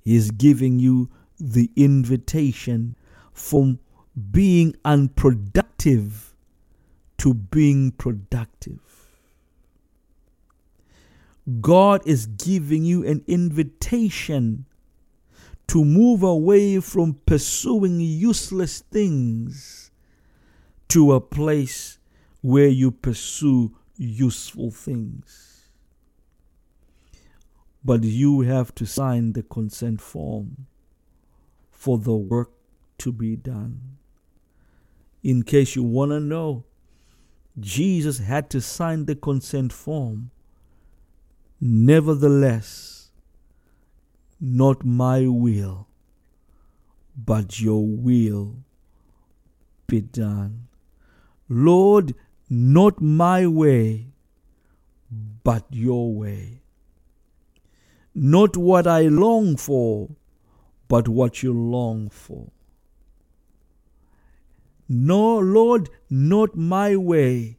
He 0.03 0.15
is 0.15 0.29
giving 0.29 0.77
you 0.77 1.09
the 1.39 1.71
invitation 1.75 2.95
from 3.33 3.79
being 4.29 4.75
unproductive 4.85 6.35
to 7.17 7.33
being 7.33 7.93
productive. 7.93 8.94
God 11.61 12.01
is 12.05 12.25
giving 12.25 12.85
you 12.85 13.05
an 13.05 13.23
invitation 13.27 14.65
to 15.67 15.85
move 15.85 16.23
away 16.23 16.79
from 16.79 17.19
pursuing 17.25 17.99
useless 17.99 18.79
things 18.79 19.91
to 20.89 21.13
a 21.13 21.21
place 21.21 21.99
where 22.41 22.67
you 22.67 22.91
pursue 22.91 23.75
useful 23.97 24.71
things. 24.71 25.69
But 27.83 28.03
you 28.03 28.41
have 28.41 28.73
to 28.75 28.85
sign 28.85 29.33
the 29.33 29.43
consent 29.43 30.01
form 30.01 30.65
for 31.71 31.99
the 31.99 32.15
work 32.15 32.51
to 32.99 33.11
be 33.11 33.35
done. 33.35 33.97
In 35.23 35.43
case 35.43 35.75
you 35.75 35.83
want 35.83 36.11
to 36.11 36.19
know, 36.19 36.63
Jesus 37.59 38.19
had 38.19 38.49
to 38.51 38.61
sign 38.61 39.05
the 39.05 39.15
consent 39.15 39.71
form 39.71 40.31
Nevertheless, 41.61 43.11
not 44.41 44.83
my 44.83 45.25
will, 45.27 45.87
but 47.15 47.61
your 47.61 47.85
will 47.85 48.57
be 49.87 50.01
done. 50.01 50.67
Lord, 51.47 52.13
not 52.49 53.01
my 53.01 53.47
way, 53.47 54.07
but 55.43 55.65
your 55.71 56.13
way. 56.13 56.61
Not 58.13 58.57
what 58.57 58.85
I 58.85 59.03
long 59.03 59.55
for, 59.55 60.09
but 60.87 61.07
what 61.07 61.41
you 61.41 61.53
long 61.53 62.09
for. 62.09 62.51
No, 64.89 65.37
Lord, 65.37 65.89
not 66.09 66.55
my 66.55 66.95
way, 66.95 67.57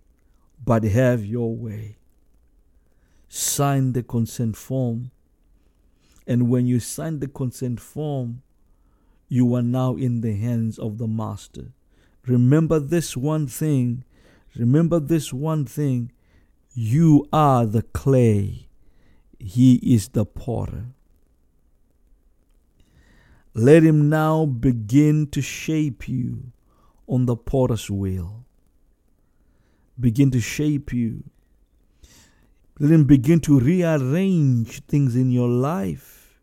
but 0.65 0.85
have 0.85 1.25
your 1.25 1.57
way 1.57 1.96
sign 3.37 3.93
the 3.93 4.03
consent 4.03 4.57
form. 4.57 5.11
And 6.27 6.49
when 6.49 6.67
you 6.67 6.81
sign 6.81 7.21
the 7.21 7.29
consent 7.29 7.81
form, 7.81 8.43
you 9.29 9.55
are 9.55 9.63
now 9.63 9.97
in 9.97 10.21
the 10.21 10.35
hands 10.37 10.79
of 10.79 10.99
the 10.99 11.07
master. 11.07 11.73
Remember 12.27 12.81
this 12.81 13.17
one 13.17 13.47
thing. 13.47 14.05
Remember 14.57 14.99
this 14.99 15.33
one 15.33 15.65
thing. 15.65 16.13
You 16.73 17.27
are 17.33 17.65
the 17.65 17.83
clay, 17.83 18.69
he 19.39 19.77
is 19.77 20.09
the 20.09 20.27
potter. 20.27 20.87
Let 23.55 23.83
him 23.83 24.11
now 24.11 24.45
begin 24.45 25.29
to 25.29 25.41
shape 25.41 26.07
you 26.07 26.53
on 27.07 27.25
the 27.25 27.37
potter's 27.37 27.91
wheel. 27.91 28.45
Begin 29.99 30.31
to 30.33 30.41
shape 30.41 30.93
you 30.93 31.25
let 32.79 32.91
Him 32.91 33.05
begin 33.05 33.41
to 33.41 33.59
rearrange 33.59 34.85
things 34.87 35.17
in 35.17 35.31
your 35.31 35.49
life. 35.49 36.41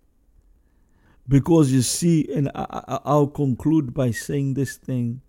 Because 1.27 1.71
you 1.71 1.81
see, 1.81 2.27
and 2.33 2.51
I, 2.53 2.99
will 3.05 3.27
conclude 3.27 3.93
by 3.93 4.11
saying 4.11 4.55
this 4.55 4.75
thing 4.75 5.21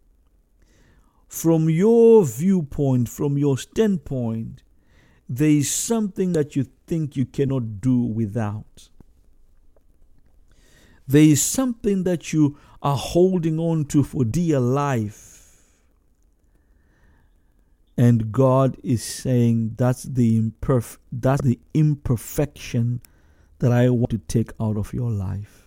from 1.29 1.69
your 1.69 2.25
viewpoint, 2.25 3.09
from 3.09 3.37
your 3.37 3.59
standpoint, 3.59 4.63
there 5.29 5.49
is 5.49 5.71
something 5.71 6.33
that 6.33 6.55
you 6.55 6.67
think 6.87 7.17
you 7.17 7.27
cannot 7.27 7.81
do 7.81 7.99
without. 7.99 8.89
There 11.07 11.23
is 11.23 11.43
something 11.43 12.05
that 12.05 12.33
you 12.33 12.57
are 12.83 12.97
holding 12.97 13.59
on 13.59 13.85
to 13.87 14.03
for 14.03 14.25
dear 14.25 14.61
life 14.61 15.34
and 17.97 18.33
God 18.33 18.77
is 18.83 19.03
saying 19.05 19.75
that's 19.77 20.05
the 20.05 20.41
imperf- 20.41 20.99
that's 21.13 21.43
the 21.43 21.61
imperfection 21.75 23.03
that 23.61 23.73
I 23.73 23.91
want 23.91 24.11
to 24.11 24.19
take 24.19 24.53
out 24.61 24.77
of 24.77 24.93
your 24.95 25.11
life. 25.11 25.65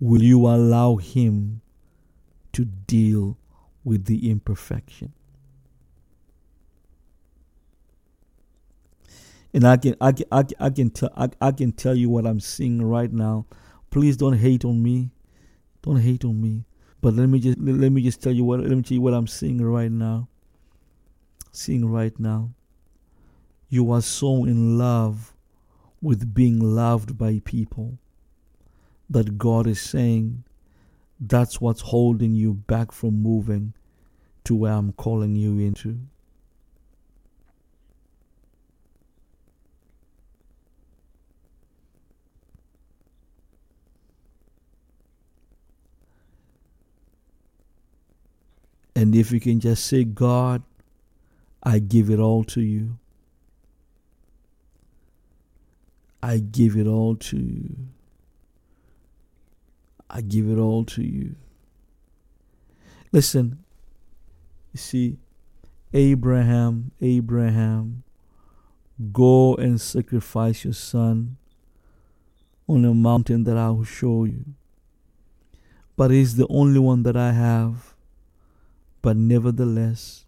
will 0.00 0.22
you 0.22 0.46
allow 0.46 0.96
Him 0.96 1.60
to 2.52 2.64
deal 2.64 3.38
with 3.84 4.06
the 4.06 4.30
imperfection? 4.30 5.12
And 9.52 9.66
I 9.66 9.76
can 9.76 9.96
I 10.00 10.12
can 10.12 10.26
I 10.32 10.42
can, 10.44 10.56
I 10.60 10.70
can 10.70 10.90
tell 10.90 11.10
I, 11.16 11.28
I 11.40 11.52
can 11.52 11.72
tell 11.72 11.94
you 11.96 12.10
what 12.10 12.26
I'm 12.26 12.40
seeing 12.40 12.82
right 12.82 13.12
now. 13.12 13.46
Please 13.90 14.16
don't 14.16 14.34
hate 14.38 14.64
on 14.64 14.82
me. 14.82 15.10
Don't 15.82 15.98
hate 16.00 16.24
on 16.24 16.40
me. 16.40 16.64
But 17.00 17.14
let 17.14 17.28
me 17.28 17.40
just 17.40 17.58
let 17.58 17.90
me 17.90 18.02
just 18.02 18.22
tell 18.22 18.32
you 18.32 18.44
what 18.44 18.60
let 18.60 18.70
me 18.70 18.82
tell 18.82 18.94
you 18.94 19.00
what 19.00 19.14
I'm 19.14 19.26
seeing 19.26 19.62
right 19.62 19.90
now. 19.90 20.28
Seeing 21.52 21.90
right 21.90 22.18
now. 22.18 22.50
You 23.68 23.90
are 23.92 24.02
so 24.02 24.44
in 24.44 24.76
love 24.78 25.32
with 26.02 26.34
being 26.34 26.60
loved 26.60 27.16
by 27.16 27.40
people 27.44 27.98
that 29.08 29.38
God 29.38 29.66
is 29.66 29.80
saying 29.80 30.44
that's 31.18 31.60
what's 31.60 31.82
holding 31.82 32.34
you 32.34 32.54
back 32.54 32.92
from 32.92 33.22
moving 33.22 33.74
to 34.44 34.54
where 34.54 34.72
I'm 34.72 34.92
calling 34.92 35.36
you 35.36 35.58
into. 35.58 36.00
And 49.00 49.14
if 49.16 49.32
you 49.32 49.40
can 49.40 49.60
just 49.60 49.86
say, 49.86 50.04
God, 50.04 50.62
I 51.62 51.78
give 51.78 52.10
it 52.10 52.18
all 52.18 52.44
to 52.44 52.60
you. 52.60 52.98
I 56.22 56.36
give 56.36 56.76
it 56.76 56.86
all 56.86 57.16
to 57.16 57.38
you. 57.38 57.76
I 60.10 60.20
give 60.20 60.50
it 60.50 60.58
all 60.58 60.84
to 60.84 61.02
you. 61.02 61.36
Listen, 63.10 63.64
you 64.74 64.78
see, 64.78 65.16
Abraham, 65.94 66.90
Abraham, 67.00 68.02
go 69.12 69.54
and 69.54 69.80
sacrifice 69.80 70.64
your 70.64 70.74
son 70.74 71.38
on 72.68 72.84
a 72.84 72.92
mountain 72.92 73.44
that 73.44 73.56
I 73.56 73.70
will 73.70 73.84
show 73.84 74.24
you. 74.24 74.44
But 75.96 76.10
he's 76.10 76.36
the 76.36 76.46
only 76.48 76.80
one 76.80 77.02
that 77.04 77.16
I 77.16 77.32
have. 77.32 77.89
But 79.02 79.16
nevertheless, 79.16 80.26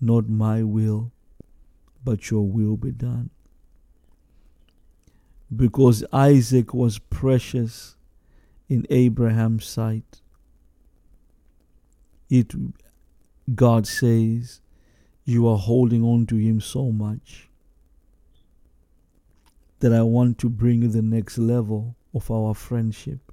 not 0.00 0.28
my 0.28 0.62
will, 0.62 1.12
but 2.04 2.30
your 2.30 2.46
will 2.46 2.76
be 2.76 2.92
done. 2.92 3.30
Because 5.54 6.04
Isaac 6.12 6.72
was 6.72 6.98
precious 6.98 7.96
in 8.68 8.86
Abraham's 8.88 9.66
sight. 9.66 10.22
It 12.28 12.54
God 13.54 13.86
says 13.86 14.60
you 15.24 15.48
are 15.48 15.58
holding 15.58 16.04
on 16.04 16.26
to 16.26 16.36
him 16.36 16.60
so 16.60 16.92
much 16.92 17.48
that 19.80 19.92
I 19.92 20.02
want 20.02 20.38
to 20.38 20.48
bring 20.48 20.82
you 20.82 20.88
the 20.88 21.02
next 21.02 21.38
level 21.38 21.96
of 22.14 22.30
our 22.30 22.54
friendship. 22.54 23.29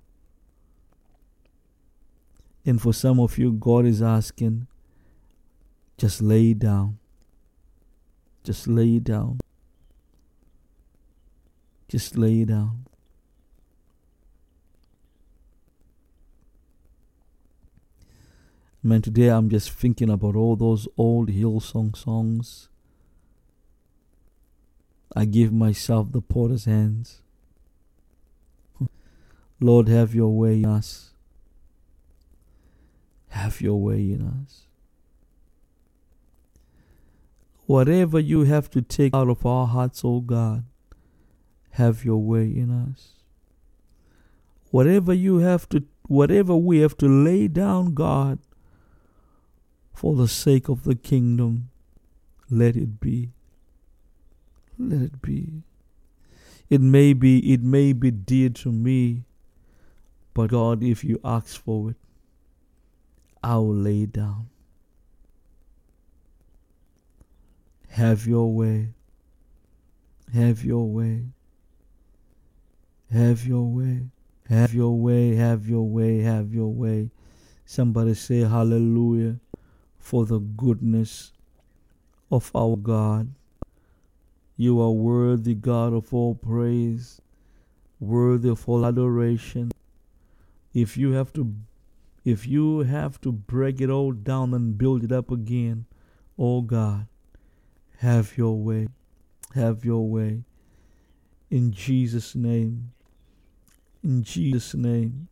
And 2.68 2.82
for 2.82 2.93
some 2.93 3.18
of 3.18 3.38
you, 3.38 3.53
God 3.53 3.86
is 3.86 4.01
asking, 4.01 4.68
just 5.97 6.22
lay 6.22 6.53
down. 6.53 6.99
Just 8.43 8.68
lay 8.68 8.99
down. 8.99 9.39
Just 11.88 12.18
lay 12.18 12.43
down. 12.43 12.84
Man, 18.84 19.01
today 19.01 19.30
I'm 19.30 19.49
just 19.49 19.72
thinking 19.72 20.09
about 20.09 20.36
all 20.36 20.57
those 20.57 20.89
old 20.97 21.30
Hillsong 21.30 21.95
songs. 21.95 22.68
I 25.15 25.24
give 25.24 25.53
myself 25.53 26.11
the 26.11 26.22
potter's 26.22 26.65
hands. 26.65 27.22
Lord, 29.61 29.88
have 29.88 30.13
your 30.13 30.38
way 30.38 30.55
in 30.55 30.65
us. 30.65 31.13
Have 33.38 33.62
your 33.62 33.80
way 33.80 34.00
in 34.00 34.22
us. 34.28 34.66
Whatever 37.68 38.20
you 38.20 38.46
have 38.46 38.68
to 38.72 38.82
take 38.82 39.14
out 39.14 39.30
of 39.30 39.46
our 39.46 39.68
hearts, 39.68 40.04
O 40.04 40.16
oh 40.16 40.22
God, 40.22 40.64
have 41.72 42.04
your 42.04 42.18
way 42.18 42.46
in 42.46 42.72
us. 42.72 43.14
Whatever 44.72 45.14
you 45.14 45.38
have 45.38 45.70
to, 45.70 45.84
whatever 46.08 46.56
we 46.56 46.80
have 46.80 46.98
to 46.98 47.08
lay 47.08 47.48
down, 47.48 47.94
God, 47.94 48.40
for 49.94 50.16
the 50.16 50.28
sake 50.28 50.68
of 50.68 50.84
the 50.84 50.96
kingdom, 50.96 51.70
let 52.50 52.76
it 52.76 53.00
be. 53.00 53.34
Let 54.80 55.02
it 55.02 55.22
be. 55.22 55.62
It 56.72 56.82
may 56.82 57.14
be, 57.14 57.54
it 57.54 57.62
may 57.62 57.94
be 57.94 58.10
dear 58.10 58.50
to 58.50 58.72
me, 58.72 59.26
but 60.34 60.50
God, 60.50 60.82
if 60.82 61.04
you 61.04 61.20
ask 61.24 61.62
for 61.62 61.92
it, 61.92 61.98
I 63.44 63.56
will 63.58 63.76
lay 63.76 64.06
down. 64.06 64.50
Have 67.90 68.28
your 68.28 68.54
way. 68.54 68.90
Have 70.34 70.64
your 70.64 70.88
way. 70.88 71.26
Have 73.12 73.46
your 73.46 73.66
way. 73.66 74.10
Have 74.50 74.74
your 74.74 75.00
way. 75.00 75.36
Have 75.36 75.68
your 75.68 75.88
way. 75.88 76.20
Have 76.20 76.54
your 76.54 76.72
way. 76.72 77.10
Somebody 77.66 78.14
say 78.14 78.42
hallelujah 78.42 79.40
for 79.98 80.26
the 80.26 80.40
goodness 80.40 81.34
of 82.32 82.52
our 82.56 82.76
God. 82.76 83.34
You 84.56 84.82
are 84.82 84.92
worthy, 84.92 85.54
God, 85.54 85.94
of 85.94 86.14
all 86.14 86.36
praise, 86.36 87.22
worthy 88.00 88.50
of 88.50 88.68
all 88.68 88.86
adoration. 88.86 89.72
If 90.74 90.98
you 90.98 91.12
have 91.12 91.34
to 91.34 91.54
if 92.28 92.46
you 92.46 92.80
have 92.80 93.22
to 93.22 93.32
break 93.32 93.80
it 93.80 93.90
all 93.90 94.12
down 94.12 94.54
and 94.54 94.78
build 94.78 95.02
it 95.02 95.14
up 95.14 95.32
again, 95.32 95.86
oh 96.38 96.62
God, 96.62 97.08
have 98.00 98.38
your 98.38 98.58
way. 98.58 98.90
Have 99.56 99.86
your 99.86 100.10
way. 100.10 100.44
In 101.50 101.72
Jesus' 101.72 102.36
name. 102.36 102.92
In 104.04 104.24
Jesus' 104.24 104.76
name. 104.76 105.30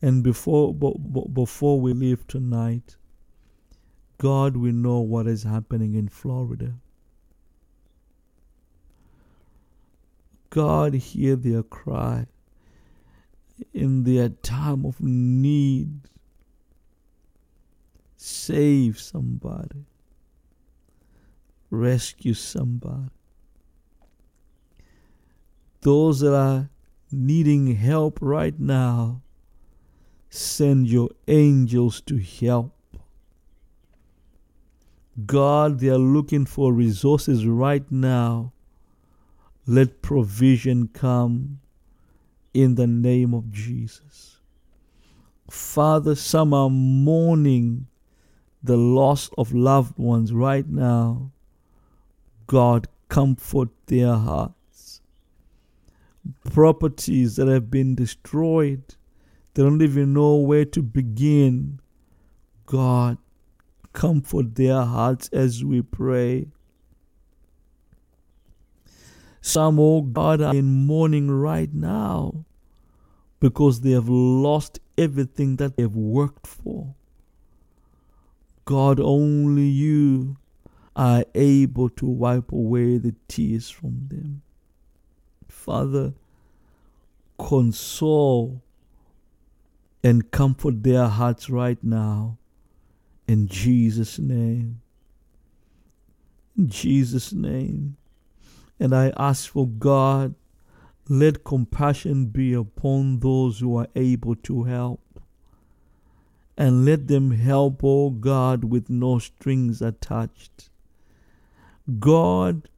And 0.00 0.22
before, 0.22 0.72
before 0.72 1.80
we 1.80 1.92
leave 1.92 2.24
tonight, 2.28 2.94
God, 4.18 4.56
we 4.56 4.70
know 4.70 5.00
what 5.00 5.26
is 5.26 5.42
happening 5.42 5.96
in 5.96 6.06
Florida. 6.06 6.74
God, 10.50 10.94
hear 10.94 11.34
their 11.34 11.64
cry 11.64 12.26
in 13.72 14.04
their 14.04 14.28
time 14.28 14.84
of 14.84 15.00
need. 15.00 16.00
Save 18.16 18.98
somebody. 18.98 19.84
Rescue 21.70 22.34
somebody. 22.34 23.10
Those 25.80 26.20
that 26.20 26.34
are 26.34 26.70
needing 27.12 27.74
help 27.76 28.18
right 28.20 28.58
now, 28.58 29.22
send 30.30 30.88
your 30.88 31.10
angels 31.28 32.00
to 32.02 32.16
help. 32.16 32.72
God, 35.26 35.78
they 35.78 35.88
are 35.88 35.98
looking 35.98 36.44
for 36.44 36.72
resources 36.72 37.46
right 37.46 37.90
now. 37.90 38.52
Let 39.66 40.02
provision 40.02 40.88
come 40.88 41.60
in 42.54 42.76
the 42.76 42.86
name 42.86 43.34
of 43.34 43.50
Jesus. 43.50 44.38
Father, 45.50 46.14
some 46.14 46.54
are 46.54 46.70
mourning 46.70 47.88
the 48.62 48.76
loss 48.76 49.28
of 49.36 49.52
loved 49.52 49.98
ones 49.98 50.32
right 50.32 50.66
now. 50.66 51.32
God, 52.46 52.88
comfort 53.08 53.68
their 53.86 54.14
hearts. 54.14 55.02
Properties 56.52 57.36
that 57.36 57.48
have 57.48 57.70
been 57.70 57.94
destroyed, 57.94 58.82
they 59.52 59.62
don't 59.62 59.82
even 59.82 60.14
know 60.14 60.36
where 60.36 60.64
to 60.64 60.82
begin. 60.82 61.80
God, 62.64 63.18
comfort 63.92 64.54
their 64.54 64.82
hearts 64.82 65.28
as 65.28 65.62
we 65.62 65.82
pray. 65.82 66.46
Some, 69.46 69.78
oh 69.78 70.00
God, 70.00 70.40
are 70.40 70.54
in 70.54 70.86
mourning 70.86 71.30
right 71.30 71.70
now 71.70 72.46
because 73.40 73.82
they 73.82 73.90
have 73.90 74.08
lost 74.08 74.80
everything 74.96 75.56
that 75.56 75.76
they've 75.76 75.94
worked 75.94 76.46
for. 76.46 76.94
God, 78.64 78.98
only 78.98 79.64
you 79.66 80.38
are 80.96 81.26
able 81.34 81.90
to 81.90 82.06
wipe 82.06 82.52
away 82.52 82.96
the 82.96 83.14
tears 83.28 83.68
from 83.68 84.08
them. 84.08 84.40
Father, 85.46 86.14
console 87.38 88.62
and 90.02 90.30
comfort 90.30 90.82
their 90.82 91.06
hearts 91.06 91.50
right 91.50 91.84
now. 91.84 92.38
In 93.28 93.46
Jesus' 93.46 94.18
name. 94.18 94.80
In 96.56 96.70
Jesus' 96.70 97.34
name. 97.34 97.98
And 98.78 98.94
I 98.94 99.12
ask 99.16 99.50
for 99.50 99.66
God, 99.66 100.34
let 101.08 101.44
compassion 101.44 102.26
be 102.26 102.54
upon 102.54 103.20
those 103.20 103.60
who 103.60 103.76
are 103.76 103.88
able 103.94 104.34
to 104.36 104.64
help. 104.64 105.00
And 106.56 106.84
let 106.84 107.08
them 107.08 107.32
help, 107.32 107.80
oh 107.82 108.10
God, 108.10 108.64
with 108.64 108.88
no 108.88 109.18
strings 109.18 109.82
attached. 109.82 110.70
God, 111.98 112.68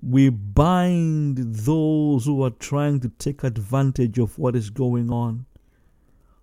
we 0.00 0.28
bind 0.28 1.38
those 1.38 2.24
who 2.24 2.42
are 2.44 2.50
trying 2.50 3.00
to 3.00 3.08
take 3.08 3.42
advantage 3.42 4.18
of 4.18 4.38
what 4.38 4.54
is 4.54 4.70
going 4.70 5.10
on 5.10 5.46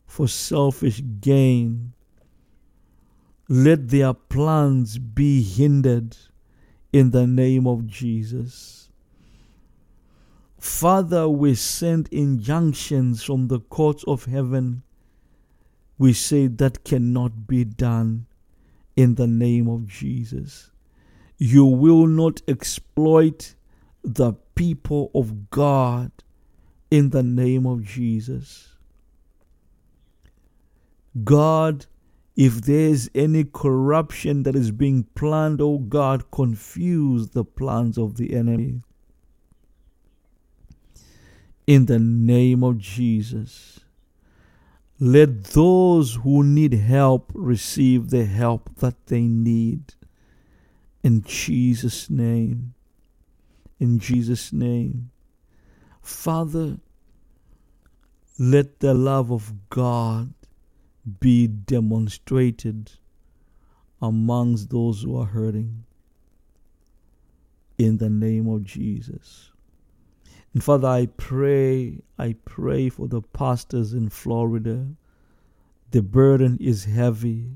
for 0.06 0.28
selfish 0.28 1.02
gain. 1.22 1.94
Let 3.48 3.90
their 3.90 4.14
plans 4.14 4.98
be 4.98 5.42
hindered 5.42 6.18
in 6.96 7.12
the 7.12 7.28
name 7.28 7.68
of 7.68 7.86
Jesus. 7.86 8.90
Father, 10.58 11.28
we 11.28 11.54
send 11.54 12.08
injunctions 12.08 13.22
from 13.22 13.50
the 13.50 13.60
courts 13.60 14.06
of 14.06 14.24
heaven. 14.24 14.82
We 15.98 16.14
say 16.14 16.48
that 16.48 16.86
cannot 16.86 17.48
be 17.48 17.66
done 17.66 18.28
in 18.96 19.16
the 19.16 19.28
name 19.28 19.68
of 19.68 19.88
Jesus. 19.88 20.72
You 21.38 21.66
will 21.66 22.08
not 22.08 22.42
exploit 22.48 23.56
the 24.02 24.32
people 24.56 25.12
of 25.14 25.50
God 25.50 26.14
in 26.90 27.10
the 27.10 27.24
name 27.24 27.66
of 27.66 27.84
Jesus. 27.84 28.70
God, 31.26 31.88
if 32.36 32.62
there's 32.62 33.10
any 33.16 33.46
corruption 33.46 34.44
that 34.44 34.56
is 34.56 34.72
being 34.72 35.04
planned, 35.16 35.62
oh 35.62 35.78
God, 35.78 36.30
confuse 36.32 37.30
the 37.30 37.46
plans 37.46 37.98
of 37.98 38.18
the 38.18 38.34
enemy. 38.34 38.82
In 41.66 41.86
the 41.86 41.98
name 41.98 42.64
of 42.64 42.78
Jesus, 42.78 43.80
let 45.00 45.46
those 45.46 46.16
who 46.24 46.44
need 46.44 46.74
help 46.74 47.32
receive 47.34 48.10
the 48.10 48.26
help 48.26 48.70
that 48.78 49.08
they 49.08 49.22
need. 49.22 49.94
In 51.04 51.24
Jesus' 51.24 52.10
name. 52.10 52.74
In 53.80 54.00
Jesus' 54.00 54.52
name. 54.52 55.10
Father, 56.02 56.78
let 58.38 58.80
the 58.80 58.94
love 58.94 59.32
of 59.32 59.70
God 59.70 60.34
be 61.20 61.48
demonstrated 61.48 62.92
amongst 64.02 64.70
those 64.70 65.04
who 65.04 65.18
are 65.18 65.26
hurting. 65.26 65.86
In 67.78 67.98
the 67.98 68.10
name 68.10 68.48
of 68.48 68.64
Jesus. 68.64 69.52
And 70.54 70.64
Father, 70.64 70.88
I 70.88 71.08
pray, 71.18 72.00
I 72.18 72.36
pray 72.46 72.88
for 72.88 73.08
the 73.08 73.22
pastors 73.22 73.94
in 73.94 74.10
Florida. 74.10 74.88
The 75.92 76.02
burden 76.02 76.58
is 76.62 76.86
heavy. 76.86 77.52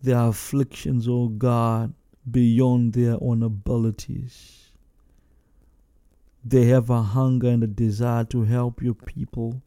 Their 0.00 0.28
afflictions, 0.28 1.08
O 1.08 1.12
oh 1.12 1.28
God, 1.28 1.92
beyond 2.30 2.92
their 2.92 3.16
own 3.20 3.42
abilities. 3.42 4.70
They 6.44 6.66
have 6.66 6.90
a 6.90 7.02
hunger 7.02 7.48
and 7.48 7.64
a 7.64 7.66
desire 7.66 8.24
to 8.26 8.44
help 8.44 8.80
your 8.80 8.94
people, 8.94 9.60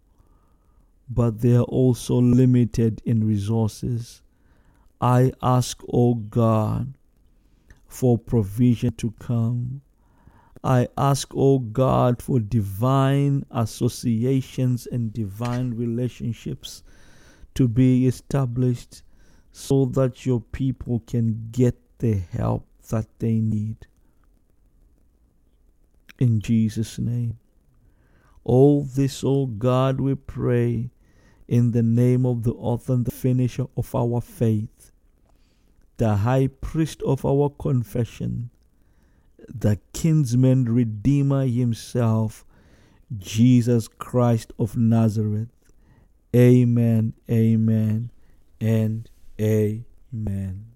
but 1.14 1.42
they 1.42 1.54
are 1.58 1.64
also 1.64 2.16
limited 2.16 3.02
in 3.04 3.28
resources. 3.28 4.22
I 5.02 5.34
ask, 5.44 5.84
O 5.84 5.88
oh 5.92 6.14
God, 6.16 6.94
for 7.86 8.18
provision 8.18 8.94
to 8.94 9.12
come. 9.20 9.82
I 10.64 10.88
ask, 10.98 11.36
O 11.36 11.56
oh 11.56 11.60
God, 11.60 12.22
for 12.22 12.40
divine 12.40 13.46
associations 13.52 14.88
and 14.88 15.12
divine 15.12 15.74
relationships 15.74 16.82
to 17.56 17.68
be 17.68 18.08
established 18.08 19.04
so 19.52 19.84
that 19.88 20.26
your 20.26 20.40
people 20.40 21.04
can 21.08 21.50
get 21.52 21.78
the 22.00 22.14
help 22.32 22.66
that 22.90 23.08
they 23.20 23.42
need. 23.42 23.86
In 26.20 26.40
Jesus' 26.40 26.98
name. 26.98 27.38
All 28.46 28.84
this, 28.84 29.26
O 29.26 29.42
oh 29.42 29.46
God, 29.48 30.00
we 30.00 30.16
pray 30.16 30.90
in 31.52 31.72
the 31.72 31.84
name 31.84 32.26
of 32.26 32.44
the 32.44 32.54
author 32.54 32.94
and 32.94 33.04
the 33.04 33.12
finisher 33.12 33.66
of 33.76 33.94
our 33.94 34.22
faith, 34.22 34.94
the 35.98 36.16
high 36.16 36.48
priest 36.48 37.02
of 37.02 37.26
our 37.26 37.50
confession, 37.50 38.50
the 39.50 39.78
kinsman 39.92 40.64
redeemer 40.64 41.46
himself, 41.46 42.46
Jesus 43.18 43.90
Christ 43.90 44.54
of 44.58 44.78
Nazareth. 44.78 45.50
Amen, 46.34 47.16
amen, 47.30 48.12
and 48.62 49.10
amen. 49.38 50.71